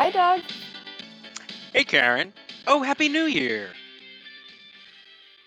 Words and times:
Hi, 0.00 0.10
Doug. 0.10 0.40
Hey, 1.74 1.84
Karen. 1.84 2.32
Oh, 2.66 2.82
Happy 2.82 3.10
New 3.10 3.24
Year. 3.24 3.68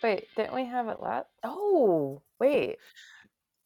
Wait, 0.04 0.27
didn't 0.37 0.54
we 0.54 0.63
have 0.68 0.87
it 0.89 1.01
last? 1.01 1.25
Oh, 1.43 2.21
wait. 2.39 2.77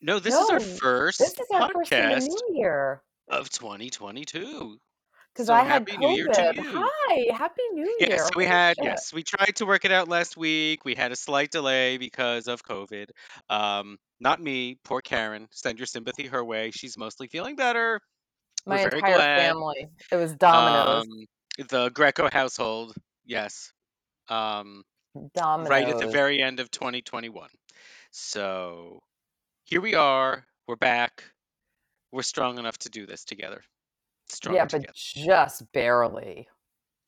No, 0.02 0.20
this 0.20 0.34
is 0.34 0.50
our 0.50 0.62
first 0.62 1.20
this 1.20 1.34
is 1.34 1.48
our 1.54 1.70
first 1.74 1.92
in 1.92 2.08
the 2.10 2.16
podcast 2.16 2.28
new 2.28 2.56
year 2.58 3.02
of 3.28 3.50
2022. 3.50 4.78
because 5.34 5.48
So 5.48 5.54
I 5.54 5.64
had 5.64 5.90
Happy 5.90 5.98
New 5.98 6.08
Year 6.16 6.28
to 6.28 6.32
COVID. 6.42 6.56
you. 6.56 6.64
Hi, 6.86 7.36
happy 7.36 7.64
New 7.74 7.98
Yes, 8.00 8.10
Year. 8.10 8.30
we 8.38 8.46
Holy 8.46 8.56
had, 8.56 8.78
shit. 8.78 8.86
yes, 8.86 9.12
we 9.12 9.24
tried 9.24 9.58
to 9.58 9.66
work 9.66 9.84
it 9.84 9.92
out 9.92 10.08
last 10.08 10.38
week. 10.38 10.86
We 10.86 10.96
had 10.96 11.12
a 11.12 11.18
slight 11.18 11.52
delay 11.52 11.98
because 11.98 12.48
of 12.48 12.64
COVID. 12.64 13.08
Um, 13.50 13.98
not 14.22 14.42
me, 14.42 14.78
poor 14.86 15.02
Karen. 15.02 15.50
Send 15.52 15.80
your 15.80 15.86
sympathy 15.86 16.28
her 16.28 16.46
way. 16.46 16.72
She's 16.72 16.98
mostly 16.98 17.28
feeling 17.28 17.58
better. 17.58 18.00
We're 18.68 18.76
My 18.76 18.84
entire 18.84 19.16
glad. 19.16 19.40
family. 19.40 19.88
It 20.12 20.16
was 20.18 20.34
dominoes. 20.36 21.06
Um, 21.06 21.68
the 21.70 21.90
Greco 21.92 22.30
household, 22.30 22.94
yes. 23.26 23.72
Um, 24.28 24.84
right 25.16 25.88
at 25.88 26.00
the 26.00 26.08
very 26.08 26.42
end 26.42 26.60
of 26.60 26.70
2021. 26.72 27.50
So 28.12 29.00
here 29.64 29.80
we 29.80 29.96
are. 29.96 30.44
We're 30.68 30.76
back. 30.76 31.24
We're 32.12 32.24
strong 32.24 32.60
enough 32.60 32.78
to 32.80 32.90
do 32.90 33.06
this 33.06 33.24
together. 33.24 33.64
Stronger 34.28 34.58
Yeah, 34.58 34.66
but 34.70 34.94
just 34.94 35.72
barely. 35.72 36.50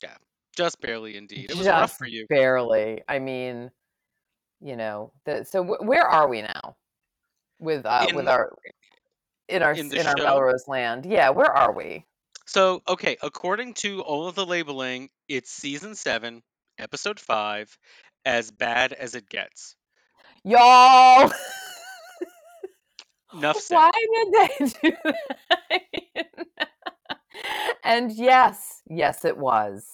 Yeah, 0.01 0.15
just 0.55 0.79
barely, 0.79 1.17
indeed. 1.17 1.51
It 1.51 1.57
was 1.57 1.67
rough 1.67 1.97
for 1.97 2.07
you. 2.07 2.25
barely. 2.29 3.01
I 3.09 3.19
mean, 3.19 3.69
you 4.61 4.77
know, 4.77 5.11
the 5.25 5.43
so 5.43 5.61
wh- 5.63 5.85
where 5.85 6.07
are 6.07 6.29
we 6.29 6.41
now 6.41 6.77
with 7.59 7.85
uh 7.85 8.07
with 8.13 8.29
our 8.29 8.53
in 9.49 9.63
our 9.63 9.73
in 9.73 9.91
in 9.93 10.05
our 10.07 10.17
show. 10.17 10.23
Melrose 10.23 10.67
land? 10.67 11.05
Yeah, 11.05 11.29
where 11.31 11.51
are 11.51 11.73
we? 11.73 12.05
So, 12.45 12.81
okay, 12.87 13.17
according 13.21 13.75
to 13.75 14.01
all 14.01 14.27
of 14.27 14.35
the 14.35 14.45
labeling, 14.45 15.09
it's 15.27 15.51
season 15.51 15.93
seven, 15.95 16.41
episode 16.79 17.19
five, 17.19 17.77
as 18.25 18.49
bad 18.49 18.93
as 18.93 19.13
it 19.15 19.29
gets. 19.29 19.75
Y'all, 20.43 21.31
Enough 23.33 23.57
said. 23.61 23.75
why 23.75 23.91
did 23.93 24.33
they 24.33 24.89
do 24.89 24.97
that? 25.03 26.35
and 27.83 28.11
yes, 28.11 28.81
yes, 28.89 29.25
it 29.25 29.37
was. 29.37 29.85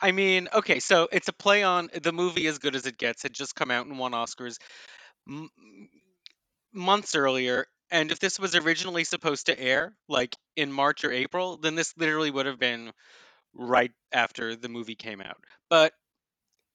I 0.00 0.12
mean, 0.12 0.48
okay, 0.54 0.78
so 0.78 1.08
it's 1.10 1.28
a 1.28 1.32
play 1.32 1.62
on 1.62 1.88
the 2.02 2.12
movie 2.12 2.46
As 2.46 2.58
Good 2.58 2.76
as 2.76 2.86
It 2.86 2.98
Gets 2.98 3.22
had 3.22 3.32
just 3.32 3.54
come 3.54 3.70
out 3.70 3.86
and 3.86 3.98
won 3.98 4.12
Oscars 4.12 4.58
m- 5.28 5.50
months 6.72 7.14
earlier. 7.14 7.66
And 7.90 8.10
if 8.10 8.18
this 8.18 8.38
was 8.38 8.54
originally 8.54 9.04
supposed 9.04 9.46
to 9.46 9.58
air, 9.58 9.94
like 10.08 10.34
in 10.56 10.72
March 10.72 11.04
or 11.04 11.12
April, 11.12 11.56
then 11.56 11.74
this 11.74 11.94
literally 11.96 12.30
would 12.30 12.46
have 12.46 12.58
been 12.58 12.92
right 13.54 13.92
after 14.12 14.56
the 14.56 14.68
movie 14.68 14.96
came 14.96 15.20
out. 15.20 15.38
But 15.70 15.92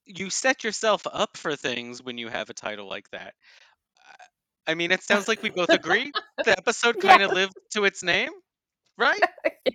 you 0.05 0.29
set 0.29 0.63
yourself 0.63 1.05
up 1.11 1.37
for 1.37 1.55
things 1.55 2.01
when 2.01 2.17
you 2.17 2.27
have 2.27 2.49
a 2.49 2.53
title 2.53 2.87
like 2.89 3.09
that. 3.11 3.33
I 4.67 4.75
mean, 4.75 4.91
it 4.91 5.03
sounds 5.03 5.27
like 5.27 5.41
we 5.41 5.49
both 5.49 5.69
agree 5.69 6.11
the 6.43 6.57
episode 6.57 6.99
kind 7.01 7.23
of 7.23 7.31
lived 7.31 7.53
to 7.71 7.83
its 7.85 8.03
name, 8.03 8.29
right? 8.97 9.19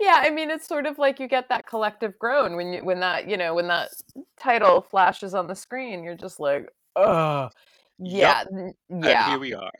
yeah, 0.00 0.18
I 0.18 0.30
mean, 0.30 0.50
it's 0.50 0.66
sort 0.66 0.86
of 0.86 0.98
like 0.98 1.20
you 1.20 1.28
get 1.28 1.48
that 1.48 1.66
collective 1.66 2.18
groan 2.18 2.56
when 2.56 2.72
you 2.72 2.84
when 2.84 3.00
that 3.00 3.28
you 3.28 3.36
know 3.36 3.54
when 3.54 3.68
that 3.68 3.90
title 4.38 4.82
flashes 4.82 5.32
on 5.34 5.46
the 5.46 5.54
screen. 5.54 6.02
You're 6.02 6.16
just 6.16 6.40
like, 6.40 6.68
oh, 6.96 7.48
yeah, 7.98 8.44
And 8.50 8.74
yeah, 8.90 9.30
here 9.30 9.38
we 9.38 9.54
are. 9.54 9.70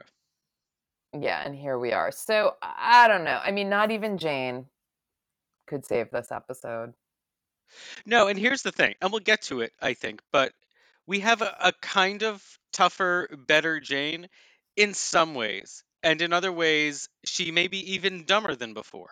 Yeah, 1.22 1.43
and 1.44 1.54
here 1.54 1.78
we 1.78 1.93
are. 1.93 2.10
So 2.10 2.54
I 2.62 3.09
don't 3.09 3.25
know. 3.25 3.41
I 3.43 3.50
mean, 3.50 3.69
not 3.69 3.91
even 3.91 4.19
Jane 4.19 4.66
could 5.66 5.84
save 5.84 6.10
this 6.10 6.31
episode. 6.31 6.94
No, 8.04 8.28
and 8.28 8.38
here's 8.38 8.62
the 8.62 8.72
thing, 8.72 8.94
and 9.00 9.10
we'll 9.10 9.21
get 9.21 9.43
to 9.43 9.60
it, 9.60 9.72
I 9.81 9.94
think, 9.94 10.22
but 10.32 10.53
we 11.06 11.21
have 11.21 11.43
a, 11.43 11.56
a 11.60 11.72
kind 11.81 12.22
of 12.22 12.43
tougher, 12.72 13.28
better 13.47 13.81
Jane 13.81 14.28
in 14.77 14.94
some 14.94 15.34
ways, 15.34 15.82
and 16.03 16.22
in 16.22 16.32
other 16.32 16.53
ways, 16.53 17.09
she 17.25 17.50
may 17.50 17.66
be 17.66 17.94
even 17.94 18.25
dumber 18.25 18.54
than 18.54 18.75
before. 18.75 19.10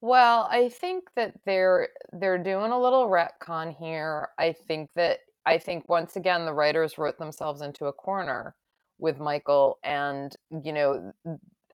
Well, 0.00 0.46
I 0.50 0.68
think 0.68 1.04
that 1.16 1.34
they're 1.44 1.88
they're 2.12 2.42
doing 2.42 2.70
a 2.70 2.80
little 2.80 3.08
retcon 3.08 3.76
here. 3.76 4.28
I 4.38 4.52
think 4.52 4.90
that 4.94 5.20
I 5.44 5.58
think 5.58 5.88
once 5.88 6.16
again 6.16 6.44
the 6.44 6.52
writers 6.52 6.98
wrote 6.98 7.18
themselves 7.18 7.62
into 7.62 7.86
a 7.86 7.92
corner 7.92 8.54
with 8.98 9.18
Michael 9.18 9.78
and 9.84 10.34
you 10.64 10.72
know 10.72 11.12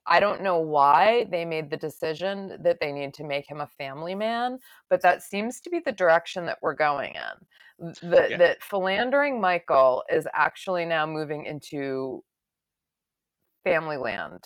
I 0.06 0.20
don't 0.20 0.42
know 0.42 0.58
why 0.58 1.26
they 1.30 1.44
made 1.44 1.70
the 1.70 1.76
decision 1.76 2.58
that 2.62 2.78
they 2.80 2.92
need 2.92 3.14
to 3.14 3.24
make 3.24 3.48
him 3.48 3.60
a 3.60 3.68
family 3.68 4.16
man, 4.16 4.58
but 4.90 5.00
that 5.02 5.22
seems 5.22 5.60
to 5.60 5.70
be 5.70 5.80
the 5.84 5.92
direction 5.92 6.46
that 6.46 6.58
we're 6.60 6.74
going 6.74 7.14
in. 7.14 7.92
That 8.10 8.30
Yeah. 8.30 8.38
that 8.38 8.62
philandering 8.62 9.40
Michael 9.40 10.04
is 10.10 10.26
actually 10.34 10.84
now 10.84 11.06
moving 11.06 11.44
into 11.46 12.24
family 13.64 13.96
land, 13.96 14.44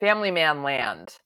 family 0.00 0.30
man 0.30 0.62
land 0.62 1.16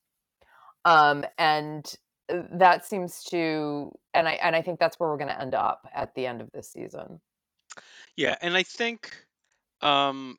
um 0.84 1.24
and 1.38 1.94
uh, 2.32 2.42
that 2.52 2.84
seems 2.84 3.22
to 3.24 3.90
and 4.14 4.28
i 4.28 4.32
and 4.34 4.56
i 4.56 4.62
think 4.62 4.78
that's 4.78 4.98
where 4.98 5.08
we're 5.08 5.16
going 5.18 5.28
to 5.28 5.40
end 5.40 5.54
up 5.54 5.88
at 5.94 6.14
the 6.14 6.26
end 6.26 6.40
of 6.40 6.50
this 6.52 6.72
season 6.72 7.20
Yeah, 8.16 8.36
and 8.42 8.56
I 8.56 8.62
think, 8.62 9.26
um, 9.80 10.38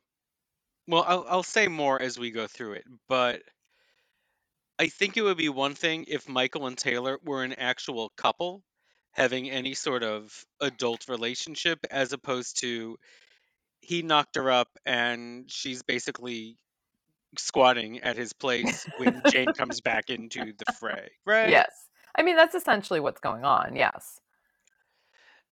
well, 0.90 1.04
I'll, 1.06 1.26
I'll 1.28 1.42
say 1.42 1.68
more 1.68 2.00
as 2.00 2.18
we 2.18 2.30
go 2.30 2.46
through 2.46 2.74
it, 2.74 2.84
but 3.08 3.42
I 4.78 4.88
think 4.88 5.16
it 5.16 5.22
would 5.22 5.36
be 5.36 5.48
one 5.48 5.74
thing 5.74 6.06
if 6.08 6.28
Michael 6.28 6.66
and 6.66 6.76
Taylor 6.76 7.18
were 7.22 7.44
an 7.44 7.52
actual 7.52 8.08
couple 8.16 8.64
having 9.12 9.50
any 9.50 9.74
sort 9.74 10.02
of 10.02 10.44
adult 10.60 11.08
relationship 11.08 11.78
as 11.90 12.12
opposed 12.12 12.60
to 12.60 12.98
he 13.80 14.02
knocked 14.02 14.36
her 14.36 14.50
up 14.50 14.68
and 14.86 15.50
she's 15.50 15.82
basically 15.82 16.56
squatting 17.38 18.00
at 18.00 18.16
his 18.16 18.32
place 18.32 18.86
when 18.96 19.22
Jane 19.26 19.52
comes 19.52 19.80
back 19.80 20.10
into 20.10 20.52
the 20.58 20.64
fray, 20.64 21.10
right? 21.24 21.50
yes 21.50 21.70
i 22.16 22.22
mean 22.22 22.36
that's 22.36 22.54
essentially 22.54 23.00
what's 23.00 23.20
going 23.20 23.44
on 23.44 23.76
yes 23.76 24.20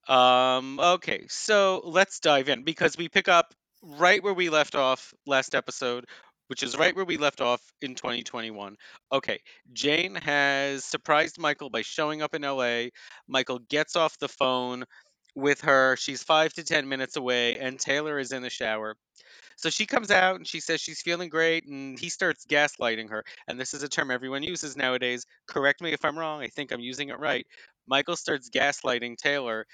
Um, 0.08 0.80
okay, 0.80 1.26
so 1.28 1.82
let's 1.84 2.20
dive 2.20 2.48
in 2.48 2.62
because 2.62 2.96
we 2.96 3.10
pick 3.10 3.28
up 3.28 3.52
right 3.82 4.22
where 4.22 4.34
we 4.34 4.48
left 4.50 4.74
off 4.74 5.14
last 5.26 5.54
episode, 5.54 6.06
which 6.48 6.62
is 6.62 6.76
right 6.76 6.94
where 6.96 7.04
we 7.04 7.16
left 7.16 7.40
off 7.40 7.60
in 7.80 7.94
2021. 7.94 8.76
Okay, 9.12 9.40
Jane 9.72 10.14
has 10.14 10.84
surprised 10.84 11.38
Michael 11.38 11.70
by 11.70 11.82
showing 11.82 12.22
up 12.22 12.34
in 12.34 12.42
LA. 12.42 12.86
Michael 13.28 13.58
gets 13.58 13.96
off 13.96 14.18
the 14.18 14.28
phone 14.28 14.84
with 15.34 15.60
her. 15.62 15.96
She's 15.96 16.22
five 16.22 16.52
to 16.54 16.64
10 16.64 16.88
minutes 16.88 17.16
away, 17.16 17.56
and 17.56 17.78
Taylor 17.78 18.18
is 18.18 18.32
in 18.32 18.42
the 18.42 18.50
shower. 18.50 18.96
So 19.56 19.70
she 19.70 19.86
comes 19.86 20.10
out 20.12 20.36
and 20.36 20.46
she 20.46 20.60
says 20.60 20.80
she's 20.80 21.02
feeling 21.02 21.28
great, 21.28 21.66
and 21.66 21.98
he 21.98 22.08
starts 22.08 22.46
gaslighting 22.46 23.10
her. 23.10 23.24
And 23.48 23.58
this 23.58 23.74
is 23.74 23.82
a 23.82 23.88
term 23.88 24.10
everyone 24.10 24.42
uses 24.42 24.76
nowadays. 24.76 25.26
Correct 25.48 25.80
me 25.80 25.92
if 25.92 26.04
I'm 26.04 26.18
wrong. 26.18 26.42
I 26.42 26.48
think 26.48 26.72
I'm 26.72 26.80
using 26.80 27.08
it 27.08 27.18
right. 27.18 27.46
Michael 27.88 28.16
starts 28.16 28.50
gaslighting 28.50 29.16
Taylor 29.16 29.66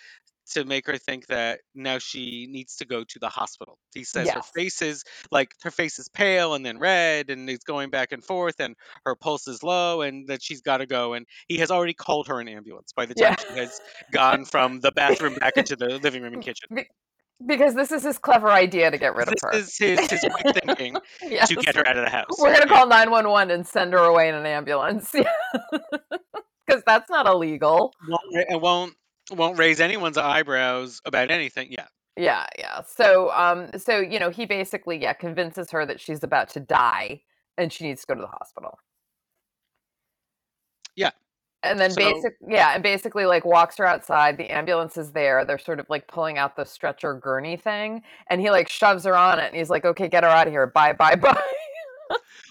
to 0.52 0.64
make 0.64 0.86
her 0.86 0.98
think 0.98 1.26
that 1.28 1.60
now 1.74 1.98
she 1.98 2.46
needs 2.50 2.76
to 2.76 2.84
go 2.84 3.04
to 3.04 3.18
the 3.18 3.28
hospital. 3.28 3.78
He 3.94 4.04
says 4.04 4.28
her 4.30 4.42
face 4.42 4.82
is 4.82 5.04
like 5.30 5.52
her 5.62 5.70
face 5.70 5.98
is 5.98 6.08
pale 6.08 6.54
and 6.54 6.64
then 6.64 6.78
red 6.78 7.30
and 7.30 7.48
it's 7.48 7.64
going 7.64 7.90
back 7.90 8.12
and 8.12 8.22
forth 8.24 8.56
and 8.60 8.74
her 9.04 9.14
pulse 9.16 9.48
is 9.48 9.62
low 9.62 10.02
and 10.02 10.28
that 10.28 10.42
she's 10.42 10.60
got 10.60 10.78
to 10.78 10.86
go 10.86 11.14
and 11.14 11.26
he 11.48 11.58
has 11.58 11.70
already 11.70 11.94
called 11.94 12.28
her 12.28 12.40
an 12.40 12.48
ambulance 12.48 12.92
by 12.94 13.06
the 13.06 13.14
time 13.14 13.34
yeah 13.38 13.52
she 13.54 13.58
has 13.58 13.80
gone 14.12 14.44
from 14.44 14.80
the 14.80 14.92
bathroom 14.92 15.34
back 15.34 15.56
into 15.56 15.76
the 15.76 15.98
living 15.98 16.22
room 16.22 16.34
and 16.34 16.42
kitchen. 16.44 16.68
Be- 16.74 16.88
because 17.44 17.74
this 17.74 17.90
is 17.90 18.04
his 18.04 18.16
clever 18.18 18.50
idea 18.50 18.90
to 18.90 18.96
get 18.96 19.14
rid 19.16 19.26
of 19.28 19.34
This 19.34 19.42
her 19.42 19.50
This 19.52 19.80
is 19.80 19.98
his 20.00 20.10
his 20.22 20.32
quick 20.40 20.54
thinking 20.64 20.96
yes 21.22 21.48
to 21.48 21.56
get 21.56 21.74
her 21.74 21.86
out 21.86 21.96
of 21.96 22.04
the 22.04 22.10
house. 22.10 22.28
we're 22.38 22.50
going 22.54 22.62
to 22.62 22.68
call 22.68 22.86
911 22.86 23.50
and 23.52 23.66
send 23.66 23.92
her 23.92 23.98
away 23.98 24.28
in 24.28 24.34
an 24.36 24.46
ambulance 24.46 25.10
because 26.66 26.82
that's 26.86 27.10
not 27.10 27.26
illegal 27.26 27.92
ra- 28.08 28.42
and 28.48 28.62
won't 28.62 28.94
won't 29.32 29.58
raise 29.58 29.80
anyone's 29.80 30.18
eyebrows 30.18 31.00
about 31.04 31.30
anything. 31.30 31.72
Yeah. 31.72 31.86
Yeah, 32.16 32.46
yeah. 32.58 32.82
So, 32.82 33.30
um, 33.32 33.70
so 33.76 33.98
you 33.98 34.18
know, 34.20 34.30
he 34.30 34.46
basically, 34.46 34.98
yeah, 35.00 35.12
convinces 35.14 35.70
her 35.72 35.84
that 35.86 36.00
she's 36.00 36.22
about 36.22 36.48
to 36.50 36.60
die 36.60 37.22
and 37.58 37.72
she 37.72 37.84
needs 37.84 38.02
to 38.02 38.06
go 38.08 38.14
to 38.14 38.20
the 38.20 38.26
hospital. 38.28 38.78
Yeah. 40.96 41.10
And 41.62 41.80
then 41.80 41.90
So 41.90 41.96
basic, 41.96 42.34
yeah, 42.46 42.74
and 42.74 42.82
basically 42.82 43.24
like 43.26 43.44
walks 43.46 43.78
her 43.78 43.86
outside. 43.86 44.36
The 44.36 44.50
ambulance 44.50 44.96
is 44.98 45.12
there. 45.12 45.44
They're 45.46 45.58
sort 45.58 45.80
of 45.80 45.86
like 45.88 46.06
pulling 46.08 46.36
out 46.38 46.56
the 46.56 46.64
stretcher 46.64 47.14
gurney 47.14 47.56
thing, 47.56 48.02
and 48.28 48.40
he 48.40 48.50
like 48.50 48.68
shoves 48.68 49.04
her 49.04 49.16
on 49.16 49.38
it, 49.38 49.46
and 49.46 49.56
he's 49.56 49.70
like, 49.70 49.84
"Okay, 49.86 50.08
get 50.08 50.24
her 50.24 50.30
out 50.30 50.46
of 50.46 50.52
here. 50.52 50.66
Bye, 50.66 50.92
bye, 50.92 51.14
bye." 51.16 51.40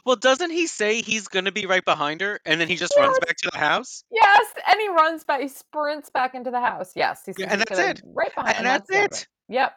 Well, 0.05 0.15
doesn't 0.15 0.51
he 0.51 0.67
say 0.67 1.01
he's 1.01 1.27
going 1.27 1.45
to 1.45 1.51
be 1.51 1.65
right 1.65 1.83
behind 1.85 2.21
her 2.21 2.39
and 2.45 2.59
then 2.59 2.67
he 2.67 2.75
just 2.75 2.93
runs 2.97 3.17
back 3.19 3.37
to 3.37 3.49
the 3.51 3.57
house? 3.57 4.03
yes. 4.11 4.45
And 4.71 4.79
he 4.81 4.87
runs 4.89 5.23
back. 5.23 5.41
He 5.41 5.47
sprints 5.47 6.09
back 6.09 6.35
into 6.35 6.51
the 6.51 6.59
house. 6.59 6.91
Yes, 6.95 7.21
he 7.25 7.33
Yeah, 7.37 7.47
and 7.51 7.61
he's 7.61 7.77
that's 7.77 7.99
it. 7.99 8.01
right 8.13 8.33
behind, 8.33 8.57
And 8.57 8.59
and 8.59 8.67
that's 8.67 8.89
that's 8.89 9.21
it. 9.21 9.27
Yep, 9.49 9.73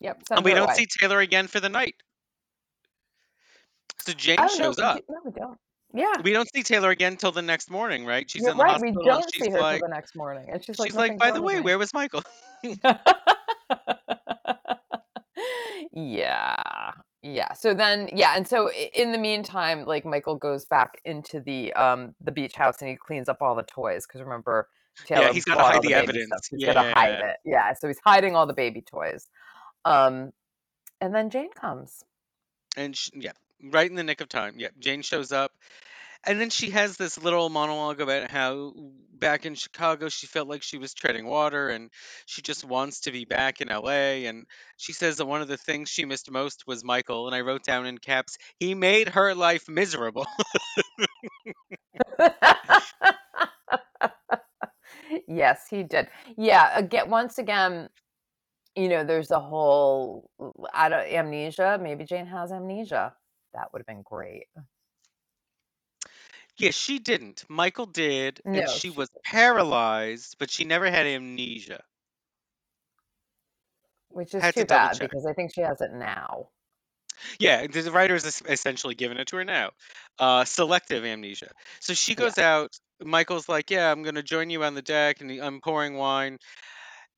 yep. 0.00 0.22
And 0.30 0.44
we 0.44 0.54
don't 0.54 0.70
see 0.72 0.86
Taylor 0.86 1.20
again 1.20 1.46
for 1.48 1.60
the 1.60 1.68
night. 1.68 1.94
So 4.00 4.12
Jane 4.12 4.38
shows 4.56 4.76
we 4.76 4.82
up. 4.84 5.00
no, 5.08 5.16
we 5.24 5.32
don't. 5.32 5.58
Yeah. 5.94 6.12
We 6.22 6.32
don't 6.32 6.48
see 6.54 6.62
Taylor 6.62 6.90
again 6.90 7.12
until 7.12 7.32
the 7.32 7.42
next 7.42 7.70
morning, 7.70 8.04
right? 8.04 8.28
She's 8.30 8.42
You're 8.42 8.52
in 8.52 8.56
the 8.58 8.64
right. 8.64 8.80
We 8.80 8.88
hospital 8.90 9.12
and 9.12 9.22
don't 9.22 9.34
see 9.34 9.50
her 9.50 9.60
like 9.60 9.80
till 9.80 9.88
the 9.88 9.94
next 9.94 10.14
morning, 10.16 10.48
and 10.52 10.64
she's 10.64 10.78
like, 10.78 10.88
she's 10.88 10.96
like, 10.96 11.12
"Nothing's 11.12 11.20
"By 11.20 11.30
the 11.32 11.42
way, 11.42 11.54
me." 11.56 11.60
where 11.62 11.78
was 11.78 11.92
Michael?" 11.94 12.22
yeah. 15.92 16.92
Yeah. 17.22 17.52
So 17.54 17.74
then, 17.74 18.08
yeah, 18.12 18.34
and 18.36 18.46
so 18.46 18.70
in 18.72 19.12
the 19.12 19.18
meantime, 19.18 19.84
like 19.84 20.04
Michael 20.04 20.36
goes 20.36 20.64
back 20.64 21.00
into 21.04 21.40
the 21.40 21.72
um 21.72 22.14
the 22.20 22.32
beach 22.32 22.54
house 22.54 22.80
and 22.80 22.90
he 22.90 22.96
cleans 22.96 23.28
up 23.28 23.38
all 23.40 23.54
the 23.54 23.64
toys 23.64 24.06
because 24.06 24.20
remember 24.20 24.68
Yeah, 25.10 25.32
he's 25.32 25.44
gotta 25.44 25.62
hide 25.62 25.82
the 25.82 25.88
the 25.88 25.94
baby 25.94 26.20
stuff. 26.22 26.40
evidence. 26.42 26.48
He's 26.50 26.64
gonna 26.64 26.94
hide 26.94 27.18
Yeah. 27.18 27.28
it. 27.30 27.36
Yeah. 27.44 27.72
So 27.74 27.88
he's 27.88 28.00
hiding 28.04 28.36
all 28.36 28.46
the 28.46 28.54
baby 28.54 28.82
toys. 28.82 29.28
Um, 29.84 30.32
and 31.00 31.14
then 31.14 31.30
Jane 31.30 31.50
comes. 31.52 32.04
And 32.76 32.96
sh 32.96 33.10
yeah, 33.14 33.32
right 33.62 33.88
in 33.88 33.96
the 33.96 34.04
nick 34.04 34.20
of 34.20 34.28
time. 34.28 34.54
Yeah, 34.58 34.68
Jane 34.78 35.02
shows 35.02 35.32
up. 35.32 35.52
And 36.26 36.40
then 36.40 36.50
she 36.50 36.70
has 36.70 36.96
this 36.96 37.22
little 37.22 37.48
monologue 37.48 38.00
about 38.00 38.30
how 38.30 38.72
back 39.18 39.46
in 39.46 39.54
Chicago 39.54 40.08
she 40.08 40.26
felt 40.26 40.48
like 40.48 40.62
she 40.62 40.76
was 40.76 40.92
treading 40.92 41.26
water 41.26 41.68
and 41.68 41.90
she 42.26 42.42
just 42.42 42.64
wants 42.64 43.00
to 43.02 43.12
be 43.12 43.24
back 43.24 43.60
in 43.60 43.68
LA. 43.68 44.26
And 44.26 44.44
she 44.76 44.92
says 44.92 45.16
that 45.16 45.26
one 45.26 45.40
of 45.40 45.48
the 45.48 45.56
things 45.56 45.88
she 45.88 46.04
missed 46.04 46.30
most 46.30 46.64
was 46.66 46.84
Michael. 46.84 47.26
And 47.26 47.34
I 47.34 47.40
wrote 47.42 47.64
down 47.64 47.86
in 47.86 47.98
caps, 47.98 48.36
he 48.58 48.74
made 48.74 49.08
her 49.10 49.34
life 49.34 49.68
miserable. 49.68 50.26
yes, 55.28 55.66
he 55.70 55.82
did. 55.82 56.08
Yeah, 56.36 56.72
uh, 56.74 56.78
again, 56.80 57.10
once 57.10 57.38
again, 57.38 57.88
you 58.74 58.88
know, 58.88 59.04
there's 59.04 59.30
a 59.30 59.40
whole 59.40 60.30
uh, 60.40 60.50
I 60.74 60.88
don't 60.88 61.06
amnesia. 61.06 61.78
Maybe 61.80 62.04
Jane 62.04 62.26
has 62.26 62.52
amnesia. 62.52 63.14
That 63.54 63.72
would 63.72 63.80
have 63.80 63.86
been 63.86 64.02
great. 64.04 64.46
Yeah, 66.58 66.70
she 66.70 66.98
didn't. 66.98 67.44
Michael 67.48 67.86
did. 67.86 68.40
And 68.52 68.54
No, 68.54 68.66
she 68.68 68.80
she 68.80 68.90
was 68.90 69.10
paralyzed, 69.24 70.36
but 70.38 70.50
she 70.50 70.64
never 70.64 70.90
had 70.90 71.06
amnesia. 71.06 71.82
Which 74.10 74.34
is 74.34 74.42
Had 74.42 74.54
too 74.54 74.64
double 74.64 74.88
bad 74.88 75.00
because 75.00 75.26
I 75.26 75.32
think 75.34 75.52
she 75.54 75.60
has 75.62 75.80
it 75.80 75.92
now. 75.92 76.48
Yeah, 77.38 77.66
the 77.66 77.90
writer 77.90 78.14
is 78.14 78.42
essentially 78.48 78.94
giving 78.94 79.18
it 79.18 79.28
to 79.28 79.36
her 79.36 79.44
now. 79.44 79.70
Uh, 80.18 80.44
selective 80.44 81.04
amnesia. 81.04 81.50
So 81.80 81.94
she 81.94 82.14
Yeah. 82.16 82.24
goes 82.26 82.38
out. 82.38 82.78
Michael's 83.00 83.48
like, 83.48 83.70
"Yeah, 83.70 83.90
I'm 83.90 84.02
gonna 84.02 84.22
join 84.22 84.50
you 84.50 84.64
on 84.64 84.74
the 84.74 84.82
deck," 84.82 85.20
and 85.20 85.30
I'm 85.30 85.60
pouring 85.60 85.94
wine, 85.96 86.38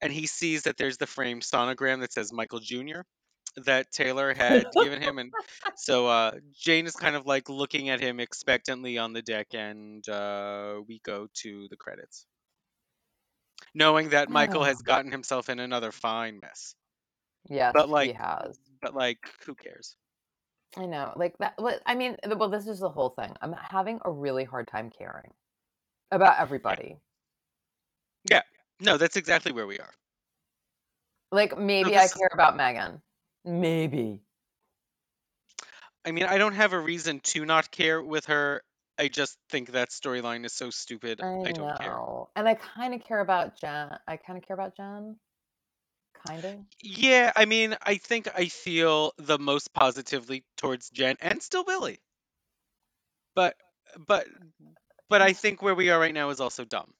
and 0.00 0.12
he 0.12 0.26
sees 0.26 0.64
that 0.64 0.76
there's 0.76 0.98
the 0.98 1.06
framed 1.06 1.42
sonogram 1.42 2.00
that 2.00 2.12
says 2.12 2.32
Michael 2.32 2.60
Jr. 2.60 3.02
that 3.64 3.90
Taylor 3.92 4.34
had 4.34 4.66
given 4.72 5.00
him, 5.02 5.18
and 5.18 5.32
so 5.76 6.06
uh, 6.06 6.32
Jane 6.52 6.86
is 6.86 6.94
kind 6.94 7.16
of 7.16 7.26
like 7.26 7.48
looking 7.48 7.88
at 7.88 8.00
him 8.00 8.20
expectantly 8.20 8.98
on 8.98 9.12
the 9.12 9.22
deck, 9.22 9.54
and 9.54 10.06
uh, 10.08 10.80
we 10.86 11.00
go 11.04 11.28
to 11.42 11.68
the 11.68 11.76
credits, 11.76 12.26
knowing 13.74 14.10
that 14.10 14.30
Michael 14.30 14.64
has 14.64 14.82
gotten 14.82 15.10
himself 15.10 15.48
in 15.48 15.58
another 15.58 15.92
fine 15.92 16.40
mess. 16.40 16.74
yes, 17.48 17.72
But 17.74 17.86
he 17.86 17.92
like, 17.92 18.16
has. 18.16 18.58
but 18.80 18.94
like, 18.94 19.18
who 19.44 19.54
cares? 19.54 19.96
I 20.76 20.86
know. 20.86 21.12
Like 21.16 21.36
that 21.38 21.54
I 21.86 21.94
mean, 21.94 22.16
well, 22.36 22.48
this 22.48 22.66
is 22.66 22.80
the 22.80 22.90
whole 22.90 23.10
thing. 23.10 23.34
I'm 23.40 23.52
having 23.52 24.00
a 24.04 24.10
really 24.10 24.44
hard 24.44 24.68
time 24.68 24.90
caring 24.90 25.32
about 26.10 26.38
everybody. 26.38 26.98
Yeah. 28.30 28.42
No, 28.80 28.96
that's 28.96 29.16
exactly 29.16 29.52
where 29.52 29.66
we 29.66 29.78
are. 29.78 29.92
Like 31.30 31.58
maybe 31.58 31.96
I 31.96 32.08
care 32.08 32.30
about 32.32 32.56
Megan. 32.56 33.02
Maybe. 33.44 34.22
I 36.04 36.12
mean, 36.12 36.24
I 36.24 36.38
don't 36.38 36.54
have 36.54 36.72
a 36.72 36.80
reason 36.80 37.20
to 37.20 37.44
not 37.44 37.70
care 37.70 38.02
with 38.02 38.26
her. 38.26 38.62
I 38.98 39.08
just 39.08 39.38
think 39.50 39.72
that 39.72 39.90
storyline 39.90 40.44
is 40.44 40.52
so 40.52 40.70
stupid. 40.70 41.20
I 41.20 41.42
I 41.46 41.52
don't 41.52 41.78
care. 41.78 41.90
know. 41.90 42.30
And 42.34 42.48
I 42.48 42.54
kind 42.54 42.94
of 42.94 43.04
care 43.04 43.20
about 43.20 43.60
Jen. 43.60 43.90
I 44.06 44.16
kind 44.16 44.38
of 44.38 44.46
care 44.46 44.54
about 44.54 44.76
Jen. 44.76 45.16
Kind 46.26 46.44
of. 46.44 46.54
Yeah, 46.82 47.32
I 47.36 47.44
mean, 47.44 47.76
I 47.82 47.96
think 47.96 48.28
I 48.34 48.46
feel 48.46 49.12
the 49.18 49.38
most 49.38 49.72
positively 49.72 50.44
towards 50.56 50.90
Jen 50.90 51.16
and 51.20 51.42
still 51.42 51.62
Billy. 51.62 52.00
But 53.34 53.54
but 54.06 54.26
but 55.08 55.22
I 55.22 55.32
think 55.32 55.62
where 55.62 55.74
we 55.74 55.90
are 55.90 56.00
right 56.00 56.14
now 56.14 56.30
is 56.30 56.40
also 56.40 56.64
dumb. 56.64 56.92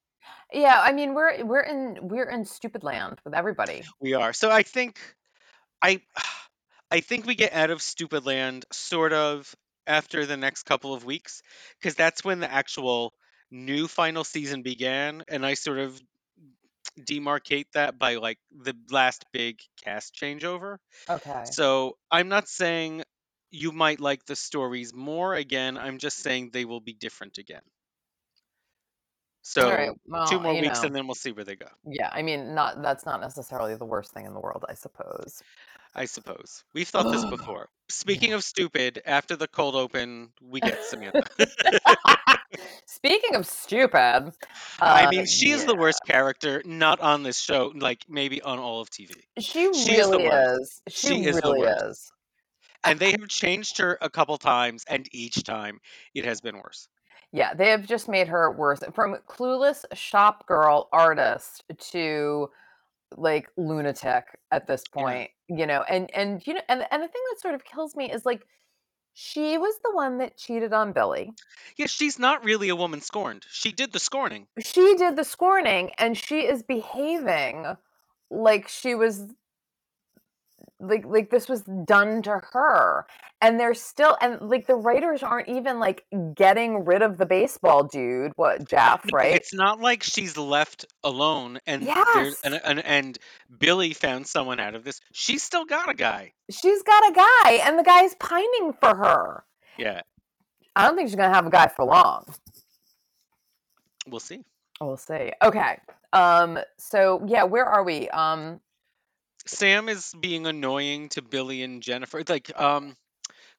Yeah, 0.53 0.81
I 0.81 0.93
mean, 0.93 1.15
we're 1.15 1.45
we're 1.45 1.63
in 1.63 1.99
we're 2.03 2.29
in 2.29 2.45
stupid 2.45 2.85
land 2.85 3.21
with 3.25 3.35
everybody. 3.35 3.83
We 4.01 4.15
are. 4.15 4.33
So 4.33 4.51
I 4.51 4.63
think 4.63 4.99
I 5.83 6.01
I 6.91 7.01
think 7.01 7.27
we 7.27 7.35
get 7.35 7.53
out 7.53 7.71
of 7.71 7.83
stupid 7.83 8.25
land 8.25 8.65
sort 8.73 9.13
of 9.13 9.55
after 9.87 10.25
the 10.25 10.39
next 10.39 10.63
couple 10.63 10.95
of 10.95 11.05
weeks 11.05 11.43
because 11.79 11.95
that's 11.95 12.25
when 12.25 12.41
the 12.41 12.51
actual 12.51 13.13
new 13.51 13.89
final 13.89 14.25
season 14.25 14.63
began 14.63 15.23
and 15.29 15.45
I 15.45 15.55
sort 15.55 15.79
of 15.79 16.01
demarcate 16.99 17.67
that 17.75 17.99
by 17.99 18.17
like 18.17 18.39
the 18.51 18.75
last 18.91 19.25
big 19.33 19.61
cast 19.85 20.15
changeover. 20.15 20.79
Okay. 21.09 21.45
So 21.45 21.97
I'm 22.11 22.29
not 22.29 22.49
saying 22.49 23.03
you 23.51 23.73
might 23.73 24.01
like 24.01 24.25
the 24.27 24.37
stories 24.37 24.95
more 24.95 25.35
again. 25.35 25.79
I'm 25.79 25.99
just 25.99 26.19
saying 26.19 26.51
they 26.53 26.65
will 26.65 26.81
be 26.81 26.93
different 26.93 27.39
again. 27.39 27.63
All 29.57 29.71
right. 29.71 29.91
So 29.91 30.25
two 30.25 30.39
Well, 30.39 30.41
more 30.41 30.55
weeks 30.61 30.83
know, 30.83 30.87
and 30.87 30.95
then 30.97 31.07
we'll 31.07 31.15
see 31.15 31.33
where 31.33 31.45
they 31.45 31.57
go. 31.57 31.69
yeah, 31.85 32.11
I 32.13 32.23
mean, 32.23 32.55
not 32.55 32.83
that's 32.83 33.07
not 33.07 33.21
necessarily 33.21 33.75
the 33.77 33.85
worst 33.85 34.13
thing 34.13 34.27
in 34.27 34.35
the 34.35 34.41
world, 34.41 34.65
I 34.69 34.75
suppose. 34.75 35.43
I 35.95 36.05
suppose. 36.05 36.65
We've 36.75 36.89
thought 36.89 37.11
this 37.11 37.25
before. 37.25 37.69
Speaking 37.89 38.33
of 38.35 38.45
stupid, 38.45 39.03
after 39.07 39.37
the 39.37 39.49
cold 39.49 39.75
open, 39.75 40.31
we 40.43 40.61
get 40.61 40.85
Samantha. 40.85 41.23
Speaking 42.87 43.35
of 43.35 43.47
stupid, 43.47 44.33
I 44.81 45.07
uh, 45.07 45.11
mean, 45.11 45.27
she 45.27 45.51
is 45.51 45.61
yeah, 45.61 45.67
the 45.67 45.75
worst 45.75 46.01
character, 46.07 46.63
not 46.65 47.01
on 47.01 47.23
this 47.23 47.39
show, 47.39 47.73
like 47.75 48.05
maybe 48.09 48.43
on 48.43 48.59
all 48.59 48.81
of 48.81 48.91
TV. 48.91 49.13
she 49.39 49.73
She 49.73 49.97
is 49.97 50.09
really 50.09 50.25
worst. 50.29 50.61
is. 50.61 50.83
She 50.89 51.07
She 51.09 51.25
is 51.25 51.41
really 51.45 51.61
is. 51.61 52.13
And 52.85 52.99
they 52.99 53.11
have 53.19 53.29
changed 53.29 53.79
her 53.79 53.99
a 54.01 54.11
couple 54.11 54.37
times, 54.39 54.85
and 54.89 55.09
each 55.13 55.43
time 55.45 55.81
it 56.15 56.25
has 56.25 56.41
been 56.41 56.57
worse. 56.57 56.89
Yeah, 57.33 57.55
they 57.55 57.69
have 57.71 57.87
just 57.87 58.09
made 58.09 58.29
her 58.29 58.51
worse. 58.51 58.81
From 58.95 59.17
clueless 59.29 59.85
shop 59.95 60.47
girl 60.47 60.89
artist 60.93 61.65
to 61.93 62.49
like 63.17 63.51
lunatic 63.57 64.25
at 64.51 64.67
this 64.67 64.85
Yeah. 64.97 65.03
point, 65.03 65.31
you 65.49 65.67
know. 65.67 65.83
And 65.89 66.11
and 66.15 66.47
you 66.47 66.55
know, 66.55 66.63
and 66.69 66.87
and 66.91 67.03
the 67.03 67.09
thing 67.09 67.23
that 67.31 67.41
sort 67.41 67.55
of 67.55 67.65
kills 67.65 67.97
me 67.97 68.11
is 68.11 68.25
like 68.27 68.47
she 69.15 69.59
was 69.59 69.75
the 69.85 69.93
one 69.95 70.19
that 70.19 70.37
cheated 70.37 70.73
on 70.73 70.93
Billy. 70.93 71.33
Yeah, 71.77 71.87
she's 71.87 72.19
not 72.19 72.45
really 72.45 72.69
a 72.69 72.77
woman 72.77 73.01
scorned. 73.01 73.45
She 73.51 73.73
did 73.73 73.93
the 73.93 73.99
scorning. 73.99 74.47
She 74.61 74.95
did 74.97 75.17
the 75.17 75.25
scorning, 75.25 75.91
and 75.99 76.17
she 76.17 76.41
is 76.47 76.63
behaving 76.63 77.77
like 78.31 78.69
she 78.69 78.95
was 78.95 79.25
like 80.81 81.05
like 81.07 81.31
this 81.31 81.49
was 81.49 81.63
done 81.85 82.23
to 82.23 82.41
her 82.53 83.07
and 83.41 83.59
they're 83.59 83.75
still 83.75 84.17
and 84.21 84.41
like 84.41 84.67
the 84.67 84.77
writers 84.77 85.23
aren't 85.23 85.49
even 85.49 85.81
like 85.81 86.05
getting 86.35 86.85
rid 86.85 87.03
of 87.03 87.19
the 87.19 87.27
baseball 87.27 87.85
dude 87.85 88.33
what 88.37 88.69
jeff 88.69 89.05
right? 89.13 89.35
it's 89.35 89.53
not 89.53 89.81
like 89.81 90.03
she's 90.03 90.37
left 90.37 90.85
alone 91.03 91.59
and 91.67 91.83
yes. 91.83 92.41
and, 92.45 92.61
and 92.65 92.85
and 92.85 93.19
Billy 93.59 93.93
found 93.93 94.27
someone 94.27 94.61
out 94.61 94.75
of 94.75 94.85
this. 94.85 95.01
She's 95.13 95.43
still 95.43 95.65
got 95.65 95.91
a 95.91 95.95
guy. 95.95 96.33
she's 96.51 96.83
got 96.83 97.11
a 97.11 97.15
guy 97.15 97.53
and 97.65 97.79
the 97.79 97.83
guy's 97.83 98.15
pining 98.17 98.73
for 98.81 98.95
her. 98.95 99.45
Yeah, 99.77 100.03
i 100.75 100.87
don't 100.87 100.97
think 100.97 101.09
she's 101.09 101.17
gonna 101.17 101.35
have 101.35 101.47
a 101.47 101.51
guy 101.51 101.69
for 101.69 101.85
long. 101.85 102.25
We'll 104.07 104.21
see. 104.21 104.45
we'll 104.81 104.97
see. 104.97 105.33
Okay 105.43 105.79
um 106.15 106.59
so 106.79 107.23
yeah 107.27 107.45
where 107.45 107.67
are 107.67 107.85
we? 107.85 108.09
Um 108.11 108.61
Sam 109.49 109.89
is 109.89 110.15
being 110.21 110.47
annoying 110.47 111.09
to 111.11 111.23
Billy 111.23 111.63
and 111.63 111.83
Jennifer. 111.83 112.23
Like, 112.29 112.51
um, 112.61 112.97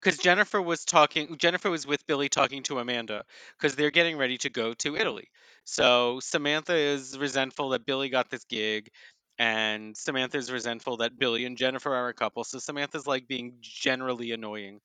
because 0.02 0.18
Jennifer 0.18 0.62
was 0.62 0.86
talking, 0.86 1.38
Jennifer 1.38 1.70
was 1.70 1.86
with 1.86 2.06
Billy 2.08 2.30
talking 2.30 2.64
to 2.64 2.80
Amanda 2.80 3.24
because 3.58 3.76
they're 3.76 3.92
getting 3.92 4.18
ready 4.18 4.38
to 4.40 4.50
go 4.50 4.74
to 4.76 4.96
Italy. 4.96 5.30
So 5.66 6.20
Samantha 6.22 6.76
is 6.76 7.18
resentful 7.18 7.70
that 7.70 7.86
Billy 7.86 8.10
got 8.10 8.30
this 8.30 8.46
gig, 8.46 8.90
and 9.38 9.96
Samantha 9.98 10.38
is 10.38 10.52
resentful 10.52 10.98
that 10.98 11.20
Billy 11.20 11.46
and 11.46 11.58
Jennifer 11.58 11.94
are 11.94 12.08
a 12.08 12.14
couple. 12.14 12.44
So 12.44 12.60
Samantha's 12.60 13.08
like 13.08 13.28
being 13.28 13.56
generally 13.62 14.32
annoying 14.32 14.80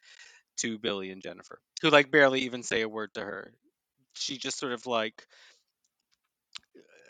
to 0.59 0.79
Billy 0.79 1.11
and 1.11 1.23
Jennifer, 1.23 1.61
who 1.81 1.91
like 1.91 2.11
barely 2.11 2.41
even 2.41 2.63
say 2.63 2.83
a 2.83 2.89
word 2.89 3.15
to 3.15 3.21
her. 3.21 3.53
She 4.15 4.37
just 4.37 4.59
sort 4.59 4.73
of 4.73 4.87
like 4.87 5.27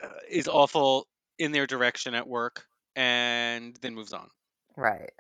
uh, 0.03 0.09
is 0.31 0.49
awful 0.49 1.07
in 1.39 1.53
their 1.53 1.67
direction 1.67 2.15
at 2.15 2.29
work 2.29 2.65
and 2.97 3.77
then 3.81 3.95
moves 3.95 4.13
on. 4.13 4.29
right 4.77 5.13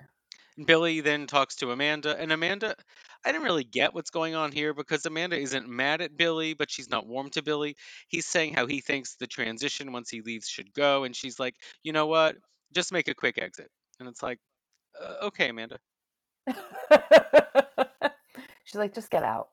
Billy 0.64 1.00
then 1.00 1.26
talks 1.26 1.56
to 1.56 1.72
Amanda, 1.72 2.16
and 2.16 2.30
Amanda, 2.30 2.76
I 3.24 3.32
didn't 3.32 3.42
really 3.44 3.64
get 3.64 3.92
what's 3.92 4.10
going 4.10 4.36
on 4.36 4.52
here 4.52 4.72
because 4.72 5.04
Amanda 5.04 5.36
isn't 5.36 5.68
mad 5.68 6.00
at 6.00 6.16
Billy, 6.16 6.54
but 6.54 6.70
she's 6.70 6.88
not 6.88 7.08
warm 7.08 7.30
to 7.30 7.42
Billy. 7.42 7.76
He's 8.06 8.26
saying 8.26 8.54
how 8.54 8.66
he 8.66 8.80
thinks 8.80 9.16
the 9.16 9.26
transition 9.26 9.90
once 9.92 10.10
he 10.10 10.20
leaves 10.20 10.48
should 10.48 10.72
go, 10.72 11.02
and 11.02 11.16
she's 11.16 11.40
like, 11.40 11.56
you 11.82 11.92
know 11.92 12.06
what? 12.06 12.36
Just 12.72 12.92
make 12.92 13.08
a 13.08 13.14
quick 13.14 13.36
exit. 13.36 13.68
And 13.98 14.08
it's 14.08 14.22
like, 14.22 14.38
uh, 15.02 15.26
okay, 15.26 15.48
Amanda. 15.48 15.78
she's 18.64 18.76
like 18.76 18.94
just 18.94 19.10
get 19.10 19.24
out 19.24 19.48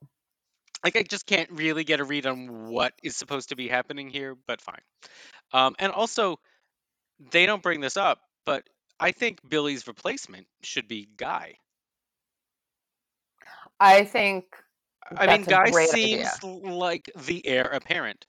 like 0.83 0.95
I 0.95 1.03
just 1.03 1.25
can't 1.25 1.49
really 1.51 1.83
get 1.83 1.99
a 1.99 2.03
read 2.03 2.25
on 2.25 2.69
what 2.69 2.93
is 3.03 3.15
supposed 3.15 3.49
to 3.49 3.55
be 3.55 3.67
happening 3.67 4.09
here, 4.09 4.35
but 4.47 4.61
fine. 4.61 4.81
Um, 5.53 5.75
and 5.79 5.91
also, 5.91 6.37
they 7.31 7.45
don't 7.45 7.61
bring 7.61 7.81
this 7.81 7.97
up, 7.97 8.19
but 8.45 8.63
I 8.99 9.11
think 9.11 9.39
Billy's 9.47 9.87
replacement 9.87 10.47
should 10.61 10.87
be 10.87 11.07
Guy. 11.17 11.55
I 13.79 14.05
think 14.05 14.45
I 15.15 15.25
mean, 15.25 15.45
Guy 15.45 15.71
seems 15.71 16.27
idea. 16.43 16.47
like 16.47 17.11
the 17.25 17.45
heir 17.45 17.65
apparent. 17.65 18.25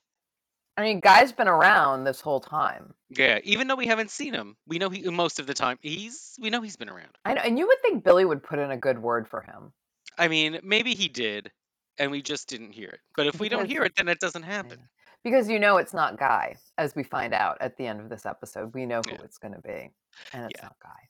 I 0.75 0.81
mean, 0.81 0.99
Guy's 0.99 1.31
been 1.31 1.47
around 1.47 2.03
this 2.03 2.19
whole 2.19 2.39
time. 2.39 2.95
Yeah, 3.09 3.39
even 3.43 3.67
though 3.67 3.75
we 3.75 3.85
haven't 3.85 4.09
seen 4.09 4.33
him, 4.33 4.55
we 4.67 4.79
know 4.79 4.89
he 4.89 5.03
most 5.09 5.39
of 5.39 5.45
the 5.45 5.53
time 5.53 5.77
he's 5.81 6.35
we 6.41 6.49
know 6.49 6.61
he's 6.61 6.77
been 6.77 6.89
around. 6.89 7.11
I 7.23 7.35
know, 7.35 7.41
and 7.45 7.59
you 7.59 7.67
would 7.67 7.81
think 7.83 8.03
Billy 8.03 8.25
would 8.25 8.43
put 8.43 8.59
in 8.59 8.71
a 8.71 8.77
good 8.77 8.99
word 8.99 9.27
for 9.27 9.41
him. 9.41 9.71
I 10.17 10.27
mean, 10.27 10.59
maybe 10.63 10.95
he 10.95 11.07
did, 11.07 11.51
and 11.99 12.09
we 12.09 12.23
just 12.23 12.49
didn't 12.49 12.71
hear 12.71 12.89
it. 12.89 12.99
But 13.15 13.27
if 13.27 13.39
we 13.39 13.49
don't 13.49 13.67
hear 13.67 13.83
it, 13.83 13.95
then 13.95 14.07
it 14.07 14.19
doesn't 14.19 14.43
happen. 14.43 14.79
Because 15.23 15.49
you 15.49 15.59
know 15.59 15.77
it's 15.77 15.93
not 15.93 16.17
Guy, 16.17 16.57
as 16.77 16.95
we 16.95 17.03
find 17.03 17.33
out 17.33 17.57
at 17.61 17.77
the 17.77 17.87
end 17.87 18.01
of 18.01 18.09
this 18.09 18.25
episode. 18.25 18.73
We 18.73 18.85
know 18.85 19.01
who 19.05 19.11
Yeah. 19.11 19.21
it's 19.23 19.37
going 19.37 19.53
to 19.53 19.61
be, 19.61 19.91
and 20.33 20.45
it's 20.45 20.59
Yeah. 20.59 20.63
not 20.63 20.75
Guy. 20.81 21.09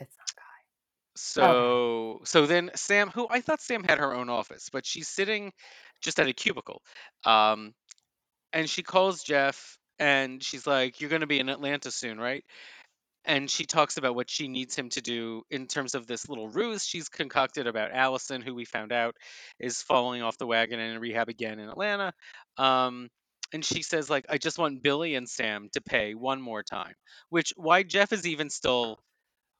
It's 0.00 0.16
not 0.16 0.34
Guy. 0.36 0.42
So 1.16 2.20
so 2.24 2.46
then 2.46 2.70
Sam, 2.76 3.10
who 3.10 3.26
I 3.28 3.40
thought 3.40 3.60
Sam 3.60 3.82
had 3.82 3.98
her 3.98 4.14
own 4.14 4.28
office, 4.30 4.70
but 4.70 4.86
she's 4.86 5.08
sitting 5.08 5.52
just 6.00 6.20
at 6.20 6.28
a 6.28 6.32
cubicle. 6.32 6.82
Um 7.24 7.74
and 8.52 8.70
she 8.70 8.82
calls 8.82 9.22
Jeff 9.24 9.78
and 9.98 10.42
she's 10.42 10.66
like, 10.66 11.00
You're 11.00 11.10
gonna 11.10 11.26
be 11.26 11.40
in 11.40 11.48
Atlanta 11.48 11.90
soon, 11.90 12.18
right? 12.18 12.44
And 13.28 13.50
she 13.50 13.66
talks 13.66 13.98
about 13.98 14.16
what 14.16 14.30
she 14.30 14.48
needs 14.48 14.76
him 14.76 14.90
to 14.90 15.02
do 15.02 15.44
in 15.50 15.68
terms 15.68 15.94
of 15.94 16.06
this 16.08 16.28
little 16.28 16.48
ruse 16.48 16.86
she's 16.86 17.10
concocted 17.10 17.68
about 17.68 17.92
Allison, 17.92 18.42
who 18.42 18.54
we 18.54 18.64
found 18.66 18.92
out 18.92 19.16
is 19.60 19.82
falling 19.82 20.22
off 20.22 20.38
the 20.38 20.48
wagon 20.48 20.80
and 20.80 20.94
in 20.94 21.00
rehab 21.00 21.28
again 21.30 21.60
in 21.60 21.68
Atlanta. 21.68 22.14
Um 22.58 23.10
and 23.52 23.64
she 23.64 23.82
says, 23.82 24.10
like, 24.10 24.26
I 24.28 24.38
just 24.38 24.58
want 24.58 24.82
Billy 24.82 25.14
and 25.14 25.28
Sam 25.28 25.70
to 25.72 25.80
pay 25.82 26.14
one 26.14 26.42
more 26.42 26.62
time. 26.62 26.94
Which 27.30 27.54
why 27.56 27.82
Jeff 27.84 28.12
is 28.12 28.26
even 28.26 28.50
still 28.50 29.00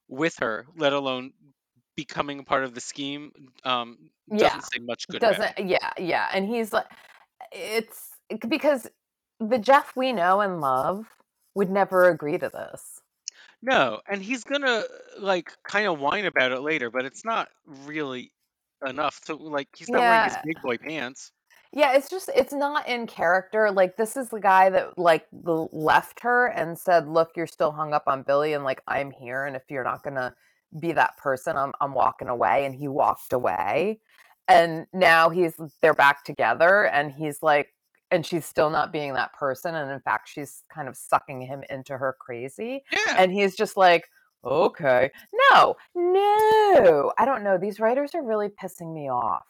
with 0.08 0.36
her, 0.40 0.66
let 0.76 0.92
alone 0.94 1.32
becoming 1.96 2.40
a 2.40 2.44
part 2.44 2.64
of 2.64 2.74
the 2.74 2.80
scheme, 2.82 3.32
um, 3.64 4.10
doesn't 4.36 4.60
Yeah, 4.60 4.62
say 4.62 4.80
much 4.80 5.08
good 5.08 5.22
Doesn't 5.22 5.58
yeah, 5.58 5.92
yeah. 5.98 6.28
And 6.32 6.46
he's 6.48 6.72
like 6.72 6.86
it's 7.52 8.10
because 8.48 8.88
the 9.40 9.58
Jeff 9.58 9.96
we 9.96 10.12
know 10.12 10.40
and 10.40 10.60
love 10.60 11.06
would 11.54 11.70
never 11.70 12.08
agree 12.10 12.38
to 12.38 12.48
this. 12.50 12.97
No, 13.62 14.00
and 14.08 14.22
he's 14.22 14.44
gonna 14.44 14.84
like 15.18 15.50
kind 15.64 15.86
of 15.86 15.98
whine 15.98 16.24
about 16.26 16.52
it 16.52 16.60
later, 16.60 16.90
but 16.90 17.04
it's 17.04 17.24
not 17.24 17.48
really 17.66 18.32
enough 18.86 19.20
to 19.22 19.34
like. 19.34 19.68
He's 19.76 19.90
not 19.92 20.04
wearing 20.04 20.22
his 20.24 20.36
Yeah. 20.36 20.42
big 20.42 20.60
boy 20.60 20.78
pants. 20.78 21.32
Yeah, 21.72 21.92
it's 21.94 22.08
just 22.08 22.30
it's 22.34 22.52
not 22.52 22.88
in 22.88 23.06
character. 23.06 23.70
Like 23.70 23.96
this 23.96 24.16
is 24.16 24.30
the 24.30 24.40
guy 24.40 24.70
that 24.70 24.96
like 24.98 25.26
l- 25.46 25.68
left 25.72 26.20
her 26.20 26.46
and 26.48 26.78
said, 26.78 27.08
"Look, 27.08 27.32
you're 27.36 27.46
still 27.46 27.72
hung 27.72 27.92
up 27.92 28.04
on 28.06 28.22
Billy 28.22 28.54
and 28.54 28.64
like 28.64 28.82
I'm 28.86 29.10
here 29.10 29.44
and 29.44 29.54
if 29.56 29.64
you're 29.70 29.84
not 29.84 30.02
going 30.02 30.16
to 30.16 30.34
be 30.80 30.92
that 30.92 31.16
person, 31.18 31.56
I'm 31.56 31.72
I'm 31.80 31.92
walking 31.94 32.28
away." 32.28 32.64
And 32.64 32.74
he 32.74 32.88
walked 32.88 33.32
away. 33.32 34.00
And 34.48 34.86
now 34.94 35.28
he's 35.30 35.60
they're 35.82 35.92
back 35.94 36.24
together 36.24 36.86
and 36.86 37.12
he's 37.12 37.42
like 37.42 37.74
and 38.10 38.24
she's 38.24 38.44
still 38.44 38.70
not 38.70 38.92
being 38.92 39.14
that 39.14 39.32
person 39.32 39.74
and 39.74 39.90
in 39.90 40.00
fact 40.00 40.28
she's 40.28 40.62
kind 40.72 40.88
of 40.88 40.96
sucking 40.96 41.40
him 41.40 41.62
into 41.70 41.96
her 41.96 42.16
crazy 42.18 42.82
Yeah, 42.92 43.16
and 43.18 43.32
he's 43.32 43.56
just 43.56 43.76
like 43.76 44.08
okay 44.44 45.10
no 45.52 45.76
no 45.94 47.12
i 47.18 47.24
don't 47.24 47.42
know 47.42 47.58
these 47.58 47.80
writers 47.80 48.14
are 48.14 48.22
really 48.22 48.48
pissing 48.48 48.94
me 48.94 49.10
off 49.10 49.44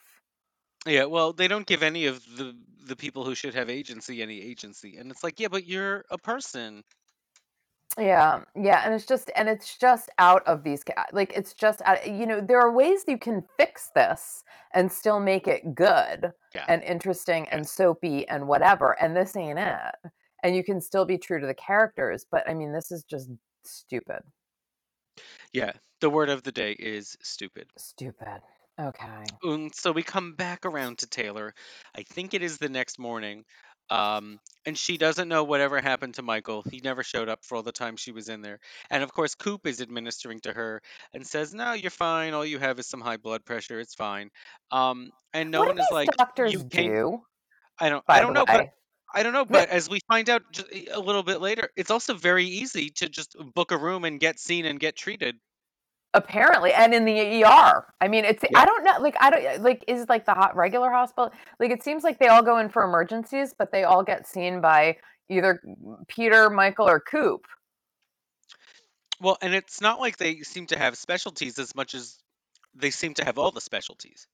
yeah. 0.88 1.04
Well, 1.04 1.32
they 1.32 1.48
don't 1.48 1.66
give 1.66 1.82
any 1.82 2.06
of 2.06 2.24
the 2.36 2.56
the 2.86 2.96
people 2.96 3.24
who 3.24 3.34
should 3.34 3.54
have 3.54 3.68
agency 3.68 4.22
any 4.22 4.40
agency, 4.40 4.96
and 4.96 5.10
it's 5.10 5.22
like, 5.22 5.38
yeah, 5.38 5.48
but 5.48 5.66
you're 5.66 6.04
a 6.10 6.18
person. 6.18 6.82
Yeah, 7.98 8.44
yeah, 8.54 8.82
and 8.84 8.94
it's 8.94 9.06
just 9.06 9.28
and 9.34 9.48
it's 9.48 9.76
just 9.76 10.08
out 10.18 10.46
of 10.46 10.62
these 10.62 10.84
like 11.12 11.32
it's 11.36 11.52
just 11.52 11.82
out, 11.82 12.06
you 12.06 12.26
know 12.26 12.40
there 12.40 12.60
are 12.60 12.70
ways 12.70 13.04
you 13.08 13.18
can 13.18 13.42
fix 13.56 13.90
this 13.92 14.44
and 14.72 14.92
still 14.92 15.18
make 15.18 15.48
it 15.48 15.74
good 15.74 16.30
Yeah. 16.54 16.68
and 16.68 16.82
interesting 16.84 17.48
and 17.48 17.66
soapy 17.66 18.26
and 18.28 18.46
whatever 18.46 18.92
and 19.02 19.16
this 19.16 19.34
ain't 19.34 19.58
it 19.58 19.94
and 20.44 20.54
you 20.54 20.62
can 20.62 20.80
still 20.80 21.04
be 21.06 21.18
true 21.18 21.40
to 21.40 21.46
the 21.46 21.54
characters 21.54 22.24
but 22.30 22.48
I 22.48 22.54
mean 22.54 22.72
this 22.72 22.92
is 22.92 23.02
just 23.02 23.30
stupid 23.64 24.20
Yeah. 25.52 25.72
The 26.00 26.08
word 26.08 26.30
of 26.30 26.42
the 26.42 26.52
day 26.52 26.72
is 26.72 27.18
stupid. 27.22 27.70
stupid 27.78 28.42
okay 28.78 29.38
Um, 29.44 29.70
so 29.72 29.92
we 29.92 30.02
come 30.02 30.34
back 30.34 30.64
around 30.66 30.98
to 30.98 31.06
Taylor. 31.06 31.54
I 31.94 32.02
think 32.02 32.34
it 32.34 32.42
is 32.42 32.58
the 32.58 32.68
next 32.68 32.98
morning. 32.98 33.44
Um, 33.90 34.40
and 34.66 34.76
she 34.76 34.98
doesn't 34.98 35.28
know 35.28 35.44
whatever 35.44 35.80
happened 35.80 36.14
to 36.14 36.22
Michael. 36.22 36.62
He 36.70 36.80
never 36.82 37.02
showed 37.02 37.28
up 37.28 37.44
for 37.44 37.56
all 37.56 37.62
the 37.62 37.72
time 37.72 37.96
she 37.96 38.12
was 38.12 38.28
in 38.28 38.42
there. 38.42 38.60
And 38.90 39.02
of 39.02 39.12
course, 39.12 39.34
Coop 39.34 39.66
is 39.66 39.80
administering 39.80 40.40
to 40.40 40.52
her 40.52 40.82
and 41.14 41.26
says, 41.26 41.54
No, 41.54 41.72
you're 41.72 41.90
fine. 41.90 42.34
All 42.34 42.44
you 42.44 42.58
have 42.58 42.78
is 42.78 42.86
some 42.86 43.00
high 43.00 43.16
blood 43.16 43.44
pressure. 43.44 43.80
It's 43.80 43.94
fine. 43.94 44.30
Um, 44.70 45.10
and 45.32 45.50
no 45.50 45.60
what 45.60 45.68
one 45.68 45.78
is 45.78 45.90
like, 45.90 46.10
doctors 46.18 46.52
You 46.52 46.64
came. 46.70 46.90
do 46.92 47.22
I 47.80 47.90
don't. 47.90 48.04
I 48.08 48.20
don't 48.20 48.34
know, 48.34 48.46
but 48.46 48.66
I 49.14 49.22
don't 49.22 49.32
know. 49.32 49.44
No, 49.48 49.60
But 49.60 49.70
as 49.70 49.88
we 49.90 50.00
find 50.08 50.30
out 50.30 50.42
just 50.52 50.68
a 50.92 51.00
little 51.00 51.22
bit 51.22 51.40
later, 51.40 51.70
it's 51.76 51.90
also 51.90 52.14
very 52.14 52.46
easy 52.46 52.90
to 52.90 53.08
just 53.08 53.36
book 53.54 53.72
a 53.72 53.78
room 53.78 54.04
and 54.04 54.20
get 54.20 54.38
seen 54.40 54.66
and 54.66 54.80
get 54.80 54.96
treated. 54.96 55.36
Apparently 56.14 56.72
and 56.72 56.94
in 56.94 57.04
the 57.04 57.44
ER. 57.44 57.86
I 58.00 58.08
mean 58.08 58.24
it's 58.24 58.42
Yeah. 58.42 58.60
I 58.60 58.64
don't 58.64 58.84
know 58.84 58.98
like 59.00 59.16
I 59.20 59.30
don't 59.30 59.62
like 59.62 59.84
is 59.86 60.08
like 60.08 60.24
the 60.26 60.34
hot 60.34 60.56
regular 60.56 60.90
hospital 60.90 61.32
like 61.60 61.70
it 61.70 61.82
seems 61.82 62.02
like 62.02 62.18
they 62.18 62.28
all 62.28 62.42
go 62.42 62.58
in 62.58 62.68
for 62.68 62.82
emergencies 62.82 63.54
but 63.56 63.72
they 63.72 63.84
all 63.84 64.02
get 64.02 64.26
seen 64.26 64.60
by 64.60 64.96
either 65.28 65.60
Peter, 66.08 66.50
Michael 66.50 66.88
or 66.88 67.00
Coop. 67.00 67.46
Well, 69.20 69.36
and 69.42 69.54
it's 69.54 69.80
not 69.80 70.00
like 70.00 70.16
they 70.16 70.40
seem 70.40 70.66
to 70.68 70.78
have 70.78 70.96
specialties 70.96 71.58
as 71.58 71.74
much 71.74 71.94
as 71.94 72.18
they 72.74 72.90
seem 72.90 73.14
to 73.14 73.24
have 73.24 73.38
all 73.38 73.50
the 73.50 73.60
specialties, 73.60 74.26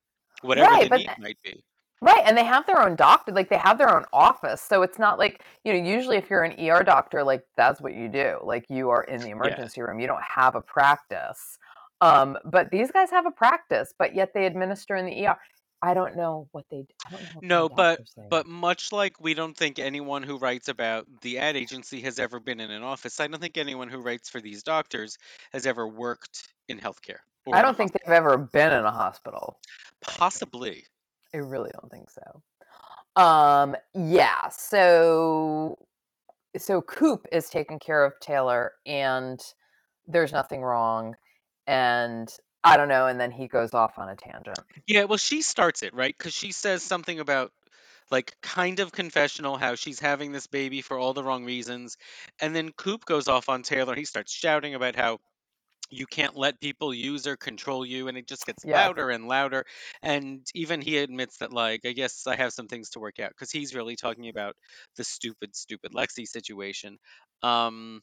whatever 0.42 0.70
Right, 0.70 0.90
the 0.90 0.98
need 0.98 1.10
might 1.18 1.38
be. 1.42 1.64
Right 2.04 2.22
and 2.24 2.36
they 2.36 2.44
have 2.44 2.66
their 2.66 2.80
own 2.82 2.96
doctor 2.96 3.32
like 3.32 3.48
they 3.48 3.56
have 3.58 3.78
their 3.78 3.94
own 3.94 4.04
office 4.12 4.60
so 4.60 4.82
it's 4.82 4.98
not 4.98 5.18
like 5.18 5.42
you 5.64 5.72
know 5.72 5.78
usually 5.78 6.16
if 6.16 6.30
you're 6.30 6.42
an 6.44 6.52
ER 6.60 6.82
doctor 6.84 7.24
like 7.24 7.44
that's 7.56 7.80
what 7.80 7.94
you 7.94 8.08
do 8.08 8.38
like 8.44 8.64
you 8.68 8.90
are 8.90 9.04
in 9.04 9.22
the 9.22 9.30
Yeah. 9.30 9.32
emergency 9.32 9.80
room 9.82 10.00
you 10.00 10.06
don't 10.06 10.22
have 10.22 10.54
a 10.54 10.60
practice. 10.60 11.58
Um 12.00 12.36
but 12.44 12.70
these 12.70 12.90
guys 12.92 13.10
have 13.10 13.26
a 13.26 13.30
practice 13.30 13.94
but 13.98 14.14
yet 14.14 14.32
they 14.34 14.46
administer 14.46 14.96
in 14.96 15.06
the 15.06 15.26
ER. 15.26 15.36
I 15.82 15.94
don't 15.94 16.16
know 16.16 16.48
what 16.52 16.64
they 16.70 16.86
I 17.06 17.10
don't 17.10 17.22
know 17.22 17.28
what 17.34 17.44
No, 17.44 17.68
but 17.68 18.00
but 18.30 18.46
much 18.46 18.92
like 18.92 19.20
we 19.20 19.34
don't 19.34 19.56
think 19.56 19.78
anyone 19.78 20.22
who 20.22 20.38
writes 20.38 20.68
about 20.68 21.06
the 21.22 21.38
ad 21.38 21.56
agency 21.56 22.00
has 22.02 22.18
ever 22.18 22.40
been 22.40 22.60
in 22.60 22.70
an 22.70 22.82
office, 22.82 23.20
I 23.20 23.26
don't 23.26 23.40
think 23.40 23.56
anyone 23.58 23.88
who 23.88 23.98
writes 24.00 24.28
for 24.28 24.40
these 24.40 24.62
doctors 24.62 25.18
has 25.52 25.66
ever 25.66 25.86
worked 25.86 26.48
in 26.68 26.78
healthcare 26.80 27.20
I 27.52 27.62
don't 27.62 27.76
think 27.76 27.92
hospital. 27.92 28.00
they've 28.06 28.12
ever 28.14 28.36
been 28.38 28.72
in 28.72 28.84
a 28.84 28.90
hospital. 28.90 29.58
Possibly. 30.00 30.86
I 31.34 31.38
really 31.38 31.70
don't 31.72 31.90
think 31.90 32.08
so. 32.10 32.42
Um, 33.20 33.76
yeah, 33.94 34.48
so 34.48 35.76
so 36.56 36.80
Coop 36.82 37.26
is 37.32 37.50
taking 37.50 37.78
care 37.78 38.04
of 38.04 38.12
Taylor 38.20 38.72
and 38.86 39.40
there's 40.06 40.32
nothing 40.32 40.62
wrong 40.62 41.16
and 41.66 42.28
I 42.62 42.76
don't 42.76 42.88
know 42.88 43.06
and 43.06 43.20
then 43.20 43.30
he 43.30 43.48
goes 43.48 43.74
off 43.74 43.98
on 43.98 44.08
a 44.08 44.16
tangent. 44.16 44.58
Yeah, 44.86 45.04
well, 45.04 45.18
she 45.18 45.42
starts 45.42 45.82
it, 45.82 45.94
right? 45.94 46.14
Because 46.16 46.32
she 46.32 46.52
says 46.52 46.82
something 46.82 47.20
about, 47.20 47.52
like, 48.10 48.36
kind 48.42 48.80
of 48.80 48.92
confessional, 48.92 49.56
how 49.56 49.74
she's 49.74 50.00
having 50.00 50.32
this 50.32 50.46
baby 50.46 50.80
for 50.80 50.98
all 50.98 51.14
the 51.14 51.24
wrong 51.24 51.44
reasons. 51.44 51.96
And 52.40 52.54
then 52.54 52.72
Coop 52.72 53.04
goes 53.04 53.28
off 53.28 53.48
on 53.48 53.62
Taylor. 53.62 53.94
He 53.94 54.04
starts 54.04 54.32
shouting 54.32 54.74
about 54.74 54.96
how 54.96 55.18
you 55.90 56.06
can't 56.06 56.36
let 56.36 56.60
people 56.60 56.92
use 56.94 57.26
or 57.26 57.36
control 57.36 57.84
you. 57.86 58.08
And 58.08 58.16
it 58.18 58.26
just 58.26 58.46
gets 58.46 58.64
Yeah. 58.64 58.90
louder 58.94 59.10
and 59.10 59.28
louder. 59.28 59.64
And 60.02 60.46
even 60.54 60.80
he 60.80 60.98
admits 60.98 61.38
that, 61.38 61.52
like, 61.52 61.82
I 61.84 61.92
guess 61.92 62.26
I 62.26 62.36
have 62.36 62.52
some 62.52 62.68
things 62.68 62.90
to 62.90 63.00
work 63.00 63.20
out 63.20 63.30
because 63.30 63.50
he's 63.52 63.74
really 63.74 63.96
talking 63.96 64.28
about 64.28 64.56
the 64.96 65.04
stupid, 65.04 65.54
stupid 65.56 65.92
Lexi 65.92 66.26
situation. 66.26 66.98
Um, 67.42 68.02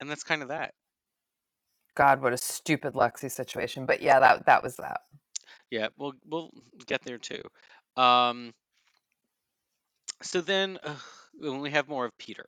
and 0.00 0.10
that's 0.10 0.24
kind 0.24 0.42
of 0.42 0.48
that. 0.48 0.74
God, 1.96 2.22
what 2.22 2.32
a 2.32 2.36
stupid 2.36 2.94
Lexi 2.94 3.30
situation. 3.30 3.86
But 3.86 4.00
yeah, 4.00 4.18
that 4.20 4.46
that 4.46 4.62
was 4.62 4.76
that. 4.76 5.00
Yeah, 5.70 5.88
we'll 5.96 6.14
we'll 6.24 6.50
get 6.86 7.02
there 7.02 7.18
too. 7.18 7.42
Um, 7.96 8.52
so 10.22 10.40
then 10.40 10.78
when 11.34 11.60
we 11.60 11.70
have 11.70 11.88
more 11.88 12.06
of 12.06 12.16
Peter. 12.18 12.46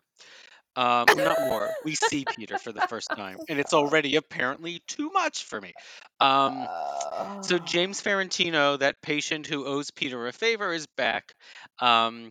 Um, 0.77 1.07
not 1.17 1.41
more. 1.41 1.71
We 1.85 1.95
see 1.95 2.25
Peter 2.37 2.59
for 2.59 2.73
the 2.73 2.83
first 2.83 3.09
time, 3.09 3.39
and 3.49 3.59
it's 3.59 3.73
already 3.73 4.17
apparently 4.17 4.83
too 4.87 5.11
much 5.11 5.45
for 5.45 5.61
me. 5.61 5.73
Um, 6.21 6.67
so 7.43 7.57
Uh, 7.57 7.59
James 7.61 8.01
Ferrantino, 8.03 8.79
that 8.79 9.01
patient 9.03 9.47
who 9.47 9.67
owes 9.67 9.91
Peter 9.91 10.27
a 10.27 10.33
favor, 10.33 10.73
is 10.73 10.87
back. 10.97 11.35
Um, 11.81 12.31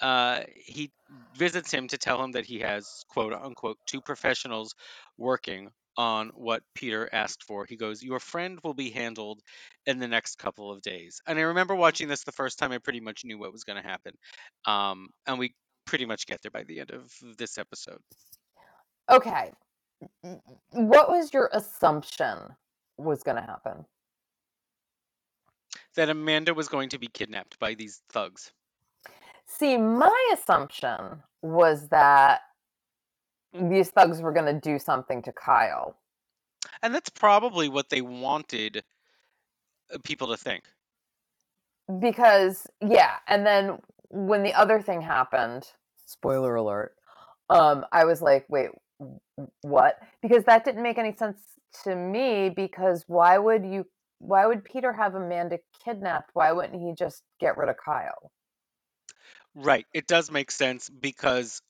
uh, 0.00 0.40
he 0.56 0.90
visits 1.36 1.70
him 1.72 1.88
to 1.88 1.98
tell 1.98 2.22
him 2.22 2.32
that 2.32 2.46
he 2.46 2.60
has 2.60 3.04
quote 3.08 3.32
unquote 3.32 3.78
two 3.86 4.00
professionals 4.00 4.74
working 5.18 5.70
on 5.96 6.30
what 6.34 6.62
Peter 6.74 7.08
asked 7.12 7.44
for. 7.44 7.64
He 7.66 7.76
goes, 7.76 8.02
Your 8.02 8.18
friend 8.20 8.58
will 8.64 8.74
be 8.74 8.90
handled 8.90 9.40
in 9.86 9.98
the 9.98 10.08
next 10.08 10.38
couple 10.38 10.72
of 10.72 10.82
days. 10.82 11.20
And 11.26 11.38
I 11.38 11.42
remember 11.42 11.74
watching 11.74 12.08
this 12.08 12.24
the 12.24 12.32
first 12.32 12.58
time, 12.58 12.72
I 12.72 12.78
pretty 12.78 13.00
much 13.00 13.24
knew 13.24 13.38
what 13.38 13.52
was 13.52 13.64
going 13.64 13.80
to 13.80 13.88
happen. 13.88 14.12
Um, 14.66 15.08
and 15.26 15.38
we 15.38 15.54
pretty 15.86 16.06
much 16.06 16.26
get 16.26 16.42
there 16.42 16.50
by 16.50 16.62
the 16.64 16.80
end 16.80 16.90
of 16.90 17.12
this 17.38 17.58
episode. 17.58 18.00
Okay. 19.10 19.52
What 20.70 21.08
was 21.10 21.32
your 21.32 21.50
assumption 21.52 22.38
was 22.96 23.22
going 23.22 23.36
to 23.36 23.42
happen? 23.42 23.84
That 25.96 26.10
Amanda 26.10 26.54
was 26.54 26.68
going 26.68 26.88
to 26.90 26.98
be 26.98 27.06
kidnapped 27.06 27.58
by 27.58 27.74
these 27.74 28.02
thugs. 28.10 28.52
See, 29.46 29.76
my 29.76 30.30
assumption 30.32 31.22
was 31.42 31.88
that 31.88 32.40
these 33.52 33.90
thugs 33.90 34.20
were 34.20 34.32
going 34.32 34.52
to 34.52 34.60
do 34.60 34.78
something 34.78 35.22
to 35.22 35.32
Kyle. 35.32 35.96
And 36.82 36.94
that's 36.94 37.10
probably 37.10 37.68
what 37.68 37.90
they 37.90 38.00
wanted 38.00 38.82
uh, 39.92 39.98
people 40.02 40.28
to 40.28 40.36
think. 40.36 40.64
Because, 42.00 42.66
yeah, 42.80 43.16
and 43.28 43.46
then 43.46 43.78
when 44.14 44.42
the 44.42 44.54
other 44.54 44.80
thing 44.80 45.02
happened, 45.02 45.64
spoiler 46.06 46.54
alert, 46.54 46.94
um, 47.50 47.84
I 47.92 48.04
was 48.04 48.22
like, 48.22 48.46
wait, 48.48 48.70
what? 49.62 49.98
Because 50.22 50.44
that 50.44 50.64
didn't 50.64 50.82
make 50.82 50.98
any 50.98 51.14
sense 51.14 51.38
to 51.82 51.94
me 51.94 52.50
because 52.50 53.04
why 53.08 53.36
would 53.36 53.64
you 53.64 53.84
why 54.18 54.46
would 54.46 54.64
Peter 54.64 54.92
have 54.92 55.14
Amanda 55.14 55.58
kidnapped? 55.84 56.30
Why 56.32 56.52
wouldn't 56.52 56.80
he 56.80 56.94
just 56.96 57.22
get 57.40 57.58
rid 57.58 57.68
of 57.68 57.76
Kyle? 57.84 58.30
Right. 59.54 59.86
It 59.92 60.06
does 60.06 60.30
make 60.30 60.50
sense 60.50 60.88
because 60.88 61.60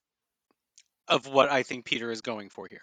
of 1.08 1.26
what 1.26 1.50
I 1.50 1.62
think 1.62 1.84
Peter 1.84 2.10
is 2.10 2.20
going 2.20 2.50
for 2.50 2.66
here. 2.70 2.82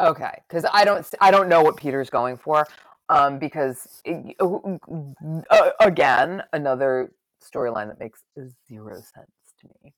Okay, 0.00 0.42
because 0.48 0.66
I 0.70 0.84
don't 0.84 1.06
I 1.20 1.30
don't 1.30 1.48
know 1.48 1.62
what 1.62 1.76
Peter's 1.76 2.10
going 2.10 2.36
for. 2.36 2.66
Um, 3.08 3.38
because 3.38 4.02
it, 4.04 4.34
uh, 4.40 5.70
again, 5.80 6.42
another 6.52 7.12
storyline 7.54 7.88
that 7.88 8.00
makes 8.00 8.20
zero 8.68 8.94
sense 8.94 9.30
to 9.60 9.68
me. 9.82 9.94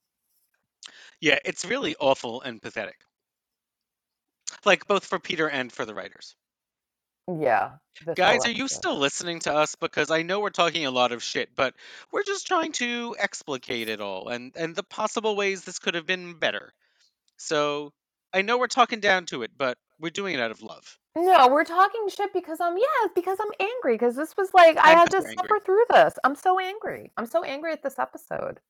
Yeah, 1.20 1.38
it's 1.44 1.64
really 1.64 1.96
awful 1.98 2.42
and 2.42 2.60
pathetic. 2.62 2.96
Like 4.64 4.86
both 4.86 5.04
for 5.04 5.18
Peter 5.18 5.48
and 5.48 5.72
for 5.72 5.84
the 5.84 5.94
writers. 5.94 6.34
Yeah. 7.28 7.72
Guys, 8.14 8.46
are 8.46 8.50
you 8.50 8.68
still 8.68 8.96
listening 8.96 9.40
to 9.40 9.54
us? 9.54 9.74
Because 9.74 10.10
I 10.10 10.22
know 10.22 10.40
we're 10.40 10.50
talking 10.50 10.86
a 10.86 10.90
lot 10.90 11.12
of 11.12 11.22
shit, 11.22 11.50
but 11.54 11.74
we're 12.10 12.22
just 12.22 12.46
trying 12.46 12.72
to 12.72 13.14
explicate 13.18 13.88
it 13.88 14.00
all 14.00 14.28
and, 14.28 14.52
and 14.56 14.74
the 14.74 14.82
possible 14.82 15.36
ways 15.36 15.62
this 15.62 15.78
could 15.78 15.94
have 15.94 16.06
been 16.06 16.38
better. 16.38 16.72
So 17.36 17.92
I 18.32 18.42
know 18.42 18.58
we're 18.58 18.66
talking 18.66 19.00
down 19.00 19.26
to 19.26 19.42
it, 19.42 19.52
but 19.56 19.78
we're 19.98 20.10
doing 20.10 20.34
it 20.34 20.40
out 20.40 20.50
of 20.50 20.62
love. 20.62 20.98
No, 21.16 21.48
we're 21.48 21.64
talking 21.64 22.08
shit 22.08 22.32
because 22.32 22.60
I'm 22.60 22.76
yeah, 22.76 23.08
because 23.14 23.38
I'm 23.40 23.50
angry 23.58 23.94
because 23.94 24.14
this 24.14 24.36
was 24.36 24.52
like 24.54 24.76
I 24.76 24.92
I'm 24.92 24.98
had 24.98 25.10
to 25.10 25.16
angry. 25.16 25.34
suffer 25.34 25.58
through 25.64 25.84
this. 25.90 26.14
I'm 26.22 26.34
so 26.36 26.58
angry. 26.58 27.10
I'm 27.16 27.26
so 27.26 27.42
angry 27.42 27.72
at 27.72 27.82
this 27.82 27.98
episode. 27.98 28.60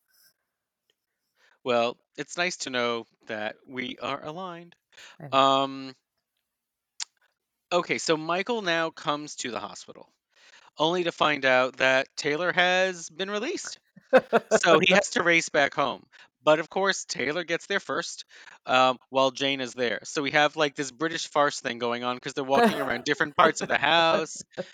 Well, 1.65 1.99
it's 2.17 2.39
nice 2.39 2.57
to 2.59 2.71
know 2.71 3.05
that 3.27 3.57
we 3.67 3.99
are 4.01 4.25
aligned. 4.25 4.75
Um 5.33 5.95
okay, 7.71 7.99
so 7.99 8.17
Michael 8.17 8.63
now 8.63 8.91
comes 8.91 9.37
to 9.37 9.51
the 9.51 9.61
hospital 9.61 10.11
only 10.79 11.05
to 11.05 11.13
find 11.13 11.45
out 11.45 11.77
that 11.79 12.09
Taylor 12.17 12.53
has 12.53 13.11
been 13.11 13.31
released. 13.31 13.79
So 14.61 14.79
he 14.79 14.93
has 14.95 15.11
to 15.11 15.23
race 15.23 15.49
back 15.49 15.75
home. 15.75 16.07
But 16.43 16.61
of 16.61 16.71
course, 16.71 17.05
Taylor 17.05 17.45
gets 17.45 17.67
there 17.67 17.81
first 17.81 18.25
um, 18.67 18.99
while 19.11 19.31
Jane 19.31 19.61
is 19.61 19.75
there. 19.75 20.01
So 20.05 20.23
we 20.23 20.31
have 20.33 20.57
like 20.57 20.75
this 20.75 20.91
British 20.91 21.29
farce 21.29 21.61
thing 21.61 21.79
going 21.79 22.05
on 22.05 22.17
because 22.17 22.35
they're 22.35 22.45
walking 22.45 22.81
around 22.81 23.05
different 23.05 23.37
parts 23.37 23.61
of 23.61 23.69
the 23.69 23.79
house. 23.79 24.43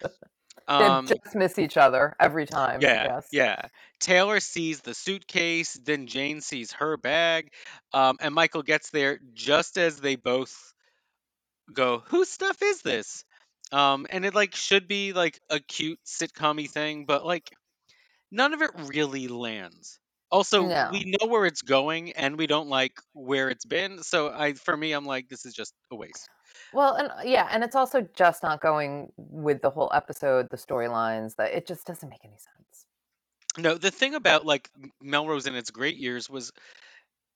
Um, 0.66 1.06
they 1.06 1.16
just 1.22 1.34
miss 1.34 1.58
each 1.58 1.76
other 1.76 2.16
every 2.18 2.46
time. 2.46 2.80
yeah, 2.80 3.20
yeah. 3.32 3.68
Taylor 4.00 4.40
sees 4.40 4.80
the 4.80 4.94
suitcase, 4.94 5.78
then 5.84 6.06
Jane 6.06 6.40
sees 6.40 6.72
her 6.72 6.96
bag, 6.96 7.50
um, 7.92 8.16
and 8.20 8.34
Michael 8.34 8.62
gets 8.62 8.90
there 8.90 9.18
just 9.34 9.76
as 9.76 10.00
they 10.00 10.16
both 10.16 10.72
go, 11.72 12.02
"Whose 12.06 12.30
stuff 12.30 12.62
is 12.62 12.80
this?" 12.82 13.24
Um, 13.72 14.06
and 14.08 14.24
it 14.24 14.34
like 14.34 14.54
should 14.54 14.88
be 14.88 15.12
like 15.12 15.38
a 15.50 15.60
cute 15.60 16.00
sitcom 16.06 16.70
thing, 16.70 17.04
but 17.04 17.26
like 17.26 17.50
none 18.30 18.54
of 18.54 18.62
it 18.62 18.70
really 18.76 19.28
lands. 19.28 19.98
Also, 20.30 20.62
No. 20.68 20.90
we 20.90 21.04
know 21.20 21.28
where 21.28 21.46
it's 21.46 21.62
going, 21.62 22.12
and 22.12 22.36
we 22.38 22.46
don't 22.46 22.68
like 22.68 22.98
where 23.12 23.50
it's 23.50 23.64
been. 23.64 24.02
So 24.02 24.30
I, 24.32 24.54
for 24.54 24.76
me, 24.76 24.92
I'm 24.92 25.04
like, 25.06 25.28
this 25.28 25.46
is 25.46 25.54
just 25.54 25.74
a 25.90 25.96
waste. 25.96 26.28
Well, 26.72 26.94
and 26.96 27.08
uh, 27.10 27.22
yeah, 27.24 27.48
and 27.50 27.62
it's 27.64 27.76
also 27.76 28.02
just 28.14 28.42
not 28.42 28.60
going 28.60 29.12
with 29.16 29.62
the 29.62 29.70
whole 29.70 29.90
episode, 29.94 30.48
the 30.50 30.56
storylines. 30.56 31.36
That 31.36 31.52
it 31.52 31.66
just 31.66 31.86
doesn't 31.86 32.08
make 32.08 32.24
any 32.24 32.36
sense. 32.38 32.86
No, 33.56 33.74
the 33.78 33.90
thing 33.90 34.14
about 34.14 34.44
like 34.44 34.68
Melrose 35.00 35.46
in 35.46 35.54
its 35.54 35.70
great 35.70 35.96
years 35.96 36.28
was 36.28 36.50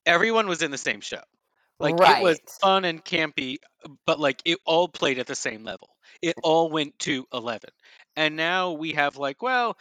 everyone 0.05 0.47
was 0.47 0.61
in 0.63 0.71
the 0.71 0.77
same 0.77 1.01
show. 1.01 1.21
Like 1.79 2.01
it 2.05 2.19
was 2.19 2.39
Right. 2.39 2.49
fun 2.61 2.85
and 2.85 3.03
campy, 3.03 3.57
but 4.05 4.19
like 4.19 4.41
it 4.45 4.59
all 4.65 4.87
played 4.89 5.19
at 5.19 5.27
the 5.27 5.35
same 5.35 5.63
level. 5.63 5.95
It 6.21 6.35
all 6.43 6.69
went 6.71 6.99
to 6.99 7.25
11. 7.33 7.71
And 8.17 8.35
now 8.35 8.73
we 8.73 8.93
have 8.93 9.17
like, 9.17 9.41
well, 9.41 9.77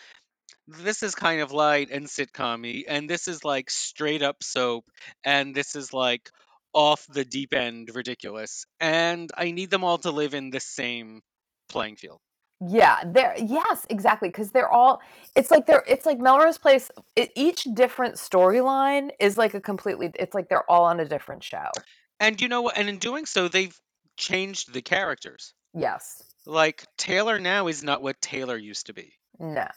this 0.69 1.03
is 1.03 1.15
kind 1.15 1.41
of 1.41 1.53
light 1.53 1.91
and 1.91 2.07
sitcom 2.07 2.85
and 2.87 3.09
this 3.09 3.27
is 3.27 3.45
like 3.45 3.71
straight 3.71 4.23
up 4.23 4.43
soap, 4.43 4.85
and 5.25 5.55
this 5.55 5.75
is 5.75 5.93
like 5.93 6.31
off 6.73 7.07
the 7.09 7.25
deep 7.25 7.55
end 7.55 7.91
ridiculous. 7.95 8.67
And 8.79 9.31
I 9.37 9.51
need 9.51 9.71
them 9.71 9.85
all 9.85 9.99
to 9.99 10.11
live 10.11 10.35
in 10.35 10.51
the 10.51 10.61
same 10.61 11.23
playing 11.69 11.97
field. 11.97 12.21
Yeah, 12.61 12.99
there. 13.07 13.35
Yes, 13.39 13.87
exactly. 13.89 14.29
Because 14.29 14.51
they're 14.51 14.71
all. 14.71 15.01
It's 15.37 15.51
like 15.51 15.67
they're. 15.67 15.85
It's 15.87 16.05
like 16.05 16.19
Melrose 16.19 16.59
Place. 16.59 16.91
It, 17.15 17.31
each 17.37 17.65
different 17.73 18.17
storyline 18.17 19.11
is 19.21 19.39
like 19.39 19.55
a 19.55 19.61
completely. 19.61 20.11
It's 20.15 20.35
like 20.35 20.49
they're 20.49 20.69
all 20.69 20.85
on 20.85 20.99
a 20.99 21.05
different 21.05 21.45
show. 21.45 21.71
And 22.19 22.41
you 22.41 22.49
know 22.49 22.63
what? 22.63 22.77
And 22.77 22.89
in 22.89 22.99
doing 22.99 23.27
so, 23.27 23.47
they've 23.47 23.79
changed 24.17 24.73
the 24.73 24.83
characters. 24.83 25.55
Yes. 25.73 26.21
Like 26.47 26.85
Taylor 26.97 27.39
now 27.39 27.69
is 27.69 27.85
not 27.85 28.03
what 28.03 28.21
Taylor 28.21 28.57
used 28.57 28.87
to 28.87 28.93
be. 28.93 29.13
No. 29.39 29.69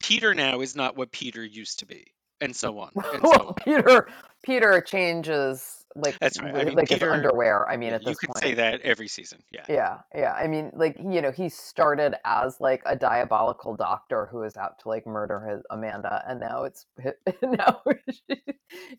Peter 0.00 0.34
now 0.34 0.60
is 0.60 0.74
not 0.74 0.96
what 0.96 1.12
Peter 1.12 1.44
used 1.44 1.78
to 1.80 1.86
be, 1.86 2.06
and 2.40 2.54
so 2.54 2.78
on 2.78 2.90
and 3.14 3.22
so 3.22 3.48
on. 3.48 3.54
Peter. 3.54 4.08
Peter 4.42 4.80
changes 4.80 5.84
like 5.96 6.18
That's 6.18 6.40
right. 6.40 6.54
I 6.54 6.64
mean, 6.64 6.74
like 6.74 6.88
Peter- 6.88 7.06
his 7.06 7.14
underwear. 7.14 7.68
I 7.68 7.76
mean, 7.76 7.92
at 7.92 8.02
you 8.02 8.08
this 8.08 8.18
could 8.18 8.28
point. 8.28 8.38
say 8.42 8.54
that 8.54 8.80
every 8.82 9.08
season. 9.08 9.42
Yeah. 9.50 9.64
Yeah, 9.68 9.98
yeah. 10.14 10.32
I 10.32 10.46
mean, 10.46 10.70
like 10.74 10.96
you 10.98 11.20
know, 11.20 11.30
he 11.30 11.48
started 11.48 12.14
as 12.24 12.60
like 12.60 12.82
a 12.86 12.96
diabolical 12.96 13.76
doctor 13.76 14.28
who 14.30 14.42
is 14.44 14.56
out 14.56 14.78
to 14.80 14.88
like 14.88 15.06
murder 15.06 15.40
his 15.40 15.62
Amanda, 15.70 16.24
and 16.28 16.40
now 16.40 16.64
it's 16.64 16.86
now 17.42 17.82
she, 18.10 18.42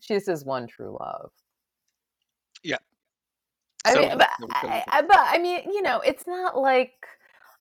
she's 0.00 0.26
his 0.26 0.44
one 0.44 0.66
true 0.66 0.96
love. 1.00 1.30
Yeah. 2.62 2.76
I 3.84 3.98
mean, 3.98 4.16
but 4.16 4.28
I, 4.52 5.02
but 5.02 5.18
I 5.18 5.38
mean, 5.38 5.62
you 5.64 5.82
know, 5.82 6.00
it's 6.00 6.26
not 6.26 6.56
like, 6.56 6.92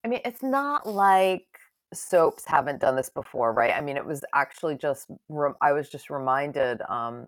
I 0.05 0.07
mean, 0.07 0.21
it's 0.23 0.43
not 0.43 0.87
like 0.87 1.50
soaps 1.93 2.45
haven't 2.45 2.79
done 2.79 2.95
this 2.95 3.09
before, 3.09 3.53
right? 3.53 3.73
I 3.75 3.81
mean, 3.81 3.97
it 3.97 4.05
was 4.05 4.23
actually 4.33 4.77
just 4.77 5.07
rem- 5.29 5.55
I 5.61 5.73
was 5.73 5.89
just 5.89 6.09
reminded 6.09 6.81
um 6.89 7.27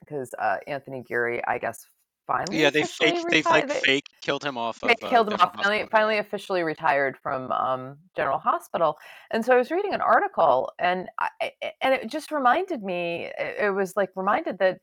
because 0.00 0.34
uh, 0.38 0.56
Anthony 0.66 1.02
Geary, 1.02 1.42
I 1.46 1.58
guess, 1.58 1.86
finally 2.26 2.60
yeah, 2.60 2.70
they 2.70 2.84
fake, 2.84 3.18
they 3.28 3.42
like 3.42 3.70
fake 3.70 4.06
killed 4.22 4.44
him 4.44 4.56
off. 4.56 4.80
they 4.80 4.92
of, 4.92 4.96
uh, 5.02 5.08
killed 5.08 5.28
him 5.28 5.36
General 5.36 5.48
off. 5.48 5.56
Finally, 5.56 5.78
Hospital. 5.78 5.98
finally, 5.98 6.18
officially 6.18 6.62
retired 6.62 7.16
from 7.22 7.50
um, 7.52 7.96
General 8.16 8.38
Hospital. 8.38 8.96
And 9.30 9.44
so 9.44 9.52
I 9.52 9.56
was 9.56 9.70
reading 9.70 9.94
an 9.94 10.00
article, 10.00 10.72
and 10.78 11.08
I, 11.18 11.52
and 11.82 11.94
it 11.94 12.08
just 12.08 12.30
reminded 12.30 12.82
me. 12.82 13.30
It 13.38 13.74
was 13.74 13.96
like 13.96 14.10
reminded 14.16 14.58
that 14.58 14.78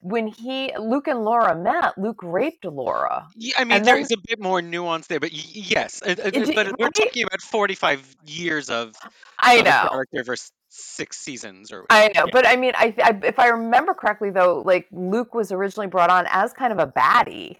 when 0.00 0.28
he 0.28 0.72
Luke 0.78 1.08
and 1.08 1.24
Laura 1.24 1.54
met, 1.56 1.96
Luke 1.98 2.20
raped 2.22 2.64
Laura. 2.64 3.26
Yeah, 3.36 3.54
I 3.58 3.64
mean, 3.64 3.72
And 3.78 3.84
there 3.84 3.94
then- 3.96 4.04
is 4.04 4.12
a 4.12 4.16
bit 4.26 4.40
more 4.40 4.62
nuance 4.62 5.06
there, 5.08 5.20
but 5.20 5.32
y- 5.32 5.38
yes, 5.44 6.00
It 6.06 6.16
did- 6.32 6.54
but 6.54 6.78
we're 6.78 6.86
right? 6.86 6.94
talking 6.94 7.24
about 7.24 7.40
forty-five 7.42 8.16
years 8.26 8.70
of 8.70 8.94
I 9.38 9.54
of 9.56 9.64
know. 9.64 9.88
character 9.90 10.22
versus 10.24 10.52
six 10.68 11.18
seasons, 11.18 11.72
or 11.72 11.86
I 11.90 12.08
know, 12.14 12.24
yeah. 12.26 12.30
but 12.30 12.46
I 12.46 12.56
mean, 12.56 12.72
I, 12.76 12.94
I 13.02 13.18
if 13.24 13.38
I 13.38 13.48
remember 13.48 13.94
correctly, 13.94 14.30
though, 14.30 14.62
like 14.64 14.86
Luke 14.92 15.34
was 15.34 15.50
originally 15.50 15.86
brought 15.88 16.10
on 16.10 16.26
as 16.28 16.52
kind 16.52 16.72
of 16.72 16.78
a 16.78 16.86
baddie. 16.86 17.56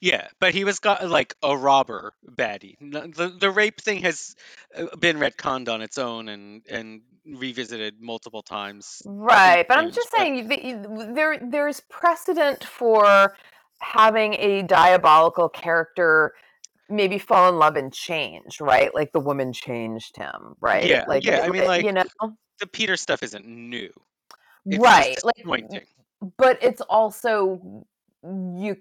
Yeah, 0.00 0.28
but 0.40 0.54
he 0.54 0.64
was 0.64 0.78
got 0.78 1.08
like 1.08 1.34
a 1.42 1.56
robber 1.56 2.14
baddie. 2.28 2.76
The 2.80 3.28
the 3.38 3.50
rape 3.50 3.80
thing 3.80 4.02
has 4.02 4.34
uh, 4.76 4.96
been 4.96 5.18
retconned 5.18 5.68
on 5.68 5.82
its 5.82 5.98
own 5.98 6.28
and 6.28 6.62
and 6.68 7.02
revisited 7.26 8.00
multiple 8.00 8.42
times. 8.42 9.02
Right, 9.06 9.66
but 9.66 9.78
I'm 9.78 9.90
just 9.90 10.10
saying 10.10 10.48
there 11.14 11.38
there's 11.38 11.80
precedent 11.88 12.64
for 12.64 13.36
having 13.80 14.34
a 14.34 14.62
diabolical 14.62 15.48
character 15.48 16.34
maybe 16.88 17.18
fall 17.18 17.48
in 17.48 17.58
love 17.58 17.76
and 17.76 17.92
change, 17.92 18.60
right? 18.60 18.94
Like 18.94 19.12
the 19.12 19.20
woman 19.20 19.52
changed 19.52 20.16
him, 20.16 20.54
right? 20.60 20.86
Yeah, 20.86 21.04
like 21.08 21.24
yeah, 21.24 21.40
I 21.40 21.48
mean, 21.48 21.64
like, 21.64 21.84
you 21.84 21.92
know, 21.92 22.04
The 22.60 22.66
Peter 22.66 22.96
stuff 22.96 23.22
isn't 23.22 23.46
new. 23.46 23.90
It's 24.66 24.78
right? 24.78 25.16
Like, 25.24 25.88
but 26.38 26.58
it's 26.62 26.80
also 26.82 27.84
you 28.22 28.76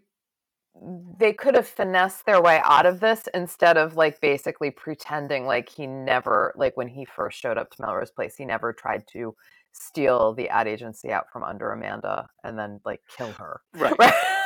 they 1.20 1.34
could 1.34 1.56
have 1.56 1.68
finessed 1.68 2.26
their 2.26 2.42
way 2.42 2.60
out 2.64 2.86
of 2.86 3.00
this 3.00 3.28
instead 3.34 3.78
of 3.78 3.96
like 3.96 4.20
basically 4.22 4.72
pretending 4.72 5.46
like 5.46 5.70
he 5.70 5.86
never 5.86 6.54
like 6.56 6.76
when 6.76 6.88
he 6.88 7.06
first 7.06 7.40
showed 7.40 7.58
up 7.58 7.70
to 7.72 7.82
Melrose 7.82 8.12
Place, 8.12 8.36
he 8.36 8.46
never 8.46 8.74
tried 8.74 9.06
to 9.14 9.36
steal 9.72 10.34
the 10.34 10.50
ad 10.50 10.68
agency 10.68 11.12
out 11.12 11.26
from 11.32 11.44
under 11.44 11.72
Amanda 11.72 12.28
and 12.44 12.58
then 12.58 12.80
like 12.86 13.02
kill 13.16 13.32
her. 13.34 13.62
Right. 13.76 13.98
Right. 14.00 14.14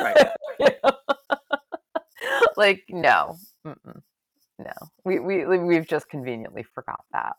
right. 0.60 0.76
like 2.56 2.84
no, 2.90 3.36
Mm-mm. 3.66 4.02
no. 4.58 4.72
We 5.04 5.18
we 5.20 5.44
we've 5.46 5.88
just 5.88 6.08
conveniently 6.08 6.62
forgot 6.62 7.04
that. 7.12 7.36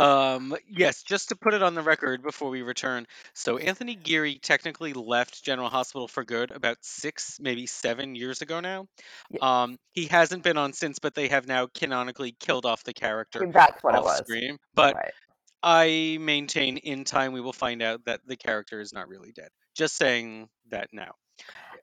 Um, 0.00 0.54
yes, 0.68 1.02
just 1.02 1.28
to 1.28 1.36
put 1.36 1.54
it 1.54 1.62
on 1.62 1.74
the 1.74 1.82
record 1.82 2.22
before 2.22 2.50
we 2.50 2.62
return. 2.62 3.06
So 3.34 3.58
Anthony 3.58 3.94
Geary 3.94 4.36
technically 4.36 4.92
left 4.92 5.44
General 5.44 5.68
Hospital 5.68 6.08
for 6.08 6.24
good 6.24 6.50
about 6.50 6.78
six, 6.80 7.38
maybe 7.40 7.66
seven 7.66 8.14
years 8.14 8.42
ago 8.42 8.60
now. 8.60 8.86
Yeah. 9.30 9.62
Um, 9.62 9.78
he 9.92 10.06
hasn't 10.06 10.42
been 10.42 10.56
on 10.56 10.72
since, 10.72 10.98
but 10.98 11.14
they 11.14 11.28
have 11.28 11.46
now 11.46 11.68
canonically 11.74 12.34
killed 12.38 12.66
off 12.66 12.84
the 12.84 12.94
character 12.94 13.46
That's 13.52 13.82
what 13.82 13.94
it 13.94 14.02
was. 14.02 14.18
screen. 14.18 14.58
But 14.74 14.94
right. 14.94 15.12
I 15.62 16.18
maintain 16.20 16.78
in 16.78 17.04
time 17.04 17.32
we 17.32 17.40
will 17.40 17.52
find 17.52 17.82
out 17.82 18.04
that 18.06 18.20
the 18.26 18.36
character 18.36 18.80
is 18.80 18.92
not 18.92 19.08
really 19.08 19.32
dead. 19.32 19.48
Just 19.74 19.96
saying 19.96 20.48
that 20.70 20.88
now. 20.92 21.14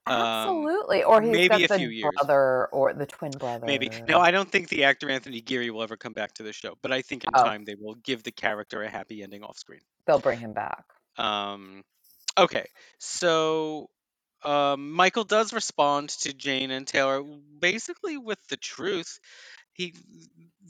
Um, 0.07 0.15
Absolutely. 0.15 1.03
Or 1.03 1.21
he's 1.21 1.31
maybe 1.31 1.47
got 1.49 1.61
a 1.61 1.67
the 1.67 1.77
few 1.77 1.89
years. 1.89 2.11
brother 2.15 2.67
or 2.67 2.93
the 2.93 3.05
twin 3.05 3.31
brother. 3.31 3.65
Maybe. 3.65 3.91
No, 4.07 4.19
I 4.19 4.31
don't 4.31 4.49
think 4.51 4.69
the 4.69 4.85
actor 4.85 5.09
Anthony 5.09 5.39
Geary 5.41 5.69
will 5.69 5.83
ever 5.83 5.97
come 5.97 6.13
back 6.13 6.33
to 6.35 6.43
the 6.43 6.53
show, 6.53 6.75
but 6.81 6.91
I 6.91 7.01
think 7.01 7.25
in 7.25 7.29
Oh. 7.35 7.43
time 7.43 7.63
they 7.65 7.75
will 7.79 7.95
give 7.95 8.23
the 8.23 8.31
character 8.31 8.81
a 8.81 8.89
happy 8.89 9.21
ending 9.21 9.43
off 9.43 9.57
screen. 9.59 9.81
They'll 10.07 10.19
bring 10.19 10.39
him 10.39 10.53
back. 10.53 10.83
Um, 11.17 11.83
okay, 12.37 12.65
so 12.97 13.89
um, 14.43 14.93
Michael 14.93 15.25
does 15.25 15.53
respond 15.53 16.09
to 16.21 16.33
Jane 16.33 16.71
and 16.71 16.87
Taylor 16.87 17.21
basically 17.59 18.17
with 18.17 18.39
the 18.47 18.57
truth. 18.57 19.19
He, 19.73 19.93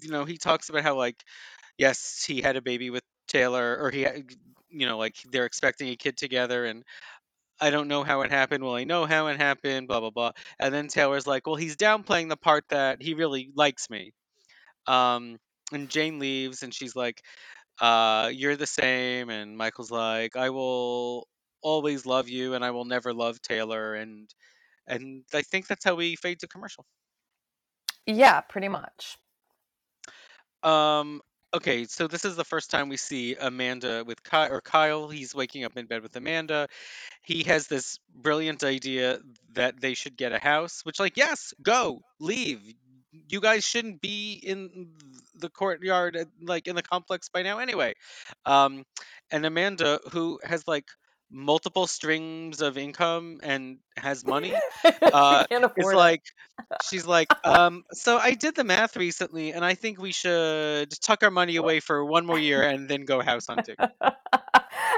you 0.02 0.10
know, 0.10 0.26
he 0.26 0.38
talks 0.38 0.70
about 0.70 0.84
how 0.84 0.96
like, 0.96 1.24
yes, 1.78 2.26
he 2.28 2.42
had 2.42 2.56
a 2.58 2.62
baby 2.62 2.90
with 2.90 3.04
Taylor, 3.28 3.78
or 3.80 3.92
he, 3.92 4.02
had- 4.02 4.32
you 4.72 4.86
know, 4.86 4.98
like 4.98 5.16
they're 5.32 5.46
expecting 5.46 5.90
a 5.90 5.96
kid 5.96 6.18
together, 6.18 6.66
and 6.66 6.84
I 7.62 7.70
don't 7.70 7.88
know 7.88 8.04
how 8.04 8.22
it 8.22 8.32
happened. 8.32 8.64
Well, 8.64 8.76
I 8.76 8.84
know 8.86 9.06
how 9.06 9.28
it 9.28 9.38
happened. 9.38 9.88
Blah 9.88 10.00
blah 10.00 10.10
blah. 10.12 10.32
And 10.60 10.74
then 10.74 10.88
Taylor's 10.88 11.28
like, 11.28 11.46
well, 11.48 11.56
he's 11.56 11.76
downplaying 11.76 12.30
the 12.30 12.38
part 12.38 12.64
that 12.70 13.02
he 13.02 13.14
really 13.14 13.52
likes 13.56 13.90
me. 13.90 14.14
Um, 14.88 15.38
and 15.72 15.90
Jane 15.90 16.20
leaves, 16.20 16.64
and 16.64 16.74
she's 16.74 16.96
like, 16.96 17.22
uh, 17.82 18.32
you're 18.34 18.56
the 18.56 18.68
same. 18.68 19.30
And 19.30 19.58
Michael's 19.58 19.92
like, 19.92 20.36
I 20.36 20.50
will 20.50 21.28
always 21.62 22.06
love 22.06 22.30
you, 22.30 22.54
and 22.54 22.64
I 22.64 22.72
will 22.72 22.86
never 22.86 23.14
love 23.14 23.42
Taylor. 23.42 23.96
And 23.96 24.30
and 24.88 25.24
I 25.34 25.42
think 25.44 25.68
that's 25.68 25.86
how 25.86 25.96
we 25.96 26.16
fade 26.16 26.40
to 26.40 26.48
commercial. 26.48 26.86
Yeah, 28.06 28.42
pretty 28.42 28.70
much. 28.70 29.18
Um, 30.64 31.22
okay, 31.54 31.86
so 31.86 32.08
this 32.08 32.26
is 32.26 32.36
the 32.36 32.44
first 32.44 32.72
time 32.72 32.90
we 32.90 32.98
see 32.98 33.36
Amanda 33.36 34.04
with 34.06 34.24
Kyle, 34.24 34.52
or 34.52 34.62
Kyle. 34.62 35.10
He's 35.10 35.34
waking 35.34 35.64
up 35.64 35.78
in 35.78 35.86
bed 35.86 36.02
with 36.02 36.16
Amanda. 36.16 36.68
He 37.22 37.44
has 37.44 37.68
this 37.68 38.00
brilliant 38.16 38.64
idea 38.64 39.20
that 39.54 39.80
they 39.80 39.94
should 39.94 40.18
get 40.18 40.32
a 40.32 40.40
house, 40.40 40.82
which, 40.84 41.00
like, 41.00 41.18
yes, 41.18 41.54
go, 41.62 42.02
leave. 42.20 42.62
You 43.28 43.42
guys 43.42 43.64
shouldn't 43.66 44.02
be 44.02 44.34
in 44.34 44.90
the 45.36 45.50
courtyard, 45.50 46.18
like 46.42 46.68
in 46.68 46.76
the 46.76 46.84
complex 46.84 47.30
by 47.30 47.42
now, 47.42 47.60
anyway. 47.60 47.96
Um, 48.46 48.84
and 49.32 49.46
Amanda, 49.46 50.00
who 50.12 50.40
has 50.44 50.68
like 50.68 50.86
multiple 51.32 51.88
streams 51.88 52.62
of 52.62 52.78
income 52.78 53.40
and 53.44 53.78
has 53.98 54.26
money, 54.26 54.54
uh, 55.14 55.46
Can't 55.48 55.66
is 55.78 55.92
it. 55.92 55.96
like 55.96 56.24
she's 56.84 57.06
like 57.06 57.34
um 57.46 57.84
so 57.94 58.18
i 58.20 58.36
did 58.36 58.54
the 58.54 58.64
math 58.64 58.96
recently 58.96 59.54
and 59.54 59.66
i 59.66 59.74
think 59.74 60.00
we 60.00 60.12
should 60.12 60.92
tuck 61.02 61.24
our 61.24 61.32
money 61.32 61.56
away 61.56 61.80
for 61.80 62.06
one 62.06 62.28
more 62.28 62.38
year 62.38 62.62
and 62.62 62.88
then 62.88 63.06
go 63.06 63.22
house 63.22 63.48
hunting 63.48 63.76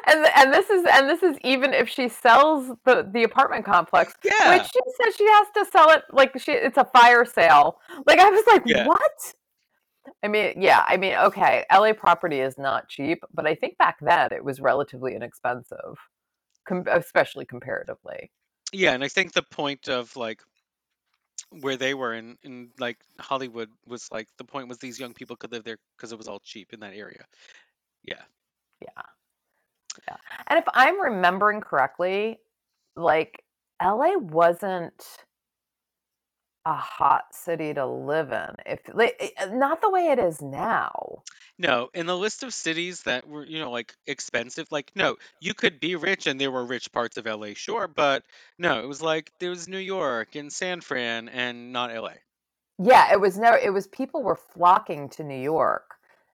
and 0.07 0.27
and 0.35 0.53
this 0.53 0.69
is 0.69 0.85
and 0.91 1.09
this 1.09 1.23
is 1.23 1.37
even 1.43 1.73
if 1.73 1.87
she 1.89 2.07
sells 2.09 2.67
the 2.85 3.07
the 3.13 3.23
apartment 3.23 3.65
complex, 3.65 4.13
yeah 4.23 4.57
which 4.57 4.63
she 4.71 4.79
says 5.03 5.15
she 5.15 5.25
has 5.25 5.47
to 5.55 5.65
sell 5.71 5.89
it 5.91 6.03
like 6.11 6.37
she 6.39 6.51
it's 6.51 6.77
a 6.77 6.85
fire 6.85 7.25
sale. 7.25 7.77
Like 8.05 8.19
I 8.19 8.29
was 8.29 8.43
like, 8.47 8.65
Yeah. 8.65 8.85
what? 8.87 9.33
I 10.23 10.27
mean, 10.27 10.53
yeah, 10.57 10.83
I 10.87 10.97
mean, 10.97 11.15
okay, 11.15 11.65
LA 11.71 11.93
property 11.93 12.39
is 12.39 12.57
not 12.57 12.89
cheap, 12.89 13.23
but 13.33 13.47
I 13.47 13.55
think 13.55 13.77
back 13.77 13.97
then 14.01 14.29
it 14.31 14.43
was 14.43 14.59
relatively 14.59 15.15
inexpensive, 15.15 15.97
com- 16.67 16.85
especially 16.87 17.45
comparatively. 17.45 18.31
yeah 18.73 18.93
and 18.93 19.03
i 19.03 19.07
think 19.07 19.33
the 19.33 19.43
point 19.43 19.87
of 19.89 20.15
like 20.15 20.41
where 21.61 21.75
they 21.77 21.93
were 21.93 22.13
in 22.13 22.37
in 22.43 22.69
like 22.79 22.97
hollywood 23.19 23.69
was 23.85 24.07
like 24.11 24.27
the 24.37 24.43
point 24.43 24.67
was 24.69 24.77
these 24.77 24.99
young 24.99 25.13
people 25.13 25.35
could 25.35 25.51
live 25.51 25.63
there 25.63 25.77
because 25.97 26.11
it 26.11 26.17
was 26.17 26.27
all 26.27 26.39
cheap 26.39 26.71
in 26.73 26.79
that 26.79 26.93
area 26.93 27.25
yeah 28.03 28.21
Yeah. 28.81 29.01
Yeah. 30.07 30.15
And 30.47 30.57
if 30.57 30.65
I'm 30.73 30.99
remembering 31.01 31.59
correctly, 31.61 32.39
like 32.95 33.43
LA 33.83 34.17
wasn't 34.17 35.03
a 36.65 36.73
hot 36.73 37.33
city 37.33 37.73
to 37.73 37.85
live 37.85 38.31
in. 38.31 38.55
If 38.65 38.81
like, 38.93 39.15
eh, 39.19 39.45
not 39.47 39.81
the 39.81 39.89
way 39.89 40.07
it 40.09 40.19
is 40.19 40.41
now. 40.41 41.23
no 41.57 41.89
in 41.93 42.05
the 42.05 42.17
list 42.17 42.43
of 42.43 42.53
cities 42.53 43.03
that 43.03 43.27
were 43.27 43.45
you 43.45 43.59
know 43.59 43.71
like 43.71 43.95
expensive 44.07 44.67
like 44.71 44.91
no 44.95 45.17
you 45.39 45.53
could 45.53 45.79
be 45.79 45.95
rich 45.95 46.27
and 46.27 46.39
there 46.39 46.51
were 46.51 46.65
rich 46.65 46.91
parts 46.91 47.17
of 47.17 47.25
la 47.25 47.53
sure 47.55 47.87
but 47.87 48.23
no 48.57 48.79
it 48.79 48.87
was 48.87 49.01
like 49.01 49.31
there 49.39 49.49
was 49.49 49.67
new 49.67 49.77
york 49.77 50.35
and 50.35 50.51
san 50.51 50.81
fran 50.81 51.29
and 51.29 51.71
not 51.71 51.93
la 51.93 52.11
Yeah, 52.79 53.11
it 53.13 53.19
was 53.21 53.37
never 53.37 53.57
it 53.57 53.71
was 53.73 53.87
people 53.87 54.23
were 54.23 54.35
flocking 54.35 55.09
to 55.09 55.23
New 55.23 55.39
York, 55.41 55.90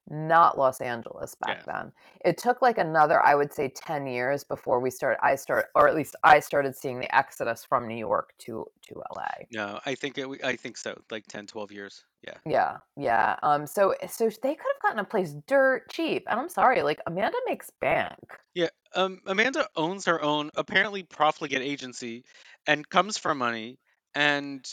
not 0.09 0.57
Los 0.57 0.81
Angeles 0.81 1.35
back 1.35 1.65
then. 1.65 1.91
It 2.23 2.37
took 2.37 2.61
like 2.61 2.77
another, 2.77 3.21
I 3.21 3.35
would 3.35 3.53
say 3.53 3.69
10 3.69 4.07
years 4.07 4.43
before 4.43 4.79
we 4.79 4.89
started 4.89 5.19
I 5.23 5.35
start 5.35 5.67
or 5.75 5.87
at 5.87 5.95
least 5.95 6.15
I 6.23 6.39
started 6.39 6.75
seeing 6.75 6.99
the 6.99 7.13
exodus 7.15 7.65
from 7.65 7.87
New 7.87 7.97
York 7.97 8.33
to 8.39 8.65
to 8.83 9.01
LA. 9.15 9.27
No, 9.51 9.79
I 9.85 9.95
think 9.95 10.17
it. 10.17 10.27
I 10.43 10.55
think 10.55 10.77
so. 10.77 10.99
Like 11.11 11.27
10, 11.27 11.47
12 11.47 11.71
years. 11.71 12.05
Yeah. 12.25 12.37
Yeah, 12.45 12.77
yeah. 12.95 13.35
Um, 13.43 13.67
so 13.67 13.93
so 14.09 14.29
they 14.29 14.55
could 14.55 14.71
have 14.73 14.81
gotten 14.81 14.99
a 14.99 15.03
place 15.03 15.35
dirt 15.47 15.89
cheap. 15.89 16.25
And 16.29 16.39
I'm 16.39 16.49
sorry, 16.49 16.81
like 16.81 16.99
Amanda 17.05 17.37
makes 17.45 17.69
bank. 17.69 18.17
Yeah. 18.53 18.69
Um. 18.95 19.19
Amanda 19.25 19.67
owns 19.75 20.05
her 20.05 20.21
own 20.21 20.49
apparently 20.55 21.03
profligate 21.03 21.61
agency, 21.61 22.23
and 22.65 22.87
comes 22.89 23.17
for 23.17 23.35
money, 23.35 23.79
and 24.15 24.65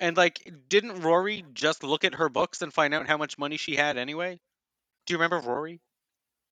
and 0.00 0.16
like 0.16 0.52
didn't 0.68 1.02
Rory 1.02 1.44
just 1.52 1.84
look 1.84 2.04
at 2.04 2.14
her 2.14 2.28
books 2.28 2.62
and 2.62 2.72
find 2.72 2.94
out 2.94 3.06
how 3.06 3.16
much 3.16 3.38
money 3.38 3.56
she 3.56 3.76
had 3.76 3.96
anyway? 3.96 4.40
Do 5.06 5.14
you 5.14 5.18
remember 5.18 5.38
Rory? 5.48 5.80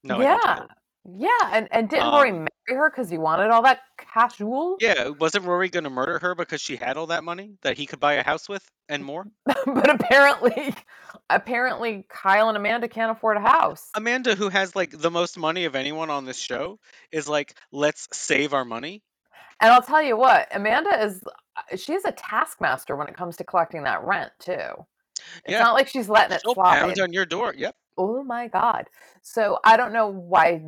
No. 0.05 0.21
Yeah, 0.21 0.67
yeah. 1.05 1.29
And 1.53 1.69
and 1.73 1.89
didn't 1.89 2.13
Rory 2.13 2.31
Um, 2.31 2.47
marry 2.69 2.79
her 2.79 2.91
because 2.91 3.11
he 3.11 3.19
wanted 3.19 3.51
all 3.51 3.63
that 3.63 3.81
cash 3.97 4.37
jewel? 4.37 4.77
Yeah. 4.81 5.09
Wasn't 5.09 5.45
Rory 5.45 5.69
gonna 5.69 5.91
murder 5.91 6.19
her 6.21 6.35
because 6.35 6.61
she 6.61 6.77
had 6.77 6.97
all 6.97 7.09
that 7.09 7.25
money 7.25 7.55
that 7.63 7.77
he 7.77 7.87
could 7.87 8.01
buy 8.01 8.15
a 8.15 8.23
house 8.23 8.49
with 8.49 8.65
and 8.89 9.05
more? 9.05 9.27
but 9.47 9.91
apparently, 9.91 10.75
apparently 11.31 12.07
Kyle 12.09 12.49
and 12.49 12.57
Amanda 12.57 12.89
can't 12.89 13.11
afford 13.11 13.37
a 13.39 13.41
house. 13.41 13.89
Amanda, 13.95 14.35
who 14.35 14.49
has 14.49 14.77
like 14.77 14.91
the 14.91 15.11
most 15.11 15.39
money 15.39 15.65
of 15.65 15.75
anyone 15.75 16.11
on 16.11 16.25
this 16.25 16.39
show, 16.39 16.79
is 17.11 17.29
like, 17.29 17.55
let's 17.73 18.09
save 18.13 18.53
our 18.55 18.65
money. 18.65 19.03
And 19.61 19.73
I'll 19.73 19.83
tell 19.83 20.03
you 20.03 20.17
what, 20.17 20.47
Amanda 20.55 21.05
is 21.05 21.21
she's 21.77 22.05
a 22.05 22.13
taskmaster 22.13 22.97
when 22.97 23.09
it 23.09 23.17
comes 23.17 23.37
to 23.37 23.45
collecting 23.45 23.85
that 23.85 24.05
rent 24.05 24.33
too. 24.39 24.87
It's 25.45 25.53
Yeah. 25.53 25.63
not 25.63 25.75
like 25.75 25.89
she's 25.89 26.09
letting 26.09 26.37
it 26.37 26.43
slide. 26.43 26.81
pound 26.81 27.01
on 27.01 27.13
your 27.13 27.27
door. 27.27 27.55
Yep. 27.57 27.77
Oh 27.97 28.23
my 28.23 28.49
god. 28.49 28.89
So 29.23 29.59
I 29.65 29.77
don't 29.77 29.93
know 29.93 30.09
why 30.09 30.63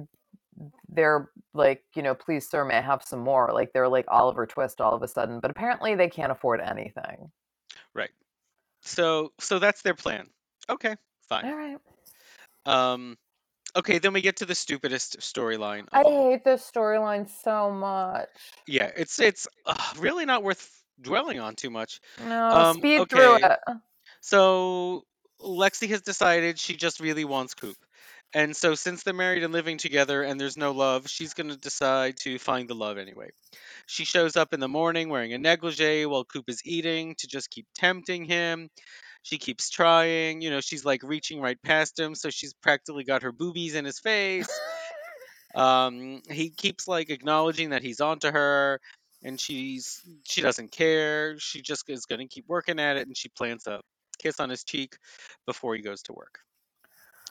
they're 0.89 1.31
like, 1.55 1.85
you 1.95 2.03
know, 2.03 2.15
please 2.15 2.49
sir 2.49 2.65
may 2.65 2.79
I 2.79 2.81
have 2.81 3.03
some 3.03 3.21
more. 3.21 3.51
Like 3.53 3.73
they're 3.73 3.89
like 3.89 4.07
Oliver 4.09 4.47
Twist 4.47 4.81
all 4.81 4.95
of 4.95 5.03
a 5.03 5.09
sudden, 5.09 5.41
but 5.41 5.51
apparently 5.51 5.95
they 5.95 6.09
can't 6.09 6.33
afford 6.33 6.61
anything. 6.61 7.31
Right. 7.95 8.11
So 8.83 9.33
so 9.41 9.59
that's 9.59 9.83
their 9.83 9.95
plan. 9.95 10.29
Okay, 10.69 10.97
fine. 11.29 11.45
All 11.47 11.55
right. 11.57 11.79
Um 12.67 13.17
okay, 13.77 13.99
then 13.99 14.13
we 14.13 14.21
get 14.21 14.37
to 14.37 14.47
the 14.47 14.55
stupidest 14.55 15.21
storyline 15.21 15.87
I 15.93 16.03
all. 16.03 16.31
hate 16.31 16.45
this 16.45 16.69
storyline 16.69 17.29
so 17.45 17.71
much. 17.71 18.29
Yeah, 18.67 18.91
it's 18.97 19.21
it's 19.21 19.47
uh, 19.67 19.75
really 19.99 20.25
not 20.27 20.43
worth 20.43 20.80
dwelling 21.03 21.41
on 21.41 21.55
too 21.57 21.71
much. 21.71 22.01
No, 22.25 22.51
Um 22.51 22.77
speed 22.79 23.09
through 23.09 23.37
it. 23.37 23.59
So 24.21 25.05
Lexi 25.41 25.89
has 25.89 26.03
decided 26.03 26.59
she 26.59 26.77
just 26.77 27.01
really 27.01 27.25
wants 27.25 27.55
Coop. 27.55 27.77
And 28.33 28.57
so 28.57 28.75
since 28.77 29.03
they're 29.03 29.13
married 29.13 29.43
and 29.43 29.53
living 29.53 29.77
together 29.79 30.23
and 30.23 30.41
there's 30.41 30.57
no 30.57 30.71
love, 30.71 31.09
she's 31.09 31.35
going 31.35 31.51
to 31.51 31.57
decide 31.57 32.17
to 32.19 32.39
find 32.39 32.69
the 32.69 32.75
love 32.75 32.97
anyway. 32.97 33.31
She 33.87 34.05
shows 34.05 34.37
up 34.37 34.55
in 34.55 34.61
the 34.61 34.69
morning 34.69 35.09
wearing 35.09 35.33
a 35.33 35.39
negligee 35.39 36.07
while 36.07 36.25
Coop 36.25 36.45
is 36.49 36.63
eating 36.65 37.17
to 37.19 37.27
just 37.27 37.51
keep 37.51 37.67
tempting 37.75 38.25
him. 38.25 38.69
She 39.23 39.37
keeps 39.37 39.69
trying, 39.69 40.43
you 40.43 40.51
know, 40.51 40.61
she's 40.61 40.85
like 40.85 41.03
reaching 41.03 41.41
right 41.41 41.61
past 41.63 41.99
him, 41.99 42.15
so 42.15 42.31
she's 42.31 42.55
practically 42.55 43.05
got 43.05 43.23
her 43.23 43.33
boobies 43.33 43.75
in 43.75 43.85
his 43.85 43.99
face. 43.99 44.49
Um, 45.53 46.23
he 46.31 46.51
keeps 46.51 46.87
like 46.87 47.11
acknowledging 47.11 47.71
that 47.71 47.83
he's 47.83 48.01
onto 48.01 48.31
her, 48.31 48.81
and 49.23 49.41
she's 49.41 50.01
she 50.25 50.43
doesn't 50.43 50.73
care. 50.73 51.39
She 51.39 51.63
just 51.63 51.89
is 51.89 52.07
going 52.07 52.21
to 52.21 52.27
keep 52.27 52.47
working 52.49 52.79
at 52.79 52.97
it, 52.97 53.07
and 53.07 53.17
she 53.17 53.29
plants 53.29 53.67
a 53.67 53.81
kiss 54.19 54.41
on 54.41 54.51
his 54.51 54.65
cheek 54.65 54.97
before 55.47 55.75
he 55.75 55.83
goes 55.83 56.03
to 56.03 56.13
work. 56.13 56.41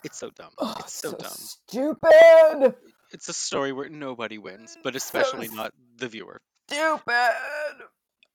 It's 0.04 0.17
so 0.17 0.30
dumb. 0.30 0.52
Oh, 0.58 0.75
it's 0.80 0.93
so, 0.93 1.12
so 1.12 1.17
dumb. 1.17 1.32
stupid. 1.32 2.75
It's 3.12 3.28
a 3.28 3.34
story 3.34 3.71
where 3.73 3.89
nobody 3.89 4.38
wins, 4.38 4.78
but 4.84 4.95
especially 4.95 5.47
So 5.47 5.56
not 5.56 5.73
the 5.97 6.08
viewer. 6.08 6.39
Stupid. 6.69 7.34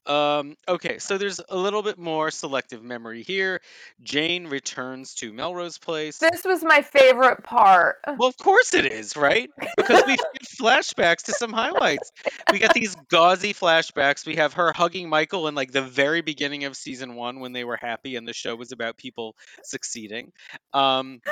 Um, 0.07 0.57
okay, 0.69 0.99
so 0.99 1.17
there's 1.17 1.41
a 1.49 1.57
little 1.57 1.83
bit 1.83 1.99
more 1.99 2.31
selective 2.31 2.83
memory 2.83 3.23
here. 3.23 3.61
Jane 4.03 4.47
returns 4.47 5.15
to 5.17 5.33
Melrose 5.33 5.79
Place. 5.79 6.19
This 6.19 6.45
was 6.45 6.63
my 6.63 6.83
favorite 6.83 7.43
part. 7.45 7.97
Well, 8.17 8.29
of 8.29 8.37
course 8.37 8.75
it 8.75 8.87
is, 8.87 9.17
right? 9.17 9.51
Because 9.77 10.05
we 10.07 10.17
get 10.17 10.43
flashbacks 10.61 11.25
to 11.25 11.33
some 11.33 11.53
highlights. 11.53 12.13
We 12.53 12.61
got 12.61 12.73
these 12.73 12.95
gauzy 13.11 13.53
flashbacks. 13.53 14.25
We 14.25 14.37
have 14.37 14.53
her 14.53 14.73
hugging 14.73 15.09
Michael 15.09 15.49
in 15.49 15.57
like 15.57 15.73
the 15.73 15.83
very 15.83 16.21
beginning 16.21 16.65
of 16.65 16.77
season 16.77 17.17
one 17.17 17.41
when 17.41 17.53
they 17.53 17.65
were 17.65 17.77
happy 17.77 18.15
and 18.15 18.27
the 18.27 18.33
show 18.33 18.55
was 18.55 18.71
about 18.71 18.97
people 18.97 19.35
succeeding. 19.65 20.31
Um, 20.73 21.23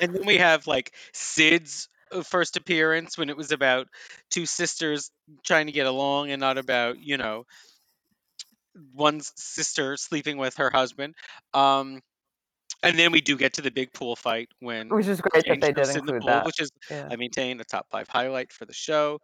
and 0.00 0.14
then 0.14 0.24
we 0.24 0.36
have 0.38 0.66
like 0.66 0.94
Sid's 1.12 1.88
uh, 2.12 2.22
first 2.22 2.56
appearance 2.56 3.18
when 3.18 3.28
it 3.28 3.36
was 3.36 3.52
about 3.52 3.88
two 4.30 4.46
sisters 4.46 5.10
trying 5.44 5.66
to 5.66 5.72
get 5.72 5.86
along 5.86 6.30
and 6.30 6.40
not 6.40 6.56
about, 6.56 6.98
you 6.98 7.16
know, 7.18 7.44
one 8.92 9.20
sister 9.20 9.96
sleeping 9.96 10.36
with 10.38 10.56
her 10.56 10.70
husband. 10.70 11.14
Um, 11.54 12.00
and 12.82 12.98
then 12.98 13.12
we 13.12 13.20
do 13.20 13.36
get 13.36 13.54
to 13.54 13.62
the 13.62 13.70
big 13.70 13.92
pool 13.92 14.16
fight 14.16 14.48
when 14.60 14.88
Which 14.88 15.06
is 15.06 15.20
great 15.20 15.46
that 15.46 15.60
they 15.60 15.72
did 15.72 15.88
in 15.96 16.04
the 16.06 16.14
include 16.14 16.22
pool, 16.22 16.26
that. 16.26 16.46
which 16.46 16.60
is, 16.60 16.70
Yeah. 16.90 17.08
I 17.10 17.16
maintain, 17.16 17.60
a 17.60 17.64
top 17.64 17.86
five 17.90 18.08
highlight 18.08 18.52
for 18.52 18.64
the 18.66 18.74
show. 18.74 19.20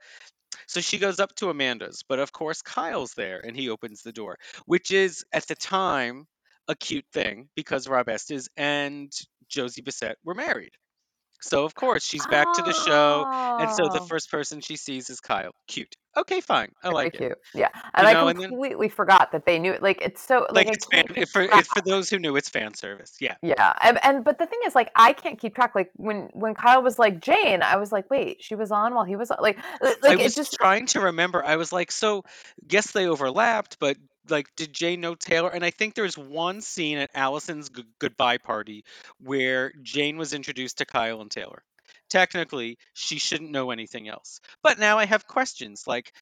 So 0.66 0.80
she 0.80 0.98
goes 0.98 1.20
up 1.20 1.34
to 1.36 1.50
Amanda's, 1.50 2.02
but 2.08 2.18
of 2.18 2.32
course 2.32 2.62
Kyle's 2.62 3.14
there 3.14 3.40
and 3.44 3.56
he 3.56 3.68
opens 3.70 4.02
the 4.02 4.12
door, 4.12 4.38
which 4.66 4.90
is 4.90 5.24
at 5.32 5.46
the 5.46 5.54
time 5.54 6.26
a 6.68 6.74
cute 6.74 7.06
thing 7.12 7.48
because 7.54 7.88
Rob 7.88 8.08
Estes 8.08 8.48
and 8.56 9.12
Josie 9.48 9.82
Bissett 9.82 10.18
were 10.24 10.34
married. 10.34 10.72
So 11.42 11.64
of 11.64 11.74
course 11.74 12.04
she's 12.04 12.26
back 12.26 12.46
to 12.54 12.62
the 12.62 12.72
show, 12.72 13.24
and 13.60 13.70
so 13.70 13.88
the 13.88 14.00
Oh. 14.00 14.06
first 14.06 14.30
person 14.30 14.60
she 14.60 14.76
sees 14.76 15.10
is 15.10 15.20
Kyle. 15.20 15.52
Cute. 15.68 15.94
Okay, 16.14 16.40
fine. 16.42 16.68
I 16.82 16.88
Very 16.88 16.94
like 16.94 17.14
it. 17.14 17.18
cute. 17.18 17.38
Yeah. 17.54 17.68
And 17.94 18.04
You 18.04 18.10
I 18.10 18.12
know, 18.12 18.28
and 18.28 18.38
then 18.38 18.48
completely 18.50 18.88
forgot 18.90 19.32
that 19.32 19.46
they 19.46 19.58
knew 19.58 19.72
it. 19.72 19.82
like 19.82 20.02
it's 20.02 20.20
so 20.22 20.46
like, 20.50 20.66
like 20.66 20.68
I 20.68 20.70
it's 20.72 20.86
fan 20.86 21.04
can't 21.06 21.14
keep 21.14 21.28
for 21.28 21.46
track. 21.46 21.60
it's 21.60 21.68
for 21.68 21.80
those 21.80 22.10
who 22.10 22.18
knew 22.18 22.36
it's 22.36 22.50
fan 22.50 22.74
service. 22.74 23.16
Yeah. 23.18 23.36
Yeah. 23.42 23.72
And, 23.80 23.98
and 24.04 24.22
but 24.24 24.38
the 24.38 24.44
thing 24.46 24.58
is 24.66 24.74
like 24.74 24.90
I 24.94 25.14
can't 25.14 25.38
keep 25.40 25.54
track. 25.54 25.74
Like 25.74 25.90
when 25.96 26.28
when 26.34 26.54
Kyle 26.54 26.82
was 26.82 26.98
like 26.98 27.20
Jane, 27.20 27.62
I 27.62 27.76
was 27.76 27.92
like, 27.92 28.10
wait, 28.10 28.42
she 28.42 28.54
was 28.54 28.70
on 28.70 28.94
while 28.94 29.04
he 29.04 29.16
was 29.16 29.30
on 29.30 29.38
like 29.40 29.58
I 29.82 29.94
like 30.02 30.18
it 30.20 30.22
was 30.22 30.34
just 30.34 30.52
trying 30.52 30.84
to 30.88 31.00
remember. 31.00 31.42
I 31.42 31.56
was 31.56 31.72
like, 31.72 31.90
so 31.90 32.24
guess 32.68 32.90
they 32.92 33.06
overlapped, 33.06 33.78
but 33.80 33.96
like, 34.28 34.46
did 34.56 34.72
Jane 34.72 35.00
know 35.00 35.14
Taylor? 35.14 35.50
And 35.50 35.64
I 35.64 35.70
think 35.70 35.94
there's 35.94 36.16
one 36.16 36.60
scene 36.60 36.98
at 36.98 37.10
Allison's 37.14 37.68
g- 37.68 37.84
goodbye 37.98 38.38
party 38.38 38.84
where 39.18 39.72
Jane 39.82 40.16
was 40.16 40.32
introduced 40.32 40.78
to 40.78 40.86
Kyle 40.86 41.20
and 41.20 41.30
Taylor. 41.30 41.62
Technically, 42.08 42.78
she 42.94 43.18
shouldn't 43.18 43.50
know 43.50 43.70
anything 43.70 44.08
else. 44.08 44.40
But 44.62 44.78
now 44.78 44.98
I 44.98 45.06
have 45.06 45.26
questions 45.26 45.84
like, 45.86 46.12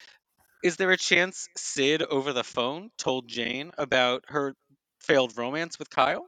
is 0.63 0.77
there 0.77 0.91
a 0.91 0.97
chance 0.97 1.47
Sid 1.57 2.03
over 2.03 2.33
the 2.33 2.43
phone 2.43 2.91
told 2.97 3.27
Jane 3.27 3.71
about 3.77 4.23
her 4.27 4.55
failed 4.99 5.37
romance 5.37 5.79
with 5.79 5.89
Kyle? 5.89 6.27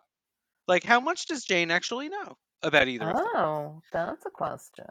Like, 0.68 0.84
how 0.84 1.00
much 1.00 1.28
does 1.28 1.44
Jane 1.44 1.72
actually 1.72 2.10
know 2.10 2.38
about 2.62 2.88
either 2.88 3.10
of 3.10 3.16
them? 3.16 3.26
Oh, 3.36 3.82
that's 3.92 4.26
a 4.26 4.30
question. 4.30 4.86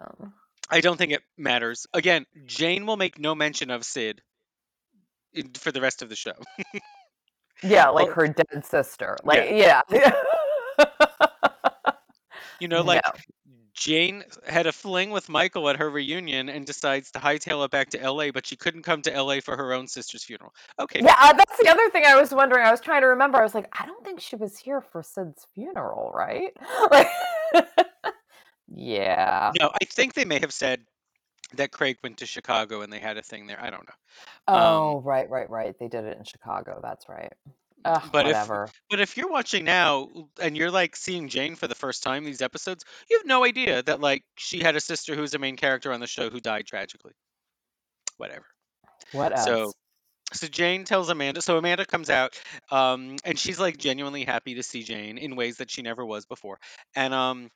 I 0.71 0.81
don't 0.81 0.97
think 0.97 1.13
it 1.13 1.23
matters. 1.37 1.87
Again, 1.93 2.25
Jane 2.47 2.87
will 2.87 2.97
make 2.97 3.19
no 3.19 3.35
mention 3.35 3.71
of 3.71 3.85
Sid 3.85 4.23
for 5.59 5.73
the 5.73 5.81
rest 5.81 6.03
of 6.03 6.09
the 6.09 6.17
show. 6.17 6.33
Yeah, 7.63 7.89
like 7.89 8.11
her 8.11 8.27
dead 8.29 8.65
sister. 8.65 9.17
Oh. 9.25 9.33
yeah, 9.33 9.83
Like 9.89 10.03
yeah. 10.03 10.13
you 12.61 12.69
know, 12.69 12.83
like 12.83 13.03
no. 13.05 13.13
Jane 13.75 14.23
had 14.47 14.67
a 14.67 14.73
fling 14.73 15.11
with 15.11 15.29
Michael 15.29 15.69
at 15.69 15.77
her 15.77 15.89
reunion 15.91 16.49
and 16.49 16.67
decides 16.67 17.11
to 17.13 17.19
hightail 17.19 17.65
it 17.65 17.71
back 17.71 17.91
to 17.91 18.11
LA, 18.11 18.31
but 18.31 18.47
she 18.47 18.57
couldn't 18.57 18.83
come 18.83 19.01
to 19.03 19.23
LA 19.23 19.41
for 19.41 19.57
her 19.57 19.73
own 19.73 19.89
sister's 19.89 20.25
funeral. 20.25 20.53
Okay, 20.79 21.01
Yeah, 21.03 21.15
uh, 21.19 21.33
that's 21.33 21.57
the 21.59 21.69
other 21.69 21.89
thing 21.91 22.05
I 22.07 22.21
was 22.21 22.33
wondering. 22.33 22.65
I 22.67 22.71
was 22.71 22.81
trying 22.81 23.01
to 23.03 23.09
remember. 23.09 23.39
I 23.39 23.43
was 23.43 23.55
like, 23.55 23.69
I 23.81 23.87
don't 23.87 24.05
think 24.05 24.21
she 24.21 24.37
was 24.37 24.59
here 24.59 24.81
for 24.81 25.03
Sid's 25.03 25.47
funeral, 25.55 26.13
right? 26.15 26.53
Like, 26.91 27.09
yeah. 28.69 29.53
No, 29.59 29.71
I 29.81 29.85
think 29.85 30.15
they 30.15 30.25
may 30.25 30.39
have 30.41 30.53
said 30.53 30.83
that 31.57 31.73
Craig 31.73 31.99
went 32.03 32.19
to 32.19 32.27
Chicago 32.27 32.83
and 32.83 32.93
they 32.93 32.99
had 32.99 33.17
a 33.17 33.23
thing 33.23 33.47
there. 33.47 33.61
I 33.61 33.71
don't 33.71 33.87
know. 33.87 34.55
Um, 34.55 34.63
Oh, 34.63 35.03
right, 35.05 35.29
right, 35.29 35.49
right. 35.49 35.79
They 35.79 35.89
did 35.89 36.05
it 36.05 36.19
in 36.19 36.25
Chicago. 36.25 36.81
That's 36.83 37.09
right. 37.09 37.33
Ugh, 37.85 38.03
but 38.13 38.27
if 38.27 38.33
whatever. 38.33 38.69
but 38.91 39.01
if 39.01 39.17
you're 39.17 39.29
watching 39.29 39.65
now 39.65 40.09
and 40.41 40.57
you're 40.57 40.71
like 40.71 40.95
seeing 40.95 41.29
Jane 41.29 41.57
for 41.57 41.67
the 41.67 41.75
first 41.75 42.03
time 42.03 42.25
these 42.25 42.43
episodes, 42.43 42.85
you 43.11 43.19
have 43.19 43.27
no 43.27 43.45
idea 43.45 43.83
that 43.83 44.01
like 44.01 44.23
she 44.37 44.61
had 44.61 44.77
a 44.77 44.81
sister 44.81 45.17
who's 45.17 45.35
a 45.35 45.39
main 45.39 45.57
character 45.57 45.93
on 45.93 46.01
the 46.01 46.07
show 46.07 46.31
who 46.31 46.41
died 46.41 46.67
tragically. 46.67 47.13
Whatever. 48.19 48.47
What 49.11 49.33
else? 49.37 49.45
So 49.45 49.73
so 50.33 50.47
Jane 50.47 50.85
tells 50.85 51.09
Amanda. 51.09 51.43
So 51.43 51.59
Amanda 51.59 51.85
comes 51.85 52.09
out, 52.09 52.39
um, 52.71 53.17
and 53.25 53.39
she's 53.39 53.59
like 53.59 53.77
genuinely 53.79 54.25
happy 54.25 54.55
to 54.55 54.63
see 54.63 54.83
Jane 54.83 55.19
in 55.19 55.37
ways 55.37 55.59
that 55.59 55.71
she 55.71 55.83
never 55.83 56.05
was 56.05 56.25
before. 56.25 56.59
And 56.95 57.13
um, 57.13 57.51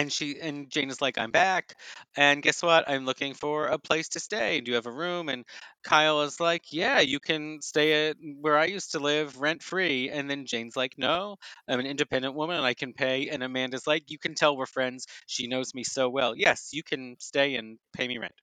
and 0.00 0.12
she 0.12 0.40
and 0.40 0.70
Jane 0.70 0.90
is 0.90 1.02
like, 1.02 1.18
I'm 1.18 1.30
back, 1.30 1.74
and 2.16 2.42
guess 2.42 2.62
what? 2.62 2.88
I'm 2.88 3.04
looking 3.06 3.34
for 3.34 3.66
a 3.66 3.78
place 3.78 4.08
to 4.10 4.20
stay. 4.20 4.60
Do 4.60 4.70
you 4.70 4.76
have 4.76 4.86
a 4.86 4.92
room? 4.92 5.28
And 5.28 5.44
Kyle 5.84 6.22
is 6.22 6.40
like, 6.40 6.64
Yeah, 6.72 7.00
you 7.00 7.20
can 7.20 7.60
stay 7.62 8.08
at 8.10 8.16
where 8.40 8.56
I 8.58 8.66
used 8.66 8.92
to 8.92 8.98
live, 9.00 9.40
rent 9.40 9.62
free. 9.62 10.10
And 10.10 10.30
then 10.30 10.46
Jane's 10.46 10.76
like, 10.76 10.94
No, 10.98 11.36
I'm 11.68 11.80
an 11.80 11.86
independent 11.86 12.34
woman 12.34 12.56
and 12.56 12.66
I 12.66 12.74
can 12.74 12.92
pay. 12.94 13.28
And 13.28 13.42
Amanda's 13.42 13.86
like, 13.86 14.10
You 14.10 14.18
can 14.18 14.34
tell 14.34 14.56
we're 14.56 14.66
friends. 14.66 15.06
She 15.26 15.46
knows 15.46 15.74
me 15.74 15.84
so 15.84 16.08
well. 16.08 16.34
Yes, 16.36 16.70
you 16.72 16.82
can 16.82 17.16
stay 17.20 17.56
and 17.56 17.78
pay 17.92 18.08
me 18.08 18.18
rent. 18.18 18.34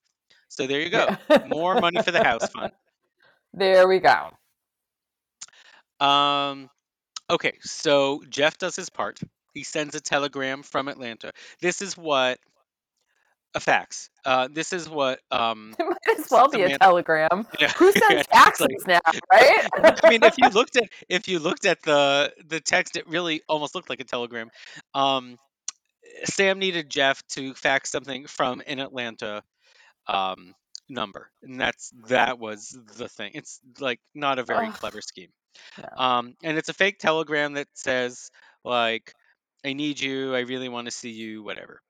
So 0.50 0.67
there 0.67 0.82
you 0.82 0.89
go. 0.91 1.10
More 1.43 1.76
money 1.78 2.00
for 2.00 2.12
the 2.12 2.24
house 2.24 2.50
fund. 2.50 2.72
there 3.54 3.88
we 3.88 4.00
go. 4.00 4.32
Um, 6.00 6.70
okay, 7.30 7.54
so 7.62 8.22
Jeff 8.30 8.58
does 8.58 8.76
his 8.76 8.89
part. 8.89 9.20
He 9.58 9.63
sends 9.63 9.96
a 9.96 10.02
telegram 10.02 10.63
from 10.63 10.88
Atlanta. 10.88 11.32
This 11.62 11.82
is 11.82 11.98
what 11.98 12.39
a 13.56 13.60
fax. 13.60 14.10
Uh, 14.26 14.48
this 14.52 14.74
is 14.74 14.89
what 14.89 15.20
um 15.32 15.76
It 15.80 15.86
might 15.89 16.20
as 16.20 16.28
well 16.30 16.50
be 16.50 16.62
a 16.63 16.78
telegram. 16.78 17.48
Yeah, 17.60 17.72
Who 17.78 17.91
sends 17.91 18.24
faxes 18.34 18.62
like 18.62 18.88
now, 18.88 19.00
right? 19.32 19.67
I 20.04 20.10
mean, 20.10 20.24
if 20.24 20.36
you 20.38 20.50
looked 20.50 20.76
at 20.78 20.84
if 21.10 21.28
you 21.28 21.39
looked 21.39 21.65
at 21.65 21.82
the 21.84 22.34
the 22.48 22.60
text, 22.60 22.98
it 22.98 23.08
really 23.08 23.41
almost 23.48 23.76
looked 23.76 23.89
like 23.89 24.00
a 24.00 24.06
telegram. 24.06 24.50
Um, 24.93 25.38
Sam 26.26 26.60
needed 26.60 26.89
Jeff 26.89 27.26
to 27.30 27.54
fax 27.54 27.89
something 27.91 28.28
from 28.28 28.62
an 28.67 28.80
Atlanta 28.80 29.43
um 30.08 30.54
number, 30.89 31.30
and 31.43 31.60
that's 31.60 31.91
that 32.08 32.39
was 32.39 32.78
the 32.98 33.10
thing. 33.10 33.32
It's 33.34 33.60
like 33.80 34.00
not 34.15 34.39
a 34.39 34.43
very 34.43 34.67
Ugh, 34.67 34.74
clever 34.74 35.02
scheme. 35.02 35.30
no. 35.78 35.89
Um, 36.04 36.36
and 36.43 36.58
it's 36.58 36.70
a 36.70 36.74
fake 36.74 37.00
telegram 37.00 37.54
that 37.54 37.67
says 37.74 38.30
like, 38.63 39.13
"I 39.65 39.74
need 39.74 40.00
you. 40.00 40.36
I 40.36 40.41
really 40.41 40.70
want 40.70 40.86
to 40.86 40.91
see 40.91 41.12
you. 41.12 41.43
Whatever." 41.43 41.82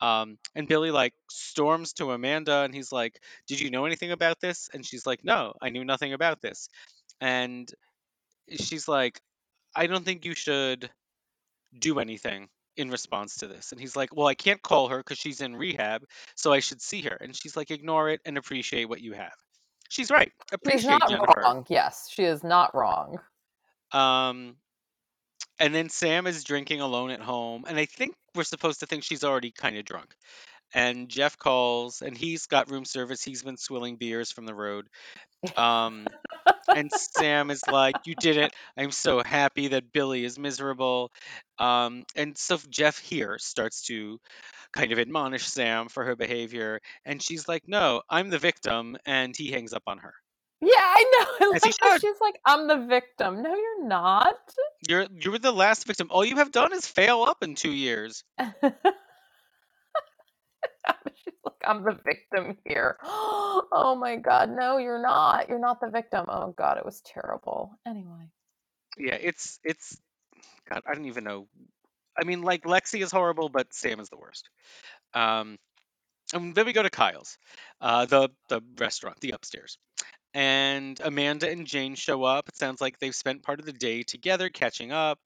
Um, 0.00 0.38
and 0.54 0.68
Billy 0.68 0.90
like 0.90 1.14
storms 1.30 1.92
to 1.94 2.12
Amanda, 2.12 2.60
and 2.62 2.74
he's 2.74 2.92
like, 2.92 3.20
"Did 3.46 3.60
you 3.60 3.70
know 3.70 3.84
anything 3.84 4.12
about 4.12 4.40
this?" 4.40 4.68
And 4.72 4.86
she's 4.86 5.06
like, 5.06 5.24
"No, 5.24 5.54
I 5.60 5.70
knew 5.70 5.84
nothing 5.84 6.12
about 6.12 6.40
this." 6.40 6.68
And 7.20 7.72
she's 8.50 8.86
like, 8.86 9.20
"I 9.74 9.86
don't 9.86 10.04
think 10.04 10.24
you 10.24 10.34
should 10.34 10.90
do 11.78 11.98
anything." 11.98 12.48
In 12.76 12.90
response 12.90 13.38
to 13.38 13.48
this, 13.48 13.72
and 13.72 13.80
he's 13.80 13.96
like, 13.96 14.14
"Well, 14.14 14.28
I 14.28 14.36
can't 14.36 14.62
call 14.62 14.90
her 14.90 14.98
because 14.98 15.18
she's 15.18 15.40
in 15.40 15.56
rehab, 15.56 16.04
so 16.36 16.52
I 16.52 16.60
should 16.60 16.80
see 16.80 17.02
her." 17.02 17.16
And 17.20 17.34
she's 17.34 17.56
like, 17.56 17.72
"Ignore 17.72 18.10
it 18.10 18.20
and 18.24 18.38
appreciate 18.38 18.88
what 18.88 19.00
you 19.00 19.14
have." 19.14 19.34
She's 19.88 20.12
right. 20.12 20.30
Appreciate 20.52 20.82
She's 20.82 20.88
not 20.88 21.08
Jennifer. 21.10 21.40
wrong. 21.42 21.66
Yes, 21.68 22.08
she 22.08 22.22
is 22.22 22.44
not 22.44 22.72
wrong. 22.76 23.18
Um, 23.90 24.58
and 25.58 25.74
then 25.74 25.88
Sam 25.88 26.26
is 26.26 26.44
drinking 26.44 26.80
alone 26.80 27.10
at 27.10 27.20
home, 27.20 27.64
and 27.68 27.78
I 27.78 27.86
think 27.86 28.14
we're 28.34 28.44
supposed 28.44 28.80
to 28.80 28.86
think 28.86 29.04
she's 29.04 29.24
already 29.24 29.50
kind 29.50 29.76
of 29.76 29.84
drunk. 29.84 30.14
And 30.74 31.08
Jeff 31.08 31.38
calls, 31.38 32.02
and 32.02 32.16
he's 32.16 32.46
got 32.46 32.70
room 32.70 32.84
service. 32.84 33.24
He's 33.24 33.42
been 33.42 33.56
swilling 33.56 33.96
beers 33.96 34.30
from 34.30 34.44
the 34.46 34.54
road. 34.54 34.88
Um, 35.56 36.06
and 36.74 36.90
Sam 36.92 37.50
is 37.50 37.62
like, 37.66 37.96
"You 38.06 38.14
did 38.14 38.36
it! 38.36 38.54
I'm 38.76 38.90
so 38.90 39.22
happy 39.22 39.68
that 39.68 39.92
Billy 39.92 40.24
is 40.24 40.38
miserable." 40.38 41.10
Um, 41.58 42.04
and 42.16 42.36
so 42.36 42.58
Jeff 42.68 42.98
here 42.98 43.38
starts 43.38 43.82
to 43.84 44.20
kind 44.72 44.92
of 44.92 44.98
admonish 44.98 45.46
Sam 45.46 45.88
for 45.88 46.04
her 46.04 46.16
behavior, 46.16 46.80
and 47.04 47.22
she's 47.22 47.48
like, 47.48 47.66
"No, 47.68 48.02
I'm 48.10 48.30
the 48.30 48.38
victim," 48.38 48.96
and 49.06 49.34
he 49.36 49.50
hangs 49.50 49.72
up 49.72 49.84
on 49.86 49.98
her. 49.98 50.14
Yeah, 50.60 50.70
I 50.76 51.04
know. 51.40 51.52
I 51.52 51.52
As 51.56 51.64
he 51.64 51.72
how 51.80 51.92
should. 51.92 52.00
she's 52.00 52.16
like, 52.20 52.40
I'm 52.44 52.68
the 52.68 52.86
victim. 52.88 53.42
No, 53.42 53.54
you're 53.54 53.86
not. 53.86 54.36
You're 54.88 55.06
you 55.20 55.30
were 55.32 55.38
the 55.38 55.52
last 55.52 55.86
victim. 55.86 56.08
All 56.10 56.24
you 56.24 56.36
have 56.36 56.52
done 56.52 56.72
is 56.72 56.86
fail 56.86 57.22
up 57.22 57.42
in 57.42 57.54
two 57.54 57.72
years. 57.72 58.24
She's 61.24 61.34
like, 61.44 61.62
I'm 61.66 61.84
the 61.84 61.98
victim 62.04 62.56
here. 62.64 62.98
Oh 63.70 63.96
my 63.96 64.16
God, 64.16 64.50
no, 64.50 64.78
you're 64.78 65.02
not. 65.02 65.48
You're 65.48 65.58
not 65.60 65.80
the 65.80 65.90
victim. 65.90 66.26
Oh 66.28 66.54
God, 66.56 66.78
it 66.78 66.84
was 66.84 67.02
terrible. 67.02 67.72
Anyway. 67.86 68.30
Yeah, 68.98 69.16
it's 69.20 69.58
it's 69.64 69.98
God, 70.70 70.82
I 70.86 70.94
don't 70.94 71.06
even 71.06 71.24
know. 71.24 71.48
I 72.20 72.24
mean, 72.24 72.42
like 72.42 72.64
Lexi 72.64 73.02
is 73.02 73.10
horrible, 73.12 73.48
but 73.48 73.74
Sam 73.74 74.00
is 74.00 74.08
the 74.10 74.16
worst. 74.18 74.48
Um, 75.14 75.58
and 76.34 76.54
then 76.54 76.66
we 76.66 76.72
go 76.72 76.82
to 76.82 76.90
Kyle's, 76.90 77.38
uh, 77.80 78.06
the 78.06 78.30
the 78.48 78.62
restaurant, 78.78 79.20
the 79.20 79.32
upstairs 79.32 79.78
and 80.34 81.00
Amanda 81.00 81.50
and 81.50 81.66
Jane 81.66 81.94
show 81.94 82.24
up. 82.24 82.48
It 82.48 82.56
sounds 82.56 82.80
like 82.80 82.98
they've 82.98 83.14
spent 83.14 83.42
part 83.42 83.60
of 83.60 83.66
the 83.66 83.72
day 83.72 84.02
together 84.02 84.48
catching 84.48 84.92
up. 84.92 85.18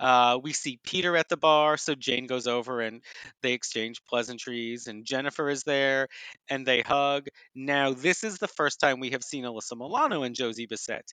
Uh, 0.00 0.38
we 0.42 0.52
see 0.52 0.78
Peter 0.84 1.16
at 1.16 1.28
the 1.28 1.36
bar, 1.36 1.76
so 1.76 1.94
Jane 1.94 2.26
goes 2.26 2.46
over 2.46 2.80
and 2.80 3.02
they 3.42 3.52
exchange 3.52 4.02
pleasantries, 4.08 4.86
and 4.86 5.04
Jennifer 5.04 5.48
is 5.48 5.62
there 5.64 6.08
and 6.48 6.66
they 6.66 6.80
hug. 6.80 7.26
Now, 7.54 7.92
this 7.92 8.24
is 8.24 8.38
the 8.38 8.48
first 8.48 8.80
time 8.80 9.00
we 9.00 9.10
have 9.10 9.24
seen 9.24 9.44
Alyssa 9.44 9.76
Milano 9.76 10.22
and 10.22 10.34
Josie 10.34 10.66
Bissett 10.66 11.12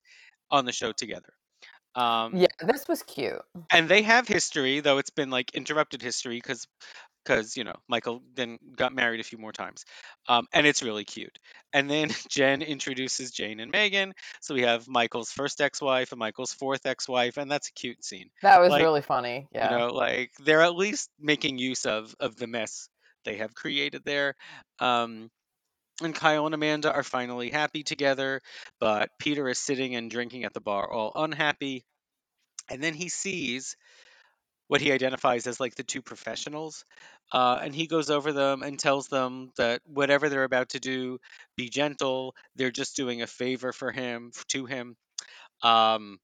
on 0.50 0.64
the 0.64 0.72
show 0.72 0.92
together. 0.92 1.32
Um, 1.94 2.36
Yeah, 2.36 2.48
this 2.60 2.86
was 2.88 3.02
cute. 3.02 3.42
and 3.72 3.88
they 3.88 4.02
have 4.02 4.28
history, 4.28 4.80
though 4.80 4.98
it's 4.98 5.10
been 5.10 5.30
like 5.30 5.54
interrupted 5.54 6.02
history 6.02 6.36
because 6.36 6.66
because 7.26 7.56
you 7.56 7.64
know 7.64 7.74
Michael 7.88 8.22
then 8.34 8.58
got 8.76 8.94
married 8.94 9.20
a 9.20 9.24
few 9.24 9.38
more 9.38 9.52
times, 9.52 9.84
um, 10.28 10.46
and 10.52 10.66
it's 10.66 10.82
really 10.82 11.04
cute. 11.04 11.38
And 11.72 11.90
then 11.90 12.08
Jen 12.28 12.62
introduces 12.62 13.30
Jane 13.30 13.60
and 13.60 13.70
Megan, 13.70 14.12
so 14.40 14.54
we 14.54 14.62
have 14.62 14.86
Michael's 14.88 15.30
first 15.30 15.60
ex-wife 15.60 16.12
and 16.12 16.18
Michael's 16.18 16.52
fourth 16.52 16.86
ex-wife, 16.86 17.36
and 17.36 17.50
that's 17.50 17.68
a 17.68 17.72
cute 17.72 18.04
scene. 18.04 18.30
That 18.42 18.60
was 18.60 18.70
Like, 18.70 18.82
really 18.82 19.02
funny. 19.02 19.48
Yeah. 19.52 19.72
You 19.72 19.78
know, 19.78 19.86
like 19.88 20.32
they're 20.44 20.62
at 20.62 20.74
least 20.76 21.10
making 21.18 21.58
use 21.58 21.86
of 21.86 22.14
of 22.20 22.36
the 22.36 22.46
mess 22.46 22.88
they 23.24 23.36
have 23.38 23.54
created 23.54 24.02
there. 24.04 24.34
Um, 24.78 25.30
and 26.02 26.14
Kyle 26.14 26.44
and 26.46 26.54
Amanda 26.54 26.92
are 26.92 27.02
finally 27.02 27.50
happy 27.50 27.82
together, 27.82 28.42
but 28.78 29.10
Peter 29.18 29.48
is 29.48 29.58
sitting 29.58 29.96
and 29.96 30.10
drinking 30.10 30.44
at 30.44 30.52
the 30.52 30.60
bar, 30.60 30.90
all 30.90 31.12
unhappy. 31.14 31.84
And 32.68 32.82
then 32.82 32.94
he 32.94 33.08
sees 33.08 33.76
what 34.68 34.80
he 34.80 34.92
identifies 34.92 35.46
as 35.46 35.60
like 35.60 35.74
the 35.74 35.82
two 35.82 36.02
professionals. 36.02 36.84
Uh, 37.32 37.58
and 37.62 37.74
he 37.74 37.86
goes 37.86 38.10
over 38.10 38.32
them 38.32 38.62
and 38.62 38.78
tells 38.78 39.08
them 39.08 39.50
that 39.56 39.80
whatever 39.86 40.28
they're 40.28 40.44
about 40.44 40.70
to 40.70 40.80
do, 40.80 41.18
be 41.56 41.68
gentle. 41.68 42.34
They're 42.56 42.70
just 42.70 42.96
doing 42.96 43.22
a 43.22 43.26
favor 43.26 43.72
for 43.72 43.92
him, 43.92 44.32
to 44.48 44.66
him. 44.66 44.96
Um, 45.62 46.18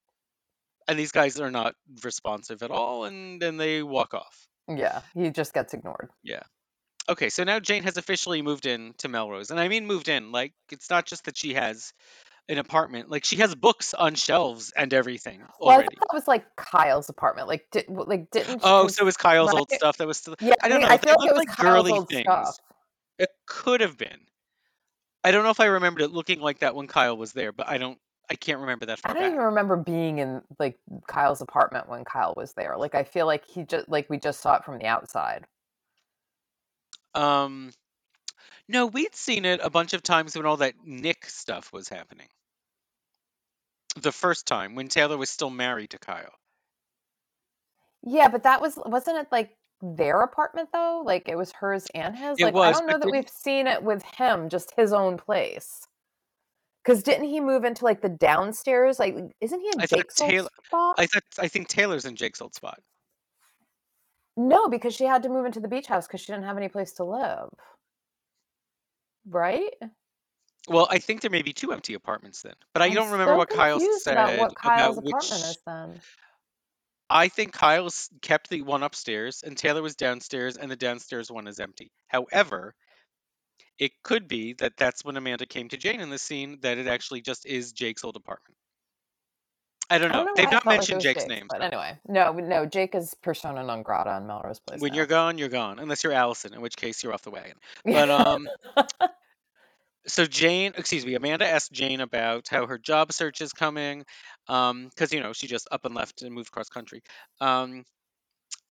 and 0.87 0.99
these 0.99 1.11
guys 1.11 1.39
are 1.39 1.51
not 1.51 1.75
responsive 2.03 2.63
at 2.63 2.71
all. 2.71 3.05
And 3.05 3.41
then 3.41 3.57
they 3.57 3.83
walk 3.83 4.13
off. 4.13 4.47
yeah, 4.67 5.01
he 5.13 5.29
just 5.29 5.53
gets 5.53 5.73
ignored. 5.73 6.09
Yeah. 6.23 6.43
Okay, 7.09 7.29
so 7.29 7.43
now 7.43 7.59
Jane 7.59 7.83
has 7.83 7.97
officially 7.97 8.41
moved 8.41 8.65
in 8.65 8.93
to 8.99 9.09
Melrose. 9.09 9.51
And 9.51 9.59
I 9.59 9.67
mean 9.67 9.87
moved 9.87 10.07
in. 10.07 10.31
Like, 10.31 10.53
it's 10.71 10.89
not 10.89 11.05
just 11.05 11.25
that 11.25 11.37
she 11.37 11.53
has 11.53 11.93
an 12.49 12.57
apartment, 12.57 13.09
like, 13.09 13.23
she 13.23 13.37
has 13.37 13.55
books 13.55 13.93
on 13.93 14.15
shelves 14.15 14.73
and 14.75 14.93
everything 14.93 15.41
Well, 15.59 15.79
I 15.79 15.83
thought 15.83 15.93
that 15.93 16.13
was 16.13 16.27
like 16.27 16.43
Kyle's 16.55 17.09
apartment. 17.09 17.47
Like, 17.47 17.65
did, 17.71 17.85
like 17.87 18.29
didn't? 18.31 18.61
Oh, 18.63 18.87
so 18.87 19.03
it 19.03 19.05
was 19.05 19.17
Kyle's 19.17 19.53
old 19.53 19.71
stuff 19.71 19.97
that 19.97 20.07
was 20.07 20.17
still. 20.17 20.35
yeah. 20.39 20.53
I 20.61 20.69
don't 20.69 20.81
know. 20.81 20.87
I 20.87 20.97
feel 20.97 21.15
like 21.17 21.29
it 21.29 21.33
was 21.33 21.39
like 21.39 21.47
Kyle's 21.49 21.83
girly 21.83 21.91
old 21.91 22.09
things. 22.09 22.23
stuff. 22.23 22.57
It 23.19 23.29
could 23.45 23.81
have 23.81 23.97
been. 23.97 24.19
I 25.23 25.31
don't 25.31 25.43
know 25.43 25.51
if 25.51 25.59
I 25.59 25.65
remembered 25.65 26.01
it 26.03 26.11
looking 26.11 26.41
like 26.41 26.59
that 26.59 26.75
when 26.75 26.87
Kyle 26.87 27.15
was 27.15 27.31
there, 27.31 27.51
but 27.51 27.69
I 27.69 27.77
don't. 27.77 27.97
I 28.29 28.35
can't 28.35 28.59
remember 28.59 28.85
that 28.87 28.99
I 29.03 29.13
don't 29.13 29.21
back. 29.21 29.31
even 29.31 29.45
remember 29.45 29.75
being 29.75 30.19
in 30.19 30.41
like 30.57 30.77
Kyle's 31.07 31.41
apartment 31.41 31.89
when 31.89 32.03
Kyle 32.05 32.33
was 32.35 32.53
there. 32.53 32.77
Like, 32.77 32.95
I 32.95 33.03
feel 33.03 33.25
like 33.25 33.45
he 33.45 33.63
just 33.63 33.87
like 33.89 34.09
we 34.09 34.17
just 34.17 34.41
saw 34.41 34.55
it 34.55 34.65
from 34.65 34.79
the 34.79 34.85
outside. 34.85 35.45
Um, 37.15 37.71
no, 38.67 38.85
we'd 38.87 39.15
seen 39.15 39.45
it 39.45 39.59
a 39.63 39.69
bunch 39.69 39.93
of 39.93 40.03
times 40.03 40.35
when 40.35 40.45
all 40.45 40.57
that 40.57 40.75
Nick 40.85 41.25
stuff 41.25 41.71
was 41.73 41.89
happening. 41.89 42.27
The 44.01 44.11
first 44.11 44.47
time 44.47 44.75
when 44.75 44.87
Taylor 44.87 45.17
was 45.17 45.29
still 45.29 45.49
married 45.51 45.91
to 45.91 45.99
Kyle. 45.99 46.33
Yeah, 48.05 48.27
but 48.29 48.43
that 48.43 48.59
was 48.61 48.77
wasn't 48.85 49.17
it 49.17 49.27
like 49.31 49.51
their 49.81 50.21
apartment 50.21 50.69
though? 50.73 51.03
Like 51.05 51.29
it 51.29 51.37
was 51.37 51.51
hers 51.51 51.85
and 51.93 52.15
his. 52.15 52.37
It 52.39 52.53
like 52.53 52.55
I 52.55 52.71
don't 52.71 52.87
know 52.87 52.97
that 52.97 53.11
we've 53.11 53.29
seen 53.29 53.67
it 53.67 53.83
with 53.83 54.03
him, 54.17 54.49
just 54.49 54.73
his 54.75 54.93
own 54.93 55.17
place. 55.17 55.81
Because 56.83 57.01
didn't 57.03 57.29
he 57.29 57.39
move 57.39 57.63
into 57.63 57.85
like 57.85 58.01
the 58.01 58.09
downstairs? 58.09 58.99
Like, 58.99 59.15
isn't 59.39 59.59
he 59.61 59.67
in 59.67 59.79
I 59.79 59.85
Jake's 59.85 60.19
old 60.19 60.29
Taylor- 60.29 60.49
spot? 60.65 60.95
I 60.97 61.05
thought. 61.05 61.23
I 61.39 61.47
think 61.47 61.69
Taylor's 61.69 62.03
in 62.05 62.15
Jake's 62.17 62.41
old 62.41 62.55
spot. 62.55 62.79
No, 64.35 64.67
because 64.67 64.93
she 64.95 65.05
had 65.05 65.23
to 65.23 65.29
move 65.29 65.45
into 65.45 65.59
the 65.61 65.67
beach 65.69 65.87
house 65.87 66.07
because 66.07 66.19
she 66.19 66.31
didn't 66.33 66.45
have 66.45 66.57
any 66.57 66.67
place 66.67 66.91
to 66.93 67.03
live. 67.05 67.47
Right? 69.25 69.73
Well, 70.67 70.87
I 70.89 70.99
think 70.99 71.21
there 71.21 71.31
may 71.31 71.41
be 71.41 71.53
two 71.53 71.73
empty 71.73 71.93
apartments 71.93 72.41
then, 72.41 72.55
but 72.73 72.81
I 72.81 72.87
I'm 72.87 72.95
don't 72.95 73.11
remember 73.11 73.33
so 73.33 73.37
what 73.37 73.49
Kyle 73.49 73.79
confused 73.79 74.03
said 74.03 74.13
about 74.13 74.37
what 74.37 74.55
Kyle's 74.55 74.97
which. 74.97 75.15
apartment 75.15 75.43
is 75.45 75.57
then. 75.65 76.01
I 77.09 77.27
think 77.29 77.53
Kyle 77.53 77.85
s- 77.87 78.09
kept 78.21 78.49
the 78.49 78.61
one 78.61 78.83
upstairs 78.83 79.43
and 79.43 79.57
Taylor 79.57 79.81
was 79.81 79.95
downstairs 79.95 80.57
and 80.57 80.69
the 80.71 80.75
downstairs 80.75 81.31
one 81.31 81.47
is 81.47 81.59
empty. 81.59 81.91
However, 82.07 82.75
it 83.77 83.91
could 84.03 84.27
be 84.27 84.53
that 84.53 84.77
that's 84.77 85.05
when 85.05 85.17
Amanda 85.17 85.45
came 85.45 85.69
to 85.69 85.77
Jane 85.77 85.99
in 86.01 86.09
the 86.09 86.17
scene 86.19 86.59
that 86.61 86.77
it 86.77 86.87
actually 86.87 87.21
just 87.21 87.45
is 87.45 87.71
Jake's 87.73 88.03
old 88.03 88.15
apartment. 88.15 88.57
I 89.89 89.97
don't 89.97 90.11
I 90.11 90.15
know. 90.17 90.25
don't 90.25 90.25
know 90.25 90.33
They've 90.35 90.49
not 90.49 90.63
felt 90.63 90.65
like 90.65 90.89
it 90.89 90.89
mentioned 90.89 91.01
Jake's 91.01 91.25
Jake's, 91.25 91.27
name. 91.27 91.47
But 91.49 91.61
anyway, 91.61 91.97
no, 92.07 92.31
no, 92.33 92.65
Jake 92.65 92.95
is 92.95 93.13
persona 93.15 93.63
non 93.63 93.83
grata 93.83 94.17
in 94.17 94.27
Melrose 94.27 94.59
Place. 94.59 94.81
when 94.81 94.91
now. 94.91 94.97
you're 94.97 95.05
gone, 95.05 95.37
you're 95.37 95.49
gone. 95.49 95.79
Unless 95.79 96.03
you're 96.03 96.13
Allison, 96.13 96.53
in 96.53 96.61
which 96.61 96.75
case 96.77 97.03
you're 97.03 97.13
off 97.13 97.21
the 97.23 97.31
wagon. 97.31 97.57
But 97.85 98.09
um 98.09 98.47
so 100.07 100.25
Jane, 100.25 100.73
excuse 100.77 101.05
me, 101.05 101.15
Amanda 101.15 101.47
asked 101.47 101.71
Jane 101.71 102.01
about 102.01 102.47
how 102.49 102.65
her 102.67 102.77
job 102.77 103.13
search 103.13 103.41
is 103.41 103.53
coming, 103.53 104.05
Um 104.47 104.87
because 104.89 105.13
you 105.13 105.21
know 105.21 105.33
she 105.33 105.47
just 105.47 105.67
up 105.71 105.85
and 105.85 105.95
left 105.95 106.21
and 106.21 106.33
moved 106.33 106.51
cross 106.51 106.69
country. 106.69 107.01
Um, 107.41 107.83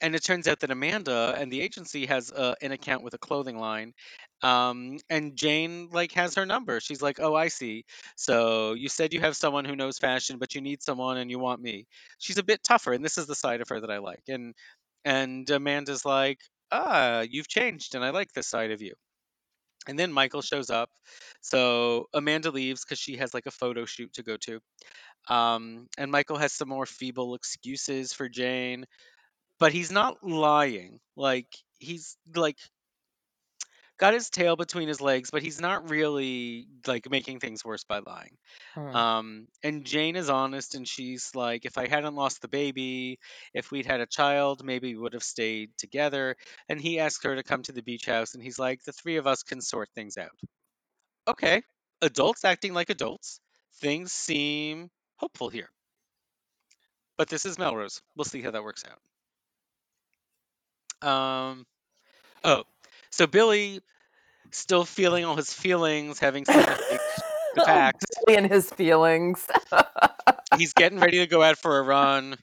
and 0.02 0.14
it 0.16 0.24
turns 0.24 0.48
out 0.48 0.60
that 0.60 0.70
Amanda 0.72 1.34
and 1.38 1.52
the 1.52 1.62
agency 1.62 2.06
has 2.06 2.32
uh, 2.32 2.54
an 2.62 2.72
account 2.72 3.04
with 3.04 3.14
a 3.14 3.18
clothing 3.18 3.58
line, 3.58 3.94
um, 4.42 4.98
and 5.10 5.36
Jane 5.36 5.88
like 5.92 6.12
has 6.12 6.34
her 6.36 6.46
number. 6.46 6.80
She's 6.80 7.02
like, 7.02 7.20
"Oh, 7.20 7.34
I 7.34 7.48
see. 7.48 7.84
So 8.16 8.74
you 8.74 8.88
said 8.90 9.14
you 9.14 9.20
have 9.20 9.36
someone 9.36 9.64
who 9.64 9.76
knows 9.76 9.98
fashion, 9.98 10.38
but 10.38 10.54
you 10.54 10.60
need 10.60 10.82
someone 10.82 11.18
and 11.18 11.30
you 11.30 11.38
want 11.38 11.62
me." 11.62 11.86
She's 12.18 12.38
a 12.38 12.44
bit 12.44 12.62
tougher, 12.64 12.92
and 12.92 13.04
this 13.04 13.18
is 13.18 13.26
the 13.26 13.34
side 13.36 13.60
of 13.62 13.68
her 13.70 13.80
that 13.80 13.90
I 13.90 13.98
like. 13.98 14.24
And 14.28 14.54
and 15.04 15.48
Amanda's 15.50 16.04
like, 16.04 16.40
"Ah, 16.72 17.20
you've 17.22 17.48
changed, 17.48 17.94
and 17.94 18.04
I 18.04 18.10
like 18.10 18.32
this 18.32 18.48
side 18.48 18.72
of 18.72 18.82
you." 18.82 18.94
And 19.88 19.98
then 19.98 20.12
Michael 20.12 20.42
shows 20.42 20.70
up. 20.70 20.90
So 21.40 22.06
Amanda 22.14 22.50
leaves 22.52 22.84
because 22.84 23.00
she 23.00 23.16
has 23.16 23.34
like 23.34 23.46
a 23.46 23.50
photo 23.50 23.84
shoot 23.84 24.12
to 24.14 24.22
go 24.22 24.36
to. 24.38 24.60
Um, 25.28 25.88
and 25.98 26.10
Michael 26.10 26.38
has 26.38 26.52
some 26.52 26.68
more 26.68 26.86
feeble 26.86 27.34
excuses 27.36 28.12
for 28.12 28.28
Jane, 28.28 28.86
but 29.62 29.72
he's 29.72 29.92
not 29.92 30.24
lying. 30.24 30.98
Like, 31.14 31.46
he's 31.78 32.16
like 32.34 32.58
got 33.96 34.12
his 34.12 34.28
tail 34.28 34.56
between 34.56 34.88
his 34.88 35.00
legs, 35.00 35.30
but 35.30 35.40
he's 35.40 35.60
not 35.60 35.88
really 35.88 36.66
like 36.88 37.08
making 37.08 37.38
things 37.38 37.64
worse 37.64 37.84
by 37.84 38.00
lying. 38.04 38.36
Hmm. 38.74 38.96
Um, 38.96 39.46
and 39.62 39.84
Jane 39.84 40.16
is 40.16 40.28
honest 40.28 40.74
and 40.74 40.88
she's 40.88 41.30
like, 41.36 41.64
if 41.64 41.78
I 41.78 41.86
hadn't 41.86 42.16
lost 42.16 42.42
the 42.42 42.48
baby, 42.48 43.20
if 43.54 43.70
we'd 43.70 43.86
had 43.86 44.00
a 44.00 44.06
child, 44.06 44.64
maybe 44.64 44.96
we 44.96 45.00
would 45.00 45.12
have 45.12 45.22
stayed 45.22 45.70
together. 45.78 46.34
And 46.68 46.80
he 46.80 46.98
asks 46.98 47.22
her 47.22 47.36
to 47.36 47.44
come 47.44 47.62
to 47.62 47.72
the 47.72 47.84
beach 47.84 48.06
house 48.06 48.34
and 48.34 48.42
he's 48.42 48.58
like, 48.58 48.82
the 48.82 48.90
three 48.90 49.18
of 49.18 49.28
us 49.28 49.44
can 49.44 49.60
sort 49.60 49.90
things 49.94 50.18
out. 50.18 50.40
Okay. 51.28 51.62
Adults 52.00 52.44
acting 52.44 52.74
like 52.74 52.90
adults. 52.90 53.38
Things 53.76 54.10
seem 54.10 54.90
hopeful 55.18 55.50
here. 55.50 55.68
But 57.16 57.28
this 57.28 57.46
is 57.46 57.60
Melrose. 57.60 58.02
We'll 58.16 58.24
see 58.24 58.42
how 58.42 58.50
that 58.50 58.64
works 58.64 58.82
out. 58.90 58.98
Um, 61.02 61.66
oh, 62.44 62.64
so 63.10 63.26
Billy, 63.26 63.80
still 64.50 64.84
feeling 64.84 65.24
all 65.24 65.36
his 65.36 65.52
feelings, 65.52 66.18
having 66.18 66.44
seen 66.44 66.56
the, 66.56 67.00
the 67.54 67.64
fax, 67.64 68.04
Billy 68.26 68.38
and 68.38 68.46
his 68.46 68.70
feelings. 68.70 69.46
he's 70.56 70.72
getting 70.72 70.98
ready 70.98 71.18
to 71.18 71.26
go 71.26 71.42
out 71.42 71.58
for 71.58 71.78
a 71.78 71.82
run 71.82 72.36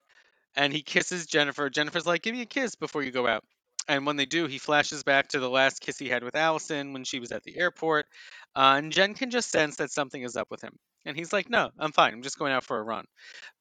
and 0.56 0.74
he 0.74 0.82
kisses 0.82 1.26
Jennifer. 1.26 1.70
Jennifer's 1.70 2.06
like, 2.06 2.22
Give 2.22 2.36
me 2.36 2.42
a 2.42 2.46
kiss 2.46 2.76
before 2.76 3.04
you 3.04 3.12
go 3.12 3.28
out. 3.28 3.44
And 3.88 4.06
when 4.06 4.18
they 4.18 4.26
do, 4.26 4.46
he 4.46 4.60
flashes 4.60 5.04
back 5.04 5.30
to 5.30 5.40
the 5.40 5.50
last 5.50 5.82
kiss 5.82 5.98
he 5.98 6.10
had 6.10 6.24
with 6.24 6.36
Allison 6.36 6.94
when 6.94 7.04
she 7.04 7.20
was 7.20 7.32
at 7.32 7.44
the 7.44 7.58
airport. 7.58 8.06
Uh, 8.56 8.76
and 8.78 8.92
Jen 8.92 9.16
can 9.16 9.32
just 9.32 9.50
sense 9.50 9.78
that 9.78 9.92
something 9.92 10.22
is 10.22 10.36
up 10.36 10.52
with 10.52 10.62
him. 10.62 10.76
And 11.06 11.18
he's 11.18 11.34
like, 11.34 11.50
No, 11.50 11.70
I'm 11.80 11.92
fine. 11.92 12.14
I'm 12.14 12.22
just 12.22 12.40
going 12.40 12.54
out 12.54 12.64
for 12.64 12.78
a 12.78 12.84
run. 12.84 13.06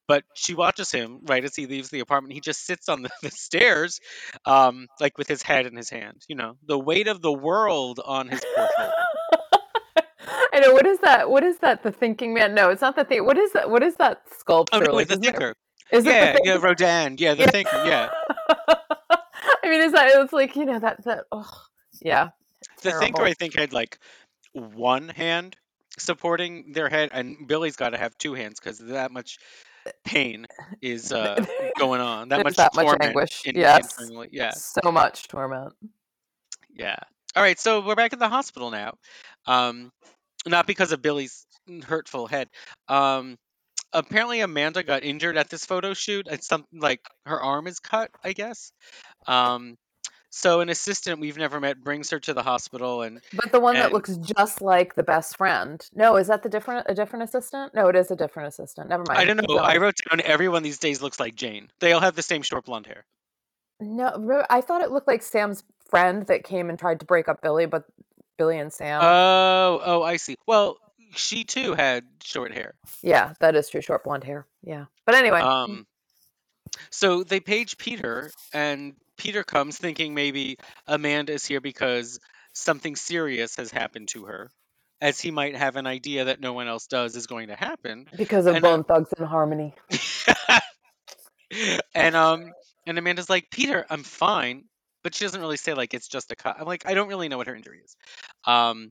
But 0.06 0.24
she 0.34 0.54
watches 0.54 0.90
him 0.90 1.20
right 1.26 1.44
as 1.44 1.54
he 1.54 1.66
leaves 1.66 1.90
the 1.90 2.00
apartment. 2.00 2.32
He 2.32 2.40
just 2.40 2.64
sits 2.64 2.88
on 2.88 3.02
the, 3.02 3.10
the 3.22 3.30
stairs, 3.30 4.00
um, 4.46 4.88
like 5.00 5.18
with 5.18 5.28
his 5.28 5.42
head 5.42 5.66
in 5.66 5.76
his 5.76 5.90
hand. 5.90 6.22
You 6.28 6.36
know, 6.36 6.56
the 6.66 6.78
weight 6.78 7.08
of 7.08 7.20
the 7.20 7.32
world 7.32 8.00
on 8.04 8.28
his 8.28 8.40
shoulder. 8.40 8.92
I 10.52 10.60
know 10.60 10.72
what 10.72 10.86
is 10.86 10.98
that? 11.00 11.30
What 11.30 11.44
is 11.44 11.58
that? 11.58 11.82
The 11.82 11.92
thinking 11.92 12.34
man? 12.34 12.54
No, 12.54 12.70
it's 12.70 12.80
not 12.80 12.96
the 12.96 13.04
thing. 13.04 13.24
What 13.24 13.36
is 13.38 13.52
that? 13.52 13.70
What 13.70 13.82
is 13.82 13.96
that 13.96 14.22
sculpture? 14.38 14.76
Oh, 14.76 14.80
no, 14.80 14.92
like, 14.92 15.08
the 15.08 15.16
thinker. 15.16 15.54
Is 15.90 16.04
Yeah, 16.04 16.36
yeah, 16.42 16.56
Rodin. 16.60 17.16
Yeah, 17.18 17.34
the 17.34 17.44
Yeah. 17.44 17.50
thinker. 17.50 17.82
Yeah. 17.86 18.10
I 18.68 19.70
mean, 19.70 19.82
is 19.82 19.92
that? 19.92 20.10
It's 20.14 20.32
like 20.32 20.56
you 20.56 20.64
know 20.64 20.78
that 20.78 21.04
that. 21.04 21.24
Oh, 21.30 21.50
yeah. 22.00 22.30
The 22.82 22.92
thinker, 22.92 23.22
I 23.22 23.34
think, 23.34 23.54
had 23.54 23.72
like 23.72 23.98
one 24.52 25.08
hand 25.08 25.56
supporting 26.00 26.72
their 26.72 26.88
head, 26.88 27.10
and 27.12 27.46
Billy's 27.46 27.76
got 27.76 27.90
to 27.90 27.98
have 27.98 28.16
two 28.18 28.34
hands 28.34 28.58
because 28.60 28.78
that 28.78 29.10
much 29.12 29.38
pain 30.04 30.46
is 30.82 31.12
uh, 31.12 31.44
going 31.78 32.00
on. 32.00 32.28
That 32.28 32.44
much 32.44 32.56
that 32.56 32.74
much 32.74 32.96
anguish. 33.00 33.42
in, 33.44 33.56
Yes. 33.56 33.98
internally. 33.98 34.28
Yeah, 34.32 34.50
So 34.50 34.90
much 34.92 35.28
torment. 35.28 35.72
yeah. 36.74 36.96
All 37.36 37.42
right, 37.42 37.58
so 37.58 37.80
we're 37.80 37.94
back 37.94 38.12
at 38.12 38.18
the 38.18 38.28
hospital 38.28 38.70
now. 38.70 38.94
Um, 39.46 39.90
not 40.46 40.66
because 40.66 40.92
of 40.92 41.02
Billy's 41.02 41.46
hurtful 41.84 42.26
head. 42.26 42.48
Um, 42.88 43.36
apparently, 43.92 44.40
Amanda 44.40 44.82
got 44.82 45.04
injured 45.04 45.36
at 45.36 45.50
this 45.50 45.64
photo 45.64 45.94
shoot. 45.94 46.26
It's 46.30 46.46
something 46.46 46.80
like 46.80 47.00
her 47.26 47.40
arm 47.40 47.66
is 47.66 47.78
cut, 47.80 48.10
I 48.24 48.32
guess. 48.32 48.72
Um, 49.26 49.76
so 50.30 50.60
an 50.60 50.68
assistant 50.68 51.20
we've 51.20 51.38
never 51.38 51.60
met 51.60 51.82
brings 51.82 52.10
her 52.10 52.20
to 52.20 52.34
the 52.34 52.42
hospital, 52.42 53.02
and 53.02 53.20
But 53.32 53.52
the 53.52 53.60
one 53.60 53.74
that 53.74 53.92
looks 53.92 54.16
just 54.16 54.60
like 54.60 54.94
the 54.94 55.02
best 55.02 55.36
friend. 55.36 55.84
No, 55.94 56.16
is 56.16 56.28
that 56.28 56.42
the 56.42 56.48
different 56.48 56.86
a 56.88 56.94
different 56.94 57.24
assistant? 57.24 57.74
No, 57.74 57.88
it 57.88 57.96
is 57.96 58.10
a 58.10 58.16
different 58.16 58.48
assistant. 58.48 58.88
Never 58.88 59.04
mind. 59.08 59.18
I 59.18 59.24
don't 59.24 59.36
know. 59.36 59.56
I 59.56 59.76
wrote 59.78 59.96
down 60.08 60.20
everyone 60.22 60.62
these 60.62 60.78
days 60.78 61.00
looks 61.00 61.18
like 61.18 61.34
Jane. 61.34 61.70
They 61.80 61.92
all 61.92 62.00
have 62.00 62.14
the 62.14 62.22
same 62.22 62.42
short 62.42 62.66
blonde 62.66 62.86
hair. 62.86 63.04
No, 63.80 64.44
I 64.50 64.60
thought 64.60 64.82
it 64.82 64.90
looked 64.90 65.06
like 65.06 65.22
Sam's 65.22 65.62
friend 65.88 66.26
that 66.26 66.44
came 66.44 66.68
and 66.68 66.78
tried 66.78 67.00
to 67.00 67.06
break 67.06 67.28
up 67.28 67.40
Billy, 67.42 67.66
but 67.66 67.84
Billy 68.36 68.58
and 68.58 68.72
Sam. 68.72 69.00
Oh, 69.02 69.80
oh, 69.84 70.02
I 70.02 70.16
see. 70.16 70.36
Well, 70.46 70.78
she 71.14 71.44
too 71.44 71.74
had 71.74 72.04
short 72.22 72.52
hair. 72.52 72.74
yeah, 73.02 73.34
that 73.40 73.54
is 73.54 73.68
true. 73.68 73.80
Short 73.80 74.04
blonde 74.04 74.24
hair. 74.24 74.46
Yeah. 74.62 74.86
But 75.06 75.14
anyway. 75.14 75.40
Um, 75.40 75.86
so 76.90 77.24
they 77.24 77.40
page 77.40 77.78
Peter, 77.78 78.30
and 78.52 78.94
Peter 79.18 79.44
comes 79.44 79.76
thinking 79.76 80.14
maybe 80.14 80.56
Amanda 80.86 81.32
is 81.32 81.44
here 81.44 81.60
because 81.60 82.18
something 82.52 82.96
serious 82.96 83.56
has 83.56 83.70
happened 83.70 84.08
to 84.08 84.24
her, 84.24 84.50
as 85.00 85.20
he 85.20 85.30
might 85.30 85.56
have 85.56 85.76
an 85.76 85.86
idea 85.86 86.26
that 86.26 86.40
no 86.40 86.54
one 86.54 86.68
else 86.68 86.86
does 86.86 87.16
is 87.16 87.26
going 87.26 87.48
to 87.48 87.56
happen. 87.56 88.06
because 88.16 88.46
of 88.46 88.56
and, 88.56 88.64
uh, 88.64 88.70
Bone 88.70 88.84
Thugs 88.84 89.12
and 89.18 89.26
Harmony. 89.26 89.74
and 91.94 92.16
um, 92.16 92.52
and 92.86 92.98
Amanda's 92.98 93.28
like, 93.28 93.50
Peter, 93.50 93.84
I'm 93.90 94.04
fine, 94.04 94.64
but 95.02 95.14
she 95.14 95.24
doesn't 95.24 95.40
really 95.40 95.56
say 95.56 95.74
like 95.74 95.94
it's 95.94 96.08
just 96.08 96.32
a 96.32 96.36
cut. 96.36 96.56
I'm 96.58 96.66
like, 96.66 96.86
I 96.86 96.94
don't 96.94 97.08
really 97.08 97.28
know 97.28 97.36
what 97.36 97.48
her 97.48 97.54
injury 97.54 97.80
is. 97.84 97.96
Um, 98.44 98.90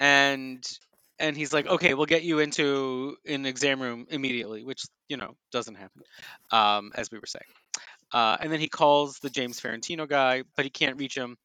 and 0.00 0.64
and 1.18 1.36
he's 1.36 1.52
like, 1.52 1.66
okay, 1.66 1.94
we'll 1.94 2.06
get 2.06 2.24
you 2.24 2.40
into 2.40 3.16
an 3.26 3.46
exam 3.46 3.80
room 3.80 4.06
immediately, 4.10 4.64
which 4.64 4.84
you 5.08 5.16
know 5.16 5.34
doesn't 5.52 5.76
happen, 5.76 6.02
um, 6.50 6.92
as 6.94 7.10
we 7.10 7.18
were 7.18 7.26
saying. 7.26 7.44
Uh, 8.12 8.36
and 8.40 8.52
then 8.52 8.60
he 8.60 8.68
calls 8.68 9.18
the 9.18 9.30
James 9.30 9.60
Ferrantino 9.60 10.08
guy, 10.08 10.44
but 10.54 10.64
he 10.64 10.70
can't 10.70 10.98
reach 10.98 11.16
him. 11.16 11.36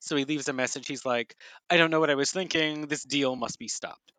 So 0.00 0.16
he 0.16 0.24
leaves 0.24 0.48
a 0.48 0.52
message. 0.52 0.86
He's 0.86 1.04
like, 1.04 1.36
I 1.68 1.76
don't 1.76 1.90
know 1.90 2.00
what 2.00 2.10
I 2.10 2.14
was 2.14 2.30
thinking. 2.30 2.86
This 2.86 3.04
deal 3.04 3.36
must 3.36 3.58
be 3.58 3.68
stopped. 3.68 4.12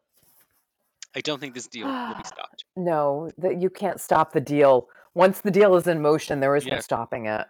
I 1.16 1.22
don't 1.22 1.40
think 1.40 1.54
this 1.54 1.68
deal 1.68 1.88
will 1.88 2.16
be 2.16 2.24
stopped. 2.26 2.66
No, 2.76 3.32
that 3.38 3.62
you 3.62 3.70
can't 3.70 4.00
stop 4.00 4.34
the 4.34 4.42
deal. 4.42 4.88
Once 5.14 5.42
the 5.42 5.52
deal 5.52 5.76
is 5.76 5.88
in 5.88 6.02
motion, 6.02 6.40
there 6.40 6.56
is 6.56 6.66
no 6.66 6.80
stopping 6.80 7.26
it. 7.26 7.48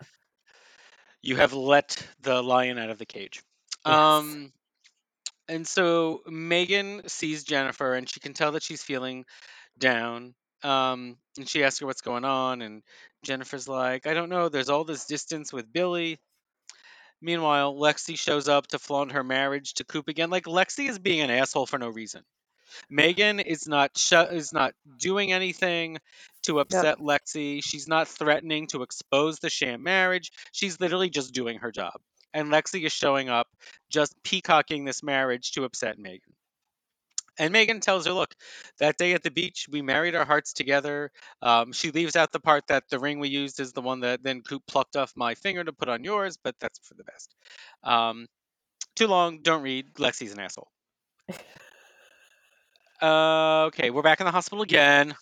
You 1.22 1.36
have 1.36 1.54
let 1.54 2.08
the 2.22 2.42
lion 2.42 2.78
out 2.78 2.90
of 2.90 2.98
the 2.98 3.06
cage. 3.06 3.44
Yes. 3.86 3.94
Um, 3.94 4.54
and 5.50 5.68
so 5.68 6.22
Megan 6.28 7.08
sees 7.08 7.44
Jennifer, 7.44 7.96
and 7.96 8.08
she 8.10 8.20
can 8.20 8.34
tell 8.34 8.54
that 8.54 8.64
she's 8.64 8.82
feeling 8.82 9.26
down. 9.78 10.36
Um, 10.64 11.18
and 11.38 11.48
she 11.48 11.64
asks 11.64 11.80
her 11.80 11.86
what's 11.86 12.02
going 12.02 12.26
on, 12.26 12.62
and 12.62 12.84
Jennifer's 13.24 13.68
like, 13.68 14.08
"I 14.08 14.14
don't 14.14 14.30
know. 14.30 14.50
There's 14.50 14.70
all 14.70 14.84
this 14.84 15.06
distance 15.06 15.54
with 15.54 15.72
Billy." 15.72 16.20
Meanwhile, 17.22 17.76
Lexi 17.76 18.18
shows 18.18 18.48
up 18.48 18.68
to 18.68 18.80
flaunt 18.80 19.12
her 19.12 19.24
marriage 19.24 19.74
to 19.76 19.84
Coop 19.84 20.08
again. 20.08 20.30
Like 20.30 20.46
Lexi 20.46 20.90
is 20.90 21.00
being 21.00 21.22
an 21.22 21.30
asshole 21.30 21.66
for 21.66 21.78
no 21.78 21.90
reason. 21.90 22.24
Megan 22.90 23.40
is 23.40 23.68
not 23.68 23.98
sh- 23.98 24.14
is 24.32 24.54
not 24.54 24.74
doing 24.98 25.32
anything 25.32 26.00
to 26.44 26.60
upset 26.60 27.00
Lexi. 27.00 27.64
She's 27.64 27.88
not 27.88 28.08
threatening 28.08 28.68
to 28.68 28.84
expose 28.84 29.40
the 29.40 29.50
sham 29.50 29.84
marriage. 29.84 30.32
She's 30.52 30.80
literally 30.80 31.10
just 31.10 31.34
doing 31.34 31.60
her 31.60 31.72
job. 31.72 32.00
And 32.34 32.50
Lexi 32.50 32.86
is 32.86 32.94
showing 32.94 33.28
up, 33.28 33.48
just 33.90 34.22
peacocking 34.24 34.86
this 34.86 35.02
marriage 35.02 35.52
to 35.54 35.64
upset 35.64 35.98
Megan. 35.98 36.34
And 37.40 37.54
Megan 37.54 37.80
tells 37.80 38.06
her, 38.06 38.14
"Look, 38.14 38.36
that 38.80 38.98
day 38.98 39.14
at 39.14 39.24
the 39.24 39.32
beach, 39.32 39.68
we 39.72 39.82
married 39.82 40.14
our 40.14 40.26
hearts 40.26 40.54
together." 40.54 41.12
Um, 41.42 41.72
she 41.72 41.92
leaves 41.92 42.16
out 42.16 42.32
the 42.32 42.40
part 42.40 42.68
that 42.68 42.84
the 42.90 43.00
ring 43.00 43.20
we 43.20 43.30
used 43.30 43.60
is 43.60 43.72
the 43.74 43.82
one 43.82 44.02
that 44.02 44.22
then 44.22 44.42
Coop 44.42 44.64
plucked 44.68 44.98
off 44.98 45.14
my 45.16 45.36
finger 45.36 45.64
to 45.64 45.74
put 45.74 45.90
on 45.90 46.04
yours, 46.04 46.38
but 46.38 46.56
that's 46.60 46.80
for 46.80 46.96
the 46.96 47.06
best. 47.06 47.34
Um, 47.84 48.28
too 48.96 49.08
long, 49.08 49.42
don't 49.42 49.64
read. 49.64 49.94
Lexi's 49.96 50.34
an 50.34 50.40
asshole. 50.40 50.70
Uh, 53.02 53.68
okay, 53.68 53.92
we're 53.92 54.02
back 54.02 54.20
in 54.20 54.26
the 54.26 54.32
hospital 54.32 54.62
again. 54.62 55.16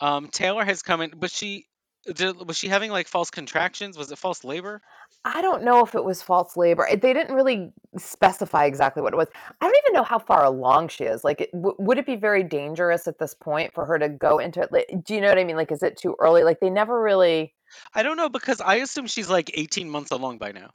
Um, 0.00 0.28
Taylor 0.28 0.64
has 0.64 0.82
come 0.82 1.00
in, 1.00 1.14
but 1.16 1.30
she 1.30 1.66
did, 2.12 2.46
was 2.46 2.56
she 2.56 2.68
having 2.68 2.90
like 2.90 3.08
false 3.08 3.30
contractions? 3.30 3.96
Was 3.96 4.10
it 4.10 4.18
false 4.18 4.44
labor? 4.44 4.82
I 5.24 5.40
don't 5.40 5.64
know 5.64 5.84
if 5.84 5.94
it 5.94 6.04
was 6.04 6.20
false 6.20 6.56
labor. 6.56 6.86
They 6.90 7.14
didn't 7.14 7.34
really 7.34 7.72
specify 7.96 8.66
exactly 8.66 9.02
what 9.02 9.14
it 9.14 9.16
was. 9.16 9.28
I 9.60 9.64
don't 9.64 9.76
even 9.86 9.94
know 9.94 10.02
how 10.02 10.18
far 10.18 10.44
along 10.44 10.88
she 10.88 11.04
is. 11.04 11.24
Like, 11.24 11.40
it, 11.40 11.52
w- 11.52 11.76
would 11.78 11.96
it 11.96 12.04
be 12.04 12.16
very 12.16 12.42
dangerous 12.42 13.08
at 13.08 13.18
this 13.18 13.34
point 13.34 13.72
for 13.72 13.86
her 13.86 13.98
to 13.98 14.08
go 14.10 14.38
into 14.38 14.60
it? 14.60 14.70
Like, 14.70 14.86
do 15.02 15.14
you 15.14 15.22
know 15.22 15.28
what 15.28 15.38
I 15.38 15.44
mean? 15.44 15.56
Like, 15.56 15.72
is 15.72 15.82
it 15.82 15.96
too 15.96 16.14
early? 16.18 16.42
Like, 16.42 16.60
they 16.60 16.68
never 16.68 17.00
really. 17.00 17.54
I 17.94 18.02
don't 18.02 18.18
know 18.18 18.28
because 18.28 18.60
I 18.60 18.76
assume 18.76 19.06
she's 19.06 19.30
like 19.30 19.50
18 19.54 19.88
months 19.88 20.10
along 20.10 20.38
by 20.38 20.52
now. 20.52 20.70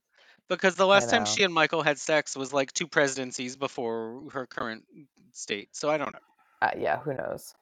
Because 0.48 0.74
the 0.74 0.88
last 0.88 1.12
time 1.12 1.26
she 1.26 1.44
and 1.44 1.54
Michael 1.54 1.84
had 1.84 2.00
sex 2.00 2.36
was 2.36 2.52
like 2.52 2.74
two 2.74 2.88
presidencies 2.88 3.56
before 3.56 4.24
her 4.34 4.48
current 4.48 4.84
state. 5.32 5.70
So 5.76 5.92
I 5.92 6.00
don't 6.00 6.12
know. 6.12 6.20
Uh, 6.60 6.72
yeah, 6.76 6.98
who 6.98 7.14
knows? 7.14 7.54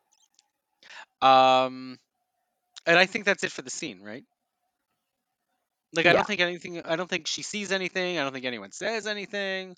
Um, 1.21 1.99
and 2.87 2.97
I 2.97 3.05
think 3.05 3.25
that's 3.25 3.43
it 3.43 3.51
for 3.51 3.61
the 3.61 3.69
scene, 3.69 4.01
right? 4.01 4.23
Like 5.93 6.05
I 6.05 6.09
Yeah. 6.09 6.15
don't 6.15 6.27
think 6.27 6.41
anything. 6.41 6.81
I 6.83 6.95
don't 6.95 7.09
think 7.09 7.27
she 7.27 7.43
sees 7.43 7.71
anything. 7.71 8.17
I 8.19 8.23
don't 8.23 8.33
think 8.33 8.45
anyone 8.45 8.71
says 8.71 9.07
anything. 9.07 9.75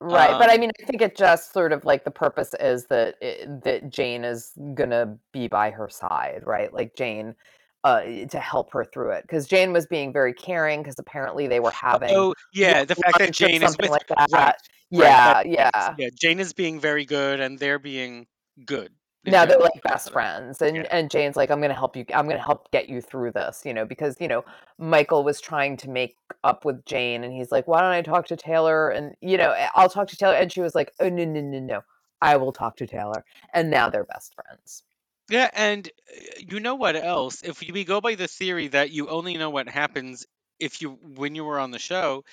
Right, 0.00 0.36
but 0.38 0.50
I 0.50 0.54
Um, 0.54 0.60
mean, 0.60 0.70
I 0.82 0.84
think 0.86 1.00
it 1.02 1.16
just 1.16 1.52
sort 1.52 1.72
of 1.72 1.84
like 1.84 2.04
the 2.04 2.10
purpose 2.10 2.52
is 2.58 2.86
that 2.86 3.14
it, 3.20 3.62
that 3.62 3.90
Jane 3.90 4.24
is 4.24 4.52
gonna 4.74 5.16
be 5.32 5.48
by 5.48 5.70
her 5.70 5.88
side, 5.88 6.42
right? 6.44 6.72
Like 6.72 6.96
Jane, 6.96 7.34
uh, 7.84 8.02
to 8.02 8.38
help 8.40 8.72
her 8.72 8.84
through 8.84 9.10
it, 9.12 9.22
because 9.22 9.46
Jane 9.46 9.72
was 9.72 9.86
being 9.86 10.12
very 10.12 10.34
caring, 10.34 10.82
because 10.82 10.98
apparently 10.98 11.46
they 11.46 11.60
were 11.60 11.70
having 11.70 12.10
Oh 12.14 12.34
yeah, 12.52 12.84
the 12.84 12.96
fact 12.96 13.18
that 13.18 13.32
Jane 13.32 13.62
is 13.62 13.76
with 13.78 13.90
like 13.90 14.06
that. 14.08 14.26
right, 14.32 14.54
right, 14.56 14.56
Yeah, 14.90 15.34
that- 15.34 15.46
yeah. 15.46 15.94
yeah. 15.98 16.08
Jane 16.20 16.40
is 16.40 16.52
being 16.52 16.80
very 16.80 17.04
good, 17.04 17.40
and 17.40 17.58
they're 17.58 17.78
being 17.78 18.26
good. 18.64 18.92
Now 19.26 19.44
they're 19.46 19.58
like 19.58 19.82
best 19.82 20.10
friends, 20.12 20.60
and 20.60 20.76
Yeah. 20.76 20.86
and 20.90 21.10
Jane's 21.10 21.36
like, 21.36 21.50
I'm 21.50 21.60
gonna 21.60 21.74
help 21.74 21.96
you. 21.96 22.04
I'm 22.14 22.28
gonna 22.28 22.42
help 22.42 22.70
get 22.70 22.88
you 22.88 23.00
through 23.00 23.32
this, 23.32 23.62
you 23.64 23.72
know, 23.72 23.84
because 23.84 24.16
you 24.20 24.28
know 24.28 24.44
Michael 24.78 25.24
was 25.24 25.40
trying 25.40 25.76
to 25.78 25.90
make 25.90 26.16
up 26.42 26.64
with 26.64 26.84
Jane, 26.84 27.24
and 27.24 27.32
he's 27.32 27.50
like, 27.50 27.66
Why 27.66 27.80
don't 27.80 27.90
I 27.92 28.02
talk 28.02 28.26
to 28.26 28.36
Taylor? 28.36 28.90
And 28.90 29.14
you 29.20 29.36
know, 29.38 29.52
"Eh, 29.52 29.68
I'll 29.74 29.88
talk 29.88 30.08
to 30.08 30.16
Taylor, 30.16 30.34
and 30.34 30.52
she 30.52 30.60
was 30.60 30.74
like, 30.74 30.92
Oh 31.00 31.08
no 31.08 31.24
no 31.24 31.40
no 31.40 31.60
no, 31.60 31.80
I 32.20 32.36
will 32.36 32.52
talk 32.52 32.76
to 32.78 32.86
Taylor, 32.86 33.24
and 33.52 33.70
now 33.70 33.88
they're 33.88 34.04
best 34.04 34.34
friends. 34.34 34.82
Yeah, 35.30 35.48
and 35.54 35.88
uh, 35.88 36.20
you 36.38 36.60
know 36.60 36.74
what 36.74 36.96
else? 36.96 37.42
If 37.42 37.60
we 37.60 37.84
go 37.84 38.00
by 38.00 38.14
the 38.16 38.28
theory 38.28 38.68
that 38.68 38.90
you 38.90 39.08
only 39.08 39.36
know 39.36 39.50
what 39.50 39.68
happens 39.68 40.26
if 40.60 40.82
you 40.82 40.98
when 41.16 41.34
you 41.34 41.44
were 41.44 41.58
on 41.58 41.70
the 41.70 41.78
show, 41.78 42.24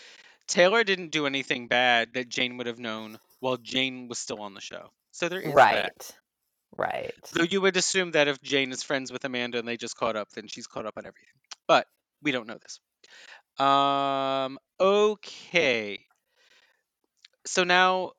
Taylor 0.47 0.83
didn't 0.83 1.11
do 1.11 1.25
anything 1.25 1.67
bad 1.67 2.13
that 2.15 2.29
Jane 2.29 2.57
would 2.57 2.67
have 2.67 2.79
known 2.79 3.17
while 3.39 3.57
Jane 3.57 4.07
was 4.07 4.19
still 4.19 4.41
on 4.41 4.53
the 4.53 4.61
show. 4.61 4.91
So 5.11 5.29
there 5.29 5.39
is 5.41 5.53
that. 5.55 6.15
Right. 6.77 7.13
So 7.25 7.43
you 7.43 7.61
would 7.61 7.77
assume 7.77 8.11
that 8.11 8.27
if 8.27 8.41
Jane 8.41 8.71
is 8.71 8.83
friends 8.83 9.11
with 9.11 9.25
Amanda 9.25 9.59
and 9.59 9.67
they 9.67 9.77
just 9.77 9.95
caught 9.95 10.15
up, 10.15 10.29
then 10.31 10.47
she's 10.47 10.67
caught 10.67 10.85
up 10.85 10.97
on 10.97 11.05
everything. 11.05 11.27
But 11.67 11.87
we 12.21 12.31
don't 12.31 12.47
know 12.47 12.57
this. 12.57 12.79
Um. 13.59 14.57
Okay. 14.79 15.99
So 17.45 17.63
now 17.63 18.11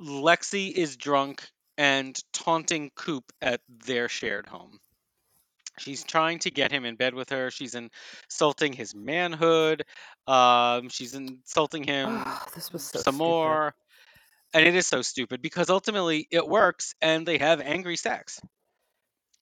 Lexi 0.00 0.70
is 0.72 0.96
drunk 0.96 1.48
and 1.76 2.20
taunting 2.32 2.90
Coop 2.94 3.32
at 3.40 3.60
their 3.68 4.08
shared 4.08 4.46
home. 4.46 4.78
She's 5.78 6.02
trying 6.02 6.40
to 6.40 6.50
get 6.50 6.72
him 6.72 6.84
in 6.84 6.96
bed 6.96 7.14
with 7.14 7.30
her. 7.30 7.50
She's 7.50 7.76
insulting 7.76 8.72
his 8.72 8.94
manhood. 8.94 9.84
Um, 10.26 10.88
she's 10.88 11.14
insulting 11.14 11.84
him 11.84 12.24
this 12.54 12.72
was 12.72 12.82
so 12.82 12.98
some 12.98 13.14
stupid. 13.14 13.18
more. 13.18 13.74
And 14.54 14.66
it 14.66 14.74
is 14.74 14.86
so 14.86 15.02
stupid 15.02 15.42
because 15.42 15.70
ultimately 15.70 16.26
it 16.30 16.46
works 16.48 16.94
and 17.02 17.26
they 17.26 17.38
have 17.38 17.60
angry 17.60 17.96
sex. 17.96 18.40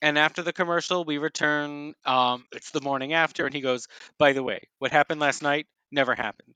And 0.01 0.17
after 0.17 0.43
the 0.43 0.53
commercial, 0.53 1.05
we 1.05 1.17
return. 1.19 1.95
Um, 2.05 2.45
it's 2.53 2.71
the 2.71 2.81
morning 2.81 3.13
after, 3.13 3.45
and 3.45 3.55
he 3.55 3.61
goes, 3.61 3.87
By 4.19 4.33
the 4.33 4.43
way, 4.43 4.69
what 4.79 4.91
happened 4.91 5.21
last 5.21 5.43
night 5.43 5.67
never 5.91 6.15
happened. 6.15 6.55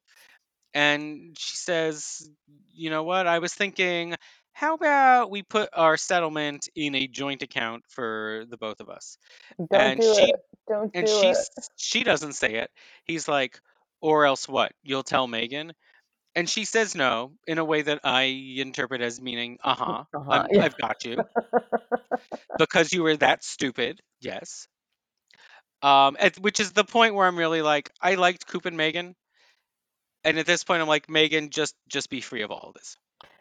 And 0.74 1.36
she 1.38 1.58
says, 1.58 2.30
You 2.74 2.90
know 2.92 3.04
what? 3.04 3.28
I 3.28 3.40
was 3.40 3.54
thinking, 3.54 4.16
how 4.54 4.76
about 4.76 5.32
we 5.32 5.44
put 5.44 5.70
our 5.74 5.98
settlement 5.98 6.70
in 6.76 6.96
a 6.96 7.08
joint 7.08 7.44
account 7.44 7.84
for 7.90 8.46
the 8.50 8.58
both 8.58 8.82
of 8.82 8.90
us? 8.90 9.18
Don't 9.70 9.96
and 9.96 9.96
do 9.96 10.16
she 10.16 10.34
it. 10.34 10.40
Don't 10.68 10.94
and 10.94 11.08
do 11.08 11.08
she 11.10 11.32
it. 11.32 11.48
s- 11.58 11.70
she 11.78 12.04
doesn't 12.04 12.34
say 12.34 12.56
it. 12.56 12.72
He's 13.06 13.28
like, 13.28 13.60
or 14.02 14.26
else 14.26 14.50
what? 14.50 14.74
You'll 14.84 15.04
tell 15.04 15.28
Megan. 15.28 15.74
And 16.36 16.50
she 16.50 16.66
says 16.66 16.96
no 16.96 17.34
in 17.46 17.58
a 17.58 17.66
way 17.66 17.82
that 17.82 18.00
I 18.04 18.24
interpret 18.24 19.02
as 19.02 19.22
meaning, 19.22 19.58
uh 19.64 19.76
huh, 19.76 20.04
Uh-huh, 20.14 20.48
yeah. 20.52 20.64
I've 20.64 20.78
got 20.78 21.04
you. 21.04 21.24
because 22.58 22.94
you 22.94 23.04
were 23.04 23.18
that 23.18 23.44
stupid, 23.44 24.00
yes. 24.22 24.68
Um, 25.82 26.16
at, 26.20 26.40
which 26.40 26.60
is 26.60 26.72
the 26.72 26.84
point 26.84 27.16
where 27.16 27.28
I'm 27.28 27.38
really 27.38 27.62
like, 27.62 27.92
I 28.02 28.16
liked 28.16 28.48
Coop 28.48 28.66
and 28.66 28.78
Megan. 28.78 29.16
And 30.24 30.38
at 30.38 30.46
this 30.46 30.64
point, 30.64 30.82
I'm 30.82 30.88
like, 30.88 31.10
Megan, 31.10 31.50
just 31.50 31.76
just 31.90 32.12
be 32.12 32.22
free 32.22 32.44
of 32.44 32.52
all 32.52 32.68
of 32.68 32.74
this. 32.76 32.96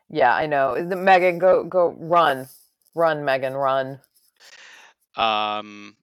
Yeah, 0.08 0.34
I 0.34 0.46
know. 0.46 0.74
Megan, 0.82 1.38
go 1.38 1.62
go 1.62 1.94
run. 1.98 2.48
Run, 2.94 3.24
Megan, 3.24 3.54
run. 3.54 4.00
Um, 5.14 5.94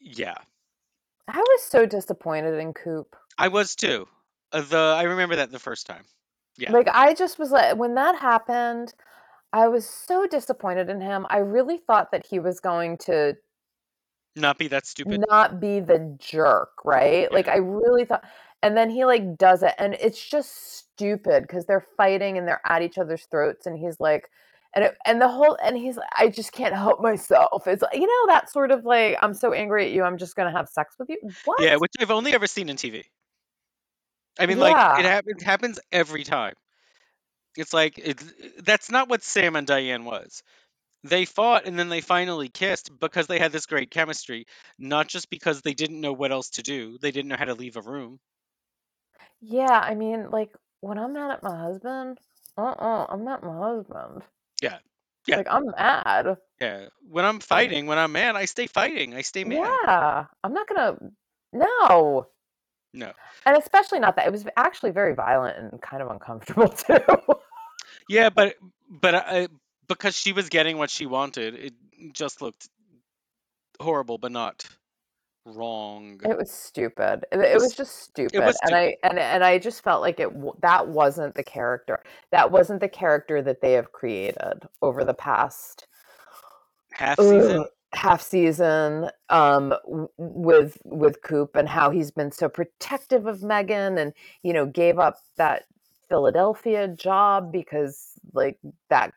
yeah, 0.00 0.34
I 1.28 1.38
was 1.38 1.62
so 1.62 1.86
disappointed 1.86 2.58
in 2.58 2.74
Coop. 2.74 3.14
I 3.38 3.48
was 3.48 3.76
too. 3.76 4.08
Uh, 4.52 4.60
the 4.62 4.94
I 4.98 5.02
remember 5.02 5.36
that 5.36 5.50
the 5.50 5.58
first 5.58 5.86
time. 5.86 6.04
Yeah. 6.56 6.72
Like 6.72 6.88
I 6.92 7.14
just 7.14 7.38
was 7.38 7.50
like 7.50 7.76
when 7.76 7.94
that 7.94 8.16
happened, 8.16 8.92
I 9.52 9.68
was 9.68 9.88
so 9.88 10.26
disappointed 10.26 10.88
in 10.90 11.00
him. 11.00 11.26
I 11.30 11.38
really 11.38 11.78
thought 11.78 12.12
that 12.12 12.26
he 12.26 12.38
was 12.38 12.60
going 12.60 12.98
to 12.98 13.34
Not 14.36 14.58
be 14.58 14.68
that 14.68 14.86
stupid. 14.86 15.24
not 15.28 15.60
be 15.60 15.80
the 15.80 16.16
jerk, 16.18 16.70
right? 16.84 17.32
Like 17.32 17.48
I 17.48 17.56
really 17.56 18.04
thought 18.04 18.24
and 18.62 18.76
then 18.76 18.90
he 18.90 19.04
like 19.04 19.36
does 19.36 19.62
it 19.62 19.74
and 19.78 19.94
it's 19.94 20.24
just 20.24 20.78
stupid 20.78 21.42
because 21.42 21.66
they're 21.66 21.86
fighting 21.96 22.38
and 22.38 22.46
they're 22.46 22.60
at 22.64 22.82
each 22.82 22.98
other's 22.98 23.26
throats 23.30 23.66
and 23.66 23.76
he's 23.78 23.98
like 23.98 24.28
and 24.74 24.86
it, 24.86 24.96
and 25.04 25.20
the 25.20 25.28
whole 25.28 25.56
and 25.62 25.76
he's 25.76 25.96
like, 25.96 26.08
I 26.16 26.28
just 26.28 26.52
can't 26.52 26.74
help 26.74 27.00
myself. 27.00 27.66
It's 27.66 27.82
like, 27.82 27.94
you 27.94 28.06
know 28.06 28.32
that 28.32 28.50
sort 28.50 28.70
of 28.70 28.84
like 28.84 29.18
I'm 29.22 29.34
so 29.34 29.52
angry 29.52 29.86
at 29.86 29.92
you, 29.92 30.02
I'm 30.02 30.18
just 30.18 30.36
gonna 30.36 30.52
have 30.52 30.68
sex 30.68 30.94
with 30.98 31.08
you. 31.10 31.18
What? 31.44 31.62
Yeah, 31.62 31.76
which 31.76 31.92
I've 32.00 32.10
only 32.10 32.32
ever 32.34 32.46
seen 32.46 32.68
in 32.68 32.76
TV. 32.76 33.04
I 34.38 34.46
mean, 34.46 34.58
like 34.58 34.78
Yeah. 34.78 34.94
it, 34.94 35.04
hap- 35.04 35.26
it 35.26 35.42
happens 35.42 35.78
every 35.92 36.24
time. 36.24 36.54
It's 37.56 37.72
like 37.72 37.98
it, 37.98 38.22
that's 38.64 38.90
not 38.90 39.08
what 39.08 39.22
Sam 39.22 39.56
and 39.56 39.66
Diane 39.66 40.04
was. 40.04 40.42
They 41.04 41.24
fought 41.26 41.66
and 41.66 41.78
then 41.78 41.88
they 41.88 42.00
finally 42.00 42.48
kissed 42.48 42.98
because 42.98 43.26
they 43.26 43.38
had 43.38 43.52
this 43.52 43.66
great 43.66 43.90
chemistry, 43.90 44.46
not 44.78 45.08
just 45.08 45.30
because 45.30 45.62
they 45.62 45.74
didn't 45.74 46.00
know 46.00 46.12
what 46.12 46.32
else 46.32 46.50
to 46.50 46.62
do. 46.62 46.98
They 46.98 47.10
didn't 47.12 47.28
know 47.28 47.36
how 47.36 47.44
to 47.46 47.54
leave 47.54 47.76
a 47.76 47.82
room. 47.82 48.20
Yeah, 49.40 49.78
I 49.80 49.94
mean, 49.94 50.30
like 50.30 50.54
when 50.80 50.98
I'm 50.98 51.12
mad 51.12 51.30
at 51.32 51.42
my 51.42 51.56
husband, 51.56 52.18
uh-uh, 52.56 53.06
I'm 53.08 53.24
not 53.24 53.42
my 53.42 53.56
husband. 53.56 54.22
Yeah. 54.62 54.78
Yeah. 55.26 55.38
Like 55.38 55.46
I'm 55.50 55.66
mad. 55.66 56.38
Yeah. 56.60 56.88
When 57.08 57.24
I'm 57.24 57.40
fighting, 57.40 57.86
when 57.86 57.98
I'm 57.98 58.12
mad, 58.12 58.36
I 58.36 58.44
stay 58.46 58.66
fighting. 58.66 59.14
I 59.14 59.22
stay 59.22 59.44
mad. 59.44 59.80
Yeah, 59.84 60.26
I'm 60.44 60.52
not 60.52 60.68
gonna. 60.68 60.98
No, 61.52 62.26
No. 62.94 63.12
and 63.46 63.56
especially 63.56 64.00
not 64.00 64.16
that. 64.16 64.26
It 64.26 64.32
was 64.32 64.44
actually 64.56 64.90
very 64.90 65.14
violent 65.14 65.58
and 65.58 65.80
kind 65.80 66.02
of 66.02 66.10
uncomfortable 66.10 66.68
too. 66.68 66.98
Yeah, 68.08 68.28
but 68.30 68.56
but 68.90 69.14
I, 69.14 69.48
because 69.88 70.16
she 70.16 70.32
was 70.32 70.48
getting 70.48 70.76
what 70.78 70.90
she 70.90 71.06
wanted, 71.06 71.54
it 71.54 71.74
just 72.12 72.42
looked 72.42 72.68
horrible, 73.80 74.18
but 74.18 74.32
not 74.32 74.64
wrong. 75.46 76.20
It 76.24 76.36
was 76.36 76.50
stupid. 76.50 77.24
It, 77.32 77.38
it 77.40 77.54
was- 77.54 77.62
was 77.64 77.74
just 77.74 78.02
stupid, 78.02 78.40
was 78.40 78.58
and 78.62 78.74
I 78.74 78.96
and 79.02 79.18
and 79.18 79.42
I 79.44 79.58
just 79.58 79.82
felt 79.82 80.02
like 80.02 80.20
it. 80.20 80.30
That 80.60 80.88
wasn't 80.88 81.34
the 81.34 81.44
character. 81.44 82.02
That 82.30 82.50
wasn't 82.50 82.80
the 82.80 82.88
character 82.88 83.40
that 83.42 83.60
they 83.60 83.72
have 83.72 83.92
created 83.92 84.64
over 84.82 85.04
the 85.04 85.14
past 85.14 85.86
Half 86.92 87.18
season. 87.18 87.60
Ugh, 87.60 87.66
half 87.94 88.22
season 88.22 89.10
um 89.28 89.74
with 90.16 90.78
with 90.84 91.20
Coop 91.22 91.54
and 91.54 91.68
how 91.68 91.90
he's 91.90 92.10
been 92.10 92.32
so 92.32 92.48
protective 92.48 93.26
of 93.26 93.42
Megan 93.42 93.98
and 93.98 94.12
you 94.42 94.52
know 94.52 94.64
gave 94.64 94.98
up 94.98 95.16
that 95.36 95.64
Philadelphia 96.08 96.88
job 96.88 97.52
because 97.52 98.12
like 98.32 98.58
that 98.88 99.12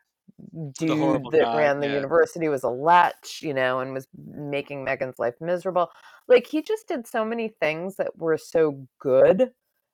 dude 0.72 1.24
that 1.30 1.42
guy, 1.42 1.56
ran 1.56 1.80
the 1.80 1.86
yeah. 1.86 1.94
university 1.94 2.48
was 2.48 2.62
a 2.62 2.68
lech, 2.68 3.42
you 3.42 3.54
know, 3.54 3.80
and 3.80 3.92
was 3.92 4.06
making 4.16 4.84
Megan's 4.84 5.18
life 5.18 5.34
miserable. 5.40 5.90
Like 6.28 6.46
he 6.46 6.62
just 6.62 6.88
did 6.88 7.06
so 7.06 7.24
many 7.24 7.48
things 7.48 7.96
that 7.96 8.16
were 8.18 8.38
so 8.38 8.86
good 8.98 9.50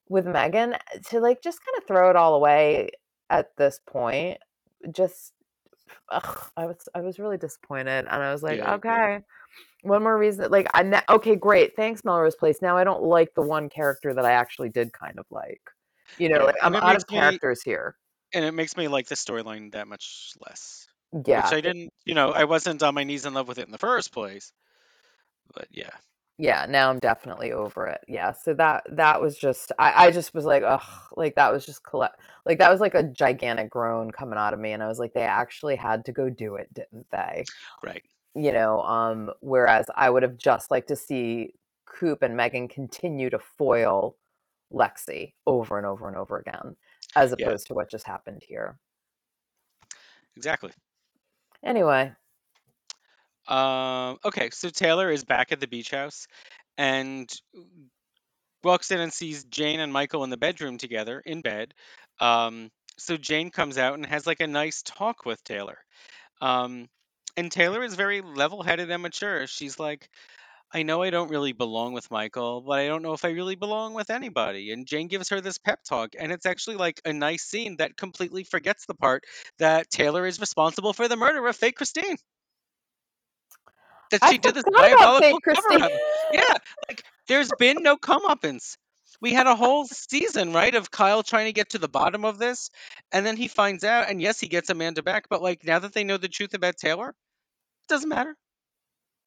with 0.09 0.27
Megan 0.27 0.77
to 1.09 1.21
like 1.21 1.43
just 1.43 1.61
kind 1.65 1.79
of 1.79 1.87
throw 1.87 2.11
it 2.11 2.17
all 2.17 2.35
away 2.35 2.91
at 3.31 3.57
this 3.57 3.81
point. 3.87 4.39
Just 4.91 5.33
ugh, 6.11 6.51
I 6.57 6.67
was 6.67 6.89
I 6.95 7.01
was 7.01 7.19
really 7.19 7.39
disappointed, 7.39 8.07
and 8.11 8.23
I 8.23 8.33
was 8.33 8.43
like, 8.43 8.59
Yeah, 8.59 8.75
okay, 8.75 9.21
one 9.83 10.03
more 10.03 10.17
reason. 10.19 10.51
Like, 10.51 10.69
I 10.75 10.83
ne- 10.83 11.03
okay, 11.09 11.37
great, 11.37 11.75
thanks, 11.77 12.05
Melrose 12.05 12.37
Place. 12.37 12.63
Now 12.63 12.77
I 12.77 12.85
don't 12.85 13.03
like 13.03 13.35
the 13.35 13.43
one 13.43 13.69
character 13.69 14.15
that 14.15 14.25
I 14.25 14.33
actually 14.33 14.69
did 14.69 14.93
kind 14.93 15.19
of 15.19 15.27
like. 15.31 15.61
You 16.19 16.29
know, 16.29 16.41
Yeah, 16.41 16.45
like 16.45 16.55
I'm 16.63 16.77
out 16.77 16.97
of 16.97 17.05
me- 17.11 17.17
characters 17.17 17.63
here. 17.63 17.97
and 18.35 18.45
it 18.45 18.53
makes 18.53 18.77
me 18.77 18.89
like 18.89 19.07
the 19.09 19.15
storyline 19.15 19.73
that 19.73 19.89
much 19.89 20.33
less. 20.47 20.87
Yeah, 21.27 21.43
Which 21.45 21.53
I 21.53 21.61
didn't, 21.61 21.93
you 22.05 22.15
know, 22.15 22.31
I 22.33 22.45
wasn't 22.45 22.83
on 22.83 22.95
my 22.95 23.05
knees 23.05 23.27
in 23.27 23.35
love 23.35 23.47
with 23.49 23.59
it 23.59 23.67
in 23.67 23.73
the 23.73 23.79
first 23.79 24.13
place. 24.13 24.53
But 25.55 25.69
yeah, 25.71 25.91
yeah. 26.43 26.67
Now 26.69 26.91
I'm 26.91 26.99
definitely 26.99 27.53
over 27.53 27.87
it. 27.87 28.01
Yeah, 28.09 28.33
so 28.33 28.55
that 28.55 28.85
that 28.91 29.21
was 29.21 29.39
just 29.39 29.73
I 29.79 30.07
I 30.07 30.11
just 30.11 30.35
was 30.35 30.45
like, 30.45 30.63
ugh, 30.65 30.83
like 31.17 31.35
that 31.37 31.53
was 31.53 31.65
just 31.67 31.85
collect 31.85 32.21
like 32.47 32.59
that 32.59 32.71
was 32.71 32.81
like 32.81 32.95
a 32.95 33.03
gigantic 33.05 33.71
groan 33.71 34.11
coming 34.11 34.39
out 34.39 34.55
of 34.55 34.61
me, 34.61 34.73
and 34.73 34.83
I 34.83 34.89
was 34.89 34.99
like, 34.99 35.15
they 35.15 35.23
actually 35.23 35.77
had 35.77 36.05
to 36.07 36.13
go 36.13 36.29
do 36.31 36.57
it, 36.57 36.73
didn't 36.75 37.07
they? 37.13 37.45
right. 37.83 38.03
you 38.35 38.53
know 38.53 38.81
um 38.83 39.31
whereas 39.41 39.87
i 39.97 40.09
would 40.11 40.23
have 40.23 40.39
just 40.39 40.71
liked 40.71 40.89
to 40.89 40.97
see 40.97 41.53
coop 41.87 42.23
and 42.23 42.37
megan 42.37 42.67
continue 42.69 43.29
to 43.31 43.39
foil 43.39 44.17
lexi 44.73 45.35
over 45.47 45.77
and 45.79 45.87
over 45.87 46.09
and 46.09 46.17
over 46.17 46.39
again 46.39 46.77
as 47.17 47.33
Yeah. 47.37 47.49
opposed 47.49 47.67
to 47.67 47.75
what 47.75 47.91
just 47.91 48.07
happened 48.07 48.43
here 48.47 48.79
Exactly. 50.37 50.73
anyway 51.65 52.13
Um, 53.49 54.19
okay, 54.25 54.51
so 54.51 54.71
Taylor 54.71 55.11
is 55.11 55.25
back 55.25 55.53
at 55.53 55.61
the 55.61 55.67
beach 55.67 55.91
house 55.91 56.27
and 56.79 57.31
walks 58.63 58.91
in 58.91 59.01
and 59.01 59.13
sees 59.13 59.45
Jane 59.45 59.81
and 59.81 59.93
Michael 59.93 60.25
in 60.25 60.31
the 60.31 60.37
bedroom 60.37 60.79
together 60.79 61.21
in 61.25 61.41
bed. 61.41 61.75
Um, 62.21 62.71
so 62.99 63.17
Jane 63.17 63.51
comes 63.51 63.79
out 63.79 63.95
and 63.95 64.07
has 64.07 64.27
like 64.27 64.41
a 64.41 64.47
nice 64.47 64.83
talk 64.83 65.25
with 65.25 65.43
Taylor. 65.45 65.79
Um, 66.41 66.89
and 67.37 67.51
Taylor 67.51 67.83
is 67.83 67.95
very 67.95 68.21
level 68.21 68.63
headed 68.63 68.91
and 68.91 69.03
mature. 69.03 69.47
She's 69.47 69.79
like, 69.79 70.09
I 70.73 70.83
know 70.85 71.03
I 71.03 71.11
don't 71.11 71.31
really 71.31 71.53
belong 71.53 71.93
with 71.95 72.11
Michael, 72.11 72.63
but 72.63 72.79
I 72.79 72.87
don't 72.87 73.03
know 73.03 73.13
if 73.13 73.25
I 73.25 73.31
really 73.31 73.57
belong 73.57 73.95
with 73.95 74.11
anybody. 74.11 74.73
And 74.73 74.87
Jane 74.87 75.09
gives 75.09 75.29
her 75.31 75.41
this 75.41 75.59
pep 75.59 75.81
talk, 75.85 76.11
and 76.19 76.33
it's 76.33 76.47
actually 76.47 76.77
like 76.77 77.01
a 77.05 77.13
nice 77.13 77.45
scene 77.45 77.77
that 77.79 77.97
completely 77.97 78.45
forgets 78.45 78.87
the 78.87 78.95
part 78.95 79.25
that 79.59 79.91
Taylor 79.91 80.27
is 80.27 80.41
responsible 80.41 80.93
for 80.93 81.09
the 81.09 81.17
murder 81.17 81.47
of 81.47 81.57
fake 81.57 81.77
Christine. 81.77 82.17
That 84.13 84.23
I 84.23 84.33
she 84.33 84.39
did 84.39 84.55
this 84.55 84.65
diabolical 84.65 85.41
cover 85.41 85.85
up. 85.85 85.91
Yeah, 86.33 86.55
like 86.89 87.03
there's 87.27 87.51
been 87.59 87.83
no 87.83 87.97
comeuppance. 87.97 88.77
We 89.21 89.33
had 89.33 89.47
a 89.47 89.55
whole 89.55 89.87
season, 89.87 90.53
right, 90.53 90.75
of 90.75 90.91
Kyle 90.91 91.23
trying 91.23 91.47
to 91.47 91.53
get 91.53 91.71
to 91.71 91.79
the 91.79 91.89
bottom 91.89 92.25
of 92.25 92.39
this, 92.39 92.71
and 93.13 93.25
then 93.25 93.37
he 93.37 93.49
finds 93.49 93.85
out, 93.85 94.11
and 94.11 94.21
yes, 94.21 94.39
he 94.39 94.49
gets 94.49 94.69
Amanda 94.71 95.03
back, 95.03 95.29
but 95.29 95.43
like 95.43 95.65
now 95.65 95.79
that 95.79 95.93
they 95.93 96.05
know 96.05 96.17
the 96.17 96.29
truth 96.29 96.55
about 96.55 96.77
Taylor, 96.77 97.09
it 97.11 97.89
doesn't 97.89 98.09
matter. 98.09 98.37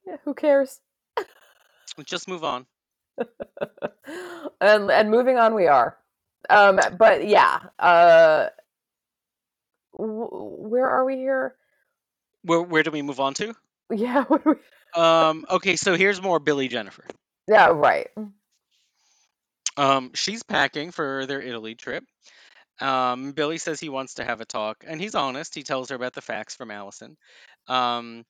Yeah, 0.06 0.18
who 0.24 0.34
cares 0.34 0.80
Just 2.06 2.28
move 2.28 2.44
on. 2.44 2.66
and 4.62 4.92
and 4.92 5.10
moving 5.10 5.38
on 5.38 5.56
we 5.56 5.68
are 5.68 5.98
um 6.50 6.80
but 6.98 7.26
yeah 7.26 7.60
uh 7.80 8.48
w- 9.98 10.30
where 10.30 10.90
are 10.90 11.06
we 11.06 11.16
here 11.16 11.56
Where 12.44 12.62
where 12.62 12.84
do 12.84 12.92
we 12.92 13.02
move 13.02 13.22
on 13.22 13.34
to? 13.36 13.56
Yeah 13.92 14.24
what 14.28 14.44
do 14.44 14.52
we- 14.52 15.02
Um, 15.02 15.46
okay, 15.50 15.76
so 15.76 15.96
here's 15.96 16.22
more 16.22 16.40
Billy 16.40 16.68
Jennifer. 16.68 17.06
yeah 17.48 17.68
right 17.68 18.08
Um, 19.78 20.12
she's 20.14 20.44
packing 20.44 20.92
for 20.92 21.26
their 21.26 21.42
Italy 21.42 21.76
trip. 21.76 22.04
Um, 22.82 23.32
Billy 23.32 23.58
says 23.58 23.80
he 23.80 23.90
wants 23.90 24.16
to 24.16 24.24
have 24.26 24.42
a 24.42 24.46
talk, 24.46 24.84
and 24.88 25.00
he's 25.00 25.16
honest. 25.16 25.56
He 25.56 25.64
tells 25.64 25.90
her 25.90 25.96
about 25.96 26.14
the 26.14 26.22
fax 26.22 26.56
from 26.56 26.72
Allison. 26.72 27.18
Um, 27.68 28.24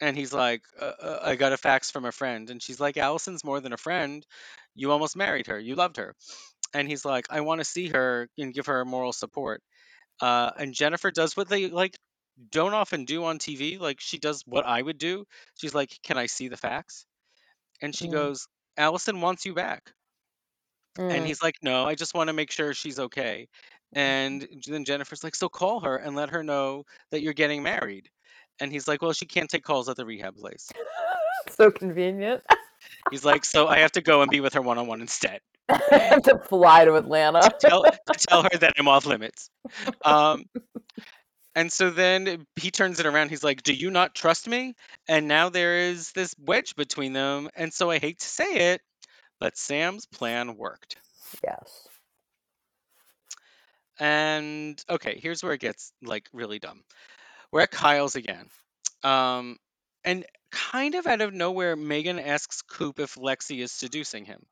and 0.00 0.16
he's 0.16 0.32
like, 0.32 0.62
uh, 0.80 0.92
uh, 1.02 1.18
I 1.22 1.36
got 1.36 1.52
a 1.52 1.56
fax 1.56 1.90
from 1.90 2.04
a 2.04 2.12
friend. 2.12 2.50
And 2.50 2.62
she's 2.62 2.78
like, 2.80 2.96
Allison's 2.96 3.44
more 3.44 3.60
than 3.60 3.72
a 3.72 3.78
friend. 3.78 4.24
You 4.74 4.92
almost 4.92 5.16
married 5.16 5.48
her. 5.48 5.58
You 5.58 5.74
loved 5.74 5.96
her. 5.96 6.14
And 6.74 6.86
he's 6.86 7.04
like, 7.04 7.26
I 7.30 7.40
want 7.40 7.60
to 7.60 7.64
see 7.64 7.88
her 7.88 8.28
and 8.38 8.54
give 8.54 8.66
her 8.66 8.84
moral 8.84 9.12
support. 9.12 9.60
Uh, 10.20 10.50
and 10.58 10.74
Jennifer 10.74 11.10
does 11.10 11.36
what 11.36 11.48
they 11.48 11.68
like 11.68 11.96
don't 12.50 12.74
often 12.74 13.04
do 13.04 13.24
on 13.24 13.38
TV. 13.38 13.78
Like 13.78 14.00
she 14.00 14.18
does 14.18 14.42
what 14.46 14.66
I 14.66 14.80
would 14.80 14.98
do. 14.98 15.24
She's 15.56 15.74
like, 15.74 15.90
Can 16.02 16.18
I 16.18 16.26
see 16.26 16.48
the 16.48 16.56
fax? 16.56 17.06
And 17.82 17.94
she 17.94 18.08
Mm. 18.08 18.12
goes, 18.12 18.46
Allison 18.76 19.20
wants 19.20 19.46
you 19.46 19.54
back. 19.54 19.92
Mm. 20.98 21.12
And 21.16 21.26
he's 21.26 21.42
like, 21.42 21.56
No, 21.62 21.84
I 21.84 21.94
just 21.94 22.14
want 22.14 22.28
to 22.28 22.32
make 22.34 22.50
sure 22.50 22.74
she's 22.74 22.98
okay. 22.98 23.48
And 23.94 24.46
then 24.66 24.84
Jennifer's 24.84 25.24
like, 25.24 25.34
So 25.34 25.48
call 25.48 25.80
her 25.80 25.96
and 25.96 26.14
let 26.14 26.30
her 26.30 26.42
know 26.42 26.84
that 27.10 27.22
you're 27.22 27.32
getting 27.34 27.62
married. 27.62 28.08
And 28.60 28.72
he's 28.72 28.88
like, 28.88 29.02
Well, 29.02 29.12
she 29.12 29.26
can't 29.26 29.48
take 29.50 29.64
calls 29.64 29.88
at 29.88 29.96
the 29.96 30.04
rehab 30.06 30.36
place. 30.36 30.68
so 31.50 31.70
convenient 31.70 32.42
He's 33.10 33.24
like, 33.24 33.44
So 33.44 33.66
I 33.66 33.78
have 33.78 33.92
to 33.92 34.00
go 34.00 34.22
and 34.22 34.30
be 34.30 34.40
with 34.40 34.54
her 34.54 34.62
one 34.62 34.78
on 34.78 34.86
one 34.86 35.00
instead. 35.00 35.40
have 35.68 36.22
to 36.24 36.38
fly 36.38 36.84
to 36.84 36.94
Atlanta. 36.94 37.40
to 37.40 37.54
tell 37.58 37.82
to 37.82 38.26
tell 38.28 38.42
her 38.42 38.58
that 38.60 38.74
I'm 38.78 38.88
off 38.88 39.06
limits. 39.06 39.50
Um, 40.04 40.44
and 41.58 41.72
so 41.72 41.90
then 41.90 42.46
he 42.54 42.70
turns 42.70 43.00
it 43.00 43.06
around. 43.06 43.30
He's 43.30 43.42
like, 43.42 43.64
"Do 43.64 43.74
you 43.74 43.90
not 43.90 44.14
trust 44.14 44.46
me?" 44.46 44.76
And 45.08 45.26
now 45.26 45.48
there 45.48 45.76
is 45.78 46.12
this 46.12 46.32
wedge 46.38 46.76
between 46.76 47.14
them. 47.14 47.50
And 47.56 47.74
so 47.74 47.90
I 47.90 47.98
hate 47.98 48.20
to 48.20 48.26
say 48.26 48.72
it, 48.72 48.80
but 49.40 49.58
Sam's 49.58 50.06
plan 50.06 50.56
worked. 50.56 50.98
yes. 51.42 51.88
And 53.98 54.80
okay, 54.88 55.18
here's 55.20 55.42
where 55.42 55.52
it 55.52 55.60
gets 55.60 55.92
like 56.00 56.28
really 56.32 56.60
dumb. 56.60 56.84
We're 57.50 57.62
at 57.62 57.72
Kyle's 57.72 58.14
again. 58.14 58.48
Um, 59.02 59.56
and 60.04 60.24
kind 60.52 60.94
of 60.94 61.08
out 61.08 61.22
of 61.22 61.34
nowhere, 61.34 61.74
Megan 61.74 62.20
asks 62.20 62.62
Coop 62.62 63.00
if 63.00 63.16
Lexi 63.16 63.64
is 63.64 63.72
seducing 63.72 64.26
him. 64.26 64.46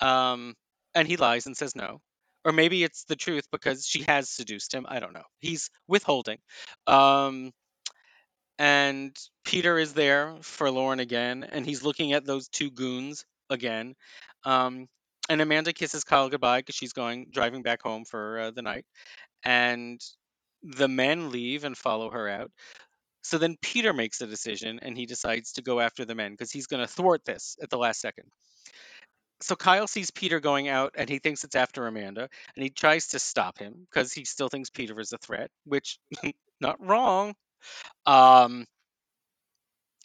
Um, 0.00 0.54
and 0.94 1.08
he 1.08 1.16
lies 1.16 1.46
and 1.46 1.56
says 1.56 1.74
no. 1.74 2.02
Or 2.46 2.52
maybe 2.52 2.84
it's 2.84 3.02
the 3.04 3.16
truth 3.16 3.44
because 3.50 3.84
she 3.84 4.04
has 4.06 4.30
seduced 4.30 4.72
him. 4.72 4.86
I 4.88 5.00
don't 5.00 5.12
know. 5.12 5.24
He's 5.40 5.68
withholding. 5.88 6.38
Um, 6.86 7.50
and 8.56 9.16
Peter 9.44 9.76
is 9.78 9.94
there 9.94 10.36
for 10.42 10.70
Lauren 10.70 11.00
again, 11.00 11.42
and 11.42 11.66
he's 11.66 11.82
looking 11.82 12.12
at 12.12 12.24
those 12.24 12.46
two 12.46 12.70
goons 12.70 13.24
again. 13.50 13.94
Um, 14.44 14.86
and 15.28 15.40
Amanda 15.40 15.72
kisses 15.72 16.04
Kyle 16.04 16.28
goodbye 16.28 16.60
because 16.60 16.76
she's 16.76 16.92
going 16.92 17.26
driving 17.32 17.62
back 17.62 17.82
home 17.82 18.04
for 18.04 18.38
uh, 18.38 18.50
the 18.52 18.62
night. 18.62 18.84
And 19.44 20.00
the 20.62 20.88
men 20.88 21.32
leave 21.32 21.64
and 21.64 21.76
follow 21.76 22.10
her 22.10 22.28
out. 22.28 22.52
So 23.22 23.38
then 23.38 23.56
Peter 23.60 23.92
makes 23.92 24.20
a 24.20 24.26
decision 24.28 24.78
and 24.82 24.96
he 24.96 25.04
decides 25.04 25.54
to 25.54 25.62
go 25.62 25.80
after 25.80 26.04
the 26.04 26.14
men 26.14 26.30
because 26.30 26.52
he's 26.52 26.68
going 26.68 26.86
to 26.86 26.92
thwart 26.92 27.24
this 27.24 27.56
at 27.60 27.70
the 27.70 27.78
last 27.78 28.00
second. 28.00 28.30
So 29.40 29.54
Kyle 29.54 29.86
sees 29.86 30.10
Peter 30.10 30.40
going 30.40 30.68
out 30.68 30.94
and 30.96 31.08
he 31.08 31.18
thinks 31.18 31.44
it's 31.44 31.56
after 31.56 31.86
Amanda 31.86 32.28
and 32.54 32.62
he 32.62 32.70
tries 32.70 33.08
to 33.08 33.18
stop 33.18 33.58
him 33.58 33.86
because 33.90 34.12
he 34.12 34.24
still 34.24 34.48
thinks 34.48 34.70
Peter 34.70 34.98
is 35.00 35.12
a 35.12 35.18
threat, 35.18 35.50
which 35.64 35.98
not 36.60 36.84
wrong. 36.84 37.34
Um, 38.06 38.66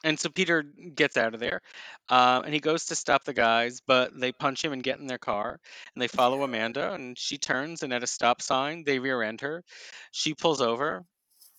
and 0.03 0.19
so 0.19 0.29
Peter 0.29 0.63
gets 0.63 1.15
out 1.15 1.33
of 1.33 1.39
there, 1.39 1.61
uh, 2.09 2.41
and 2.43 2.53
he 2.53 2.59
goes 2.59 2.85
to 2.85 2.95
stop 2.95 3.23
the 3.23 3.33
guys, 3.33 3.81
but 3.85 4.19
they 4.19 4.31
punch 4.31 4.63
him 4.65 4.73
and 4.73 4.81
get 4.81 4.99
in 4.99 5.05
their 5.07 5.19
car, 5.19 5.59
and 5.93 6.01
they 6.01 6.07
follow 6.07 6.41
Amanda, 6.43 6.93
and 6.93 7.17
she 7.17 7.37
turns, 7.37 7.83
and 7.83 7.93
at 7.93 8.03
a 8.03 8.07
stop 8.07 8.41
sign, 8.41 8.83
they 8.83 8.97
rear 8.97 9.21
end 9.21 9.41
her. 9.41 9.63
She 10.11 10.33
pulls 10.33 10.59
over, 10.59 11.03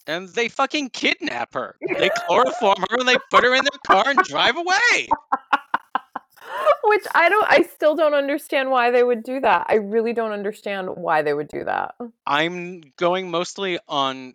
and 0.08 0.28
they 0.28 0.48
fucking 0.48 0.90
kidnap 0.90 1.54
her. 1.54 1.76
They 1.96 2.10
chloroform 2.26 2.84
her, 2.90 2.98
and 2.98 3.08
they 3.08 3.16
put 3.30 3.44
her 3.44 3.54
in 3.54 3.64
their 3.64 3.80
car 3.86 4.08
and 4.08 4.18
drive 4.24 4.56
away. 4.56 5.08
Which 6.84 7.04
I 7.14 7.28
don't 7.28 7.46
I 7.48 7.62
still 7.62 7.94
don't 7.94 8.14
understand 8.14 8.70
why 8.70 8.90
they 8.90 9.02
would 9.02 9.22
do 9.22 9.40
that. 9.40 9.66
I 9.68 9.76
really 9.76 10.12
don't 10.12 10.32
understand 10.32 10.88
why 10.96 11.22
they 11.22 11.32
would 11.32 11.48
do 11.48 11.64
that. 11.64 11.94
I'm 12.26 12.82
going 12.96 13.30
mostly 13.30 13.78
on 13.88 14.34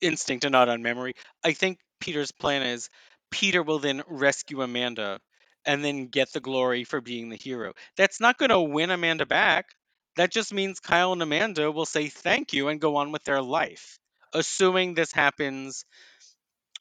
instinct 0.00 0.44
and 0.44 0.52
not 0.52 0.68
on 0.68 0.82
memory. 0.82 1.14
I 1.44 1.52
think 1.52 1.78
Peter's 2.00 2.32
plan 2.32 2.62
is 2.62 2.90
Peter 3.30 3.62
will 3.62 3.78
then 3.78 4.02
rescue 4.08 4.62
Amanda 4.62 5.20
and 5.64 5.84
then 5.84 6.06
get 6.06 6.32
the 6.32 6.40
glory 6.40 6.84
for 6.84 7.00
being 7.00 7.30
the 7.30 7.36
hero. 7.36 7.72
That's 7.96 8.20
not 8.20 8.38
going 8.38 8.50
to 8.50 8.60
win 8.60 8.90
Amanda 8.90 9.26
back. 9.26 9.66
That 10.16 10.30
just 10.30 10.52
means 10.52 10.78
Kyle 10.80 11.12
and 11.12 11.22
Amanda 11.22 11.72
will 11.72 11.86
say 11.86 12.08
thank 12.08 12.52
you 12.52 12.68
and 12.68 12.80
go 12.80 12.96
on 12.96 13.10
with 13.10 13.24
their 13.24 13.42
life, 13.42 13.98
assuming 14.32 14.94
this 14.94 15.12
happens 15.12 15.84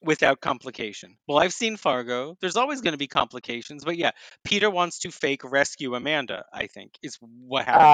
without 0.04 0.42
complication. 0.42 1.16
Well, 1.28 1.38
I've 1.38 1.54
seen 1.54 1.78
Fargo. 1.78 2.36
There's 2.42 2.58
always 2.58 2.82
going 2.82 2.92
to 2.92 2.98
be 2.98 3.08
complications, 3.08 3.86
but 3.86 3.98
yeah, 3.98 4.12
Peter 4.44 4.70
wants 4.70 5.00
to 5.00 5.12
fake 5.12 5.44
rescue 5.44 5.96
Amanda, 5.96 6.46
I 6.54 6.68
think, 6.68 6.92
is 7.02 7.18
what 7.22 7.66
happens. 7.66 7.86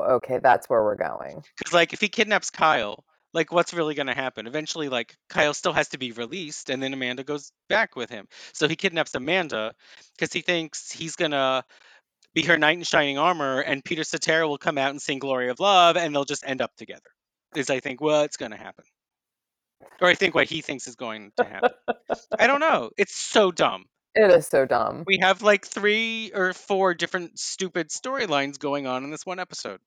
Oh, 0.00 0.14
okay, 0.16 0.40
that's 0.42 0.68
where 0.68 0.82
we're 0.82 0.96
going. 0.96 1.42
Because, 1.58 1.72
like, 1.72 1.92
if 1.92 2.00
he 2.00 2.08
kidnaps 2.08 2.50
Kyle, 2.50 3.04
like, 3.34 3.52
what's 3.52 3.74
really 3.74 3.94
going 3.94 4.06
to 4.06 4.14
happen? 4.14 4.46
Eventually, 4.46 4.88
like, 4.88 5.14
Kyle 5.28 5.52
still 5.52 5.74
has 5.74 5.88
to 5.88 5.98
be 5.98 6.12
released, 6.12 6.70
and 6.70 6.82
then 6.82 6.94
Amanda 6.94 7.22
goes 7.22 7.52
back 7.68 7.94
with 7.94 8.08
him. 8.08 8.26
So 8.54 8.66
he 8.66 8.76
kidnaps 8.76 9.14
Amanda 9.14 9.74
because 10.16 10.32
he 10.32 10.40
thinks 10.40 10.90
he's 10.90 11.16
going 11.16 11.32
to 11.32 11.64
be 12.34 12.42
her 12.44 12.56
knight 12.56 12.78
in 12.78 12.84
shining 12.84 13.18
armor, 13.18 13.60
and 13.60 13.84
Peter 13.84 14.04
Cetera 14.04 14.48
will 14.48 14.58
come 14.58 14.78
out 14.78 14.90
and 14.90 15.02
sing 15.02 15.18
Glory 15.18 15.50
of 15.50 15.60
Love, 15.60 15.96
and 15.96 16.14
they'll 16.14 16.24
just 16.24 16.46
end 16.46 16.62
up 16.62 16.74
together. 16.76 17.10
Is, 17.54 17.68
I 17.68 17.80
think, 17.80 18.00
what's 18.00 18.36
going 18.36 18.52
to 18.52 18.56
happen. 18.56 18.84
Or 20.00 20.08
I 20.08 20.14
think 20.14 20.34
what 20.34 20.46
he 20.46 20.60
thinks 20.60 20.86
is 20.86 20.96
going 20.96 21.32
to 21.36 21.44
happen. 21.44 21.70
I 22.38 22.46
don't 22.46 22.60
know. 22.60 22.90
It's 22.96 23.14
so 23.14 23.50
dumb. 23.50 23.86
It 24.14 24.30
is 24.30 24.46
so 24.46 24.64
dumb. 24.64 25.04
We 25.06 25.18
have 25.20 25.42
like 25.42 25.66
three 25.66 26.32
or 26.34 26.52
four 26.52 26.94
different 26.94 27.38
stupid 27.38 27.88
storylines 27.88 28.58
going 28.58 28.86
on 28.86 29.04
in 29.04 29.10
this 29.10 29.26
one 29.26 29.38
episode. 29.38 29.80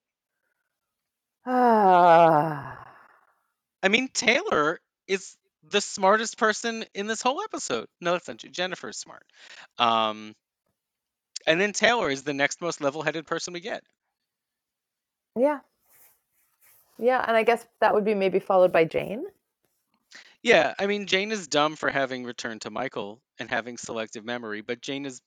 Ah. 1.46 2.86
I 3.84 3.88
mean, 3.88 4.10
Taylor 4.14 4.80
is 5.08 5.36
the 5.70 5.82
smartest 5.82 6.38
person 6.38 6.86
in 6.94 7.08
this 7.08 7.22
whole 7.22 7.42
episode. 7.42 7.88
No, 8.02 8.12
that's 8.12 8.28
not 8.28 8.40
true. 8.40 8.50
Jennifer's 8.50 8.98
smart. 8.98 9.24
Um, 9.78 10.36
and 11.48 11.60
then 11.60 11.74
Taylor 11.74 12.10
is 12.10 12.24
the 12.24 12.34
next 12.34 12.62
most 12.62 12.82
level-headed 12.82 13.26
person 13.26 13.54
we 13.54 13.62
get. 13.62 13.84
yeah. 15.36 15.60
Yeah, 17.02 17.24
and 17.26 17.38
I 17.38 17.44
guess 17.44 17.66
that 17.80 17.94
would 17.94 18.04
be 18.04 18.14
maybe 18.14 18.40
followed 18.40 18.74
by 18.74 18.84
Jane. 18.84 19.24
Yeah, 20.44 20.74
I 20.80 20.88
mean, 20.88 21.06
Jane 21.06 21.32
is 21.32 21.48
dumb 21.48 21.76
for 21.76 21.90
having 21.90 22.24
returned 22.24 22.62
to 22.62 22.70
Michael 22.70 23.22
and 23.40 23.50
having 23.50 23.78
selective 23.78 24.24
memory, 24.24 24.62
but 24.62 24.82
Jane 24.82 25.06
is 25.06 25.22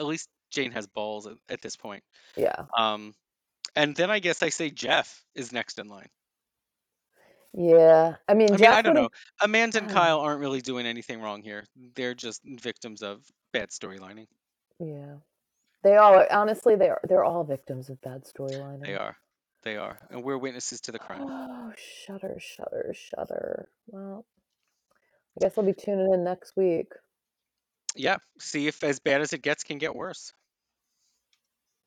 at 0.00 0.06
least 0.06 0.28
Jane 0.50 0.72
has 0.72 0.86
balls 0.86 1.26
at, 1.26 1.34
at 1.48 1.62
this 1.62 1.76
point. 1.76 2.02
Yeah. 2.36 2.64
Um, 2.76 3.14
and 3.76 3.94
then 3.94 4.10
I 4.10 4.18
guess 4.18 4.42
I 4.42 4.48
say 4.48 4.70
Jeff 4.70 5.24
is 5.34 5.52
next 5.52 5.78
in 5.78 5.88
line. 5.88 6.08
Yeah. 7.54 8.16
I 8.28 8.34
mean, 8.34 8.48
I 8.48 8.50
mean, 8.52 8.58
Jeff 8.58 8.74
I 8.74 8.82
don't 8.82 8.94
would've- 8.94 9.02
know. 9.04 9.08
Amanda 9.42 9.78
and 9.78 9.90
Ah. 9.90 9.94
Kyle 9.94 10.20
aren't 10.20 10.40
really 10.40 10.60
doing 10.60 10.86
anything 10.86 11.20
wrong 11.20 11.42
here. 11.42 11.64
They're 11.94 12.14
just 12.14 12.40
victims 12.44 13.02
of 13.02 13.24
bad 13.52 13.70
storylining. 13.70 14.26
Yeah. 14.80 15.16
They 15.84 15.96
all 15.96 16.24
honestly 16.30 16.76
they 16.76 16.88
are 16.88 17.00
they're 17.08 17.24
all 17.24 17.44
victims 17.44 17.90
of 17.90 18.00
bad 18.02 18.24
storylining. 18.24 18.84
They 18.86 18.94
are. 18.94 19.16
They 19.64 19.76
are. 19.76 19.98
And 20.10 20.22
we're 20.24 20.38
witnesses 20.38 20.80
to 20.82 20.92
the 20.92 20.98
crime. 20.98 21.22
Oh, 21.24 21.72
shudder, 21.76 22.36
shudder, 22.40 22.94
shudder. 22.94 23.68
Well, 23.86 24.24
I 25.36 25.44
guess 25.44 25.56
I'll 25.56 25.64
be 25.64 25.72
tuning 25.72 26.12
in 26.12 26.24
next 26.24 26.52
week. 26.56 26.92
Yeah. 27.94 28.16
See 28.38 28.66
if 28.66 28.82
as 28.84 28.98
bad 28.98 29.20
as 29.20 29.32
it 29.32 29.42
gets 29.42 29.64
can 29.64 29.78
get 29.78 29.94
worse. 29.94 30.32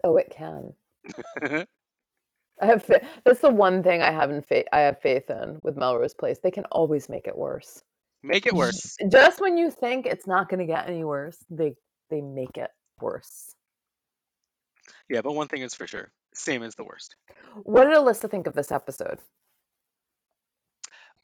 Oh, 0.03 0.17
it 0.17 0.33
can. 0.35 0.73
I 2.61 2.65
have 2.65 2.83
fa- 2.83 3.05
that's 3.25 3.41
the 3.41 3.49
one 3.49 3.83
thing 3.83 4.01
I 4.01 4.11
have 4.11 4.31
in 4.31 4.41
faith 4.41 4.65
I 4.71 4.79
have 4.79 5.01
faith 5.01 5.29
in 5.29 5.59
with 5.61 5.75
Melrose 5.75 6.13
Place. 6.13 6.39
They 6.41 6.51
can 6.51 6.65
always 6.65 7.09
make 7.09 7.27
it 7.27 7.37
worse. 7.37 7.83
Make 8.23 8.45
it 8.45 8.53
worse. 8.53 8.95
Just 9.09 9.41
when 9.41 9.57
you 9.57 9.69
think 9.69 10.05
it's 10.05 10.25
not 10.25 10.49
going 10.49 10.59
to 10.59 10.65
get 10.65 10.87
any 10.87 11.03
worse, 11.03 11.37
they 11.49 11.75
they 12.09 12.21
make 12.21 12.57
it 12.57 12.71
worse. 13.01 13.53
Yeah, 15.09 15.21
but 15.21 15.33
one 15.33 15.47
thing 15.47 15.61
is 15.61 15.73
for 15.73 15.85
sure. 15.85 16.11
Same 16.33 16.63
as 16.63 16.75
the 16.75 16.83
worst. 16.83 17.15
What 17.63 17.85
did 17.85 17.93
Alyssa 17.93 18.29
think 18.29 18.47
of 18.47 18.53
this 18.53 18.71
episode? 18.71 19.19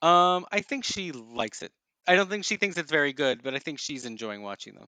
Um, 0.01 0.45
I 0.51 0.61
think 0.61 0.83
she 0.83 1.11
likes 1.11 1.61
it. 1.61 1.71
I 2.07 2.15
don't 2.15 2.29
think 2.29 2.45
she 2.45 2.57
thinks 2.57 2.77
it's 2.77 2.91
very 2.91 3.13
good, 3.13 3.43
but 3.43 3.55
I 3.55 3.59
think 3.59 3.79
she's 3.79 4.05
enjoying 4.05 4.43
watching 4.43 4.75
them. 4.75 4.87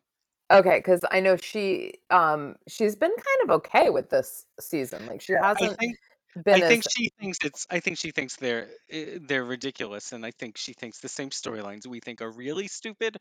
Okay, 0.52 0.78
because 0.80 1.04
I 1.10 1.20
know 1.20 1.36
she 1.38 1.94
um 2.10 2.56
she's 2.68 2.96
been 2.96 3.12
kind 3.12 3.50
of 3.50 3.56
okay 3.58 3.90
with 3.90 4.10
this 4.10 4.46
season. 4.60 5.06
Like 5.06 5.22
she 5.22 5.34
hasn't 5.34 5.80
think 5.80 5.98
been 6.44 6.56
I 6.56 6.62
as 6.64 6.70
think 6.70 6.84
she 6.90 7.10
thinks 7.20 7.40
it's 7.44 7.68
I 7.70 7.80
think 7.80 7.98
she 7.98 8.12
thinks 8.12 8.36
they're 8.38 8.70
eh, 8.90 9.20
they're 9.22 9.46
ridiculous 9.46 10.12
and 10.14 10.26
I 10.26 10.32
think 10.32 10.58
she 10.58 10.74
thinks 10.74 11.00
the 11.00 11.10
same 11.10 11.30
storylines 11.30 11.88
we 11.88 12.00
think 12.00 12.22
are 12.22 12.32
really 12.32 12.68
stupid 12.68 13.18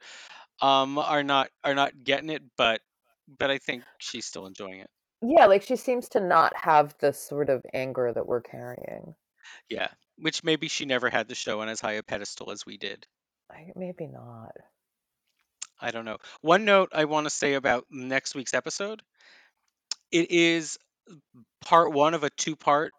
um 0.62 0.98
are 0.98 1.24
not 1.24 1.50
are 1.64 1.74
not 1.74 1.92
getting 2.04 2.30
it 2.30 2.42
but 2.58 2.82
but 3.38 3.50
I 3.50 3.58
think 3.58 3.84
she's 3.98 4.26
still 4.26 4.46
enjoying 4.46 4.80
it. 4.80 4.90
yeah, 5.22 5.46
like 5.46 5.62
she 5.62 5.76
seems 5.76 6.08
to 6.10 6.20
not 6.20 6.54
have 6.56 6.94
the 6.98 7.12
sort 7.12 7.48
of 7.48 7.64
anger 7.72 8.12
that 8.12 8.26
we're 8.26 8.42
carrying. 8.42 9.14
Yeah, 9.68 9.88
which 10.18 10.44
maybe 10.44 10.68
she 10.68 10.84
never 10.84 11.10
had 11.10 11.26
the 11.26 11.34
show 11.34 11.60
on 11.62 11.68
as 11.68 11.80
high 11.80 11.94
a 11.94 12.02
pedestal 12.04 12.52
as 12.52 12.64
we 12.64 12.76
did. 12.78 13.08
I, 13.62 13.72
maybe 13.76 14.06
not. 14.06 14.52
I 15.80 15.90
don't 15.90 16.04
know. 16.04 16.18
One 16.40 16.64
note 16.64 16.90
I 16.92 17.04
want 17.06 17.26
to 17.26 17.30
say 17.30 17.54
about 17.54 17.86
next 17.90 18.34
week's 18.34 18.54
episode. 18.54 19.02
It 20.10 20.30
is 20.30 20.78
part 21.64 21.92
1 21.92 22.14
of 22.14 22.22
a 22.22 22.30
two-part 22.30 22.92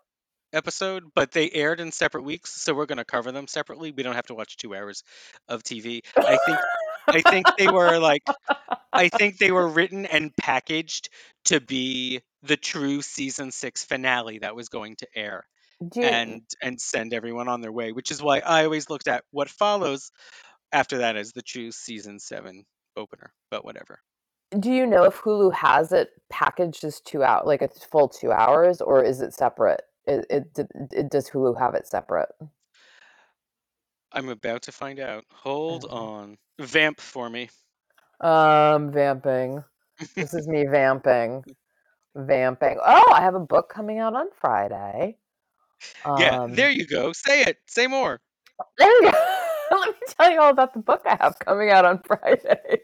episode, 0.51 1.03
but 1.15 1.31
they 1.31 1.49
aired 1.49 1.79
in 1.79 1.91
separate 1.91 2.23
weeks, 2.23 2.61
so 2.61 2.73
we're 2.73 2.85
going 2.85 2.97
to 2.97 3.05
cover 3.05 3.31
them 3.31 3.47
separately. 3.47 3.91
We 3.91 4.03
don't 4.03 4.15
have 4.15 4.27
to 4.27 4.35
watch 4.35 4.57
2 4.57 4.75
hours 4.75 5.03
of 5.47 5.63
TV. 5.63 6.01
I 6.17 6.37
think 6.45 6.59
I 7.07 7.21
think 7.21 7.47
they 7.57 7.67
were 7.67 7.99
like 7.99 8.23
I 8.91 9.09
think 9.09 9.37
they 9.37 9.51
were 9.51 9.67
written 9.67 10.05
and 10.05 10.35
packaged 10.35 11.09
to 11.45 11.59
be 11.59 12.21
the 12.43 12.57
true 12.57 13.01
season 13.01 13.51
6 13.51 13.85
finale 13.85 14.39
that 14.39 14.55
was 14.55 14.69
going 14.69 14.95
to 14.97 15.07
air 15.15 15.45
and 16.01 16.41
and 16.61 16.79
send 16.79 17.13
everyone 17.13 17.47
on 17.47 17.61
their 17.61 17.71
way, 17.71 17.91
which 17.91 18.11
is 18.11 18.21
why 18.21 18.39
I 18.39 18.65
always 18.65 18.89
looked 18.89 19.07
at 19.07 19.23
what 19.31 19.49
follows 19.49 20.11
after 20.73 20.97
that 20.97 21.15
is 21.15 21.31
the 21.31 21.41
true 21.41 21.71
season 21.71 22.19
7 22.19 22.65
opener, 22.97 23.31
but 23.49 23.63
whatever. 23.63 23.99
do 24.59 24.71
you 24.71 24.85
know 24.85 25.03
if 25.03 25.15
Hulu 25.21 25.53
has 25.53 25.91
it 25.91 26.09
packaged 26.29 26.83
as 26.83 26.99
two 27.01 27.23
out 27.23 27.47
like 27.47 27.61
a 27.61 27.69
full 27.69 28.07
two 28.09 28.31
hours, 28.31 28.81
or 28.81 29.03
is 29.03 29.21
it 29.21 29.33
separate? 29.33 29.81
It, 30.05 30.25
it, 30.29 30.67
it 30.91 31.09
does 31.09 31.29
Hulu 31.29 31.57
have 31.57 31.73
it 31.75 31.87
separate? 31.87 32.29
I'm 34.11 34.29
about 34.29 34.61
to 34.63 34.71
find 34.71 34.99
out. 34.99 35.23
Hold 35.31 35.85
Okay. 35.85 35.95
on. 35.95 36.37
Vamp 36.59 36.99
for 37.01 37.29
me. 37.29 37.49
Um, 38.19 38.91
vamping. 38.91 39.63
This 40.15 40.33
is 40.33 40.47
me 40.47 40.65
vamping, 40.65 41.43
vamping. 42.15 42.77
Oh, 42.85 43.11
I 43.13 43.21
have 43.21 43.35
a 43.35 43.39
book 43.39 43.69
coming 43.69 43.99
out 43.99 44.13
on 44.13 44.27
Friday. 44.39 45.17
yeah, 46.19 46.45
Um, 46.45 46.53
there 46.53 46.69
you 46.69 46.85
go. 46.85 47.11
Say 47.13 47.41
it. 47.41 47.57
Say 47.67 47.87
more. 47.87 48.19
There 48.77 49.03
you 49.03 49.11
go. 49.11 49.17
Let 49.85 49.95
me 49.95 50.07
tell 50.19 50.31
you 50.31 50.39
all 50.41 50.49
about 50.51 50.73
the 50.73 50.79
book 50.79 51.01
I 51.05 51.17
have 51.19 51.37
coming 51.39 51.69
out 51.69 51.85
on 51.85 52.01
Friday. 52.07 52.79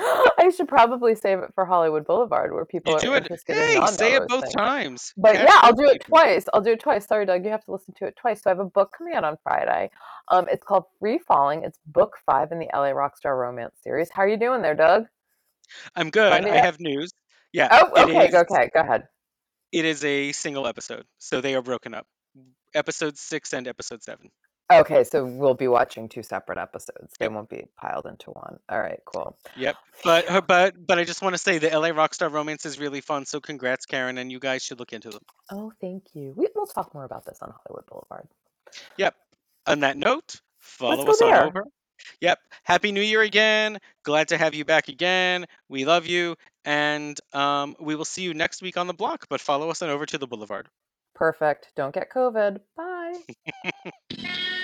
I 0.00 0.50
should 0.56 0.68
probably 0.68 1.14
save 1.14 1.38
it 1.40 1.50
for 1.54 1.64
Hollywood 1.64 2.06
Boulevard, 2.06 2.52
where 2.52 2.64
people 2.64 2.92
You 2.92 2.96
are 2.98 3.00
do 3.00 3.12
it. 3.14 3.42
Hey, 3.46 3.80
say 3.86 4.14
it 4.14 4.28
both 4.28 4.42
things. 4.42 4.54
times. 4.54 5.12
But 5.16 5.34
yeah, 5.34 5.46
I'll 5.62 5.72
do 5.74 5.88
it 5.88 6.04
twice. 6.04 6.44
I'll 6.52 6.60
do 6.60 6.72
it 6.72 6.80
twice. 6.80 7.06
Sorry, 7.06 7.26
Doug, 7.26 7.44
you 7.44 7.50
have 7.50 7.64
to 7.64 7.72
listen 7.72 7.94
to 7.98 8.06
it 8.06 8.16
twice. 8.16 8.42
So 8.42 8.50
I 8.50 8.52
have 8.52 8.60
a 8.60 8.64
book 8.64 8.92
coming 8.96 9.14
out 9.14 9.24
on 9.24 9.36
Friday. 9.42 9.90
Um, 10.28 10.46
it's 10.50 10.62
called 10.64 10.84
Free 11.00 11.18
Falling. 11.18 11.64
It's 11.64 11.78
book 11.86 12.16
five 12.26 12.52
in 12.52 12.58
the 12.58 12.68
LA 12.72 12.90
Rockstar 12.92 13.36
Romance 13.38 13.74
series. 13.82 14.08
How 14.12 14.22
are 14.22 14.28
you 14.28 14.38
doing 14.38 14.62
there, 14.62 14.74
Doug? 14.74 15.04
I'm 15.96 16.10
good. 16.10 16.32
I 16.32 16.56
have 16.58 16.78
news. 16.80 17.10
Yeah, 17.52 17.68
Oh, 17.70 18.02
okay, 18.04 18.28
is. 18.28 18.34
okay, 18.34 18.70
go 18.72 18.80
ahead. 18.80 19.04
It 19.72 19.84
is 19.84 20.04
a 20.04 20.32
single 20.32 20.66
episode, 20.66 21.04
so 21.18 21.40
they 21.40 21.54
are 21.54 21.62
broken 21.62 21.94
up. 21.94 22.06
Episode 22.74 23.16
six 23.18 23.52
and 23.54 23.66
episode 23.66 24.02
seven. 24.02 24.30
Okay, 24.70 25.02
so 25.02 25.24
we'll 25.24 25.54
be 25.54 25.66
watching 25.68 26.08
two 26.10 26.22
separate 26.22 26.58
episodes. 26.58 27.14
They 27.18 27.24
Yep. 27.24 27.32
won't 27.32 27.48
be 27.48 27.66
piled 27.76 28.04
into 28.04 28.30
one. 28.32 28.58
All 28.68 28.78
right, 28.78 29.00
cool. 29.06 29.36
Yep. 29.56 29.76
But 30.04 30.30
uh, 30.30 30.40
but 30.42 30.86
but 30.86 30.98
I 30.98 31.04
just 31.04 31.22
want 31.22 31.34
to 31.34 31.38
say 31.38 31.56
the 31.56 31.68
LA 31.70 31.88
Rockstar 31.88 32.30
Romance 32.30 32.66
is 32.66 32.78
really 32.78 33.00
fun. 33.00 33.24
So 33.24 33.40
congrats, 33.40 33.86
Karen, 33.86 34.18
and 34.18 34.30
you 34.30 34.38
guys 34.38 34.62
should 34.62 34.78
look 34.78 34.92
into 34.92 35.08
them. 35.08 35.22
Oh, 35.50 35.72
thank 35.80 36.04
you. 36.14 36.34
We, 36.36 36.48
we'll 36.54 36.66
talk 36.66 36.92
more 36.92 37.04
about 37.04 37.24
this 37.24 37.38
on 37.40 37.50
Hollywood 37.50 37.86
Boulevard. 37.86 38.28
Yep. 38.98 39.14
On 39.66 39.80
that 39.80 39.96
note, 39.96 40.40
follow 40.58 41.06
us 41.06 41.22
on 41.22 41.32
over. 41.34 41.64
Yep. 42.20 42.38
Happy 42.62 42.92
New 42.92 43.00
Year 43.02 43.22
again. 43.22 43.78
Glad 44.02 44.28
to 44.28 44.38
have 44.38 44.54
you 44.54 44.66
back 44.66 44.88
again. 44.88 45.46
We 45.70 45.86
love 45.86 46.06
you, 46.06 46.36
and 46.66 47.18
um, 47.32 47.74
we 47.80 47.96
will 47.96 48.04
see 48.04 48.22
you 48.22 48.34
next 48.34 48.60
week 48.60 48.76
on 48.76 48.86
the 48.86 48.94
block. 48.94 49.26
But 49.30 49.40
follow 49.40 49.70
us 49.70 49.80
on 49.80 49.88
over 49.88 50.04
to 50.04 50.18
the 50.18 50.26
Boulevard. 50.26 50.68
Perfect. 51.14 51.72
Don't 51.74 51.94
get 51.94 52.10
COVID. 52.10 52.60
Bye. 52.76 53.14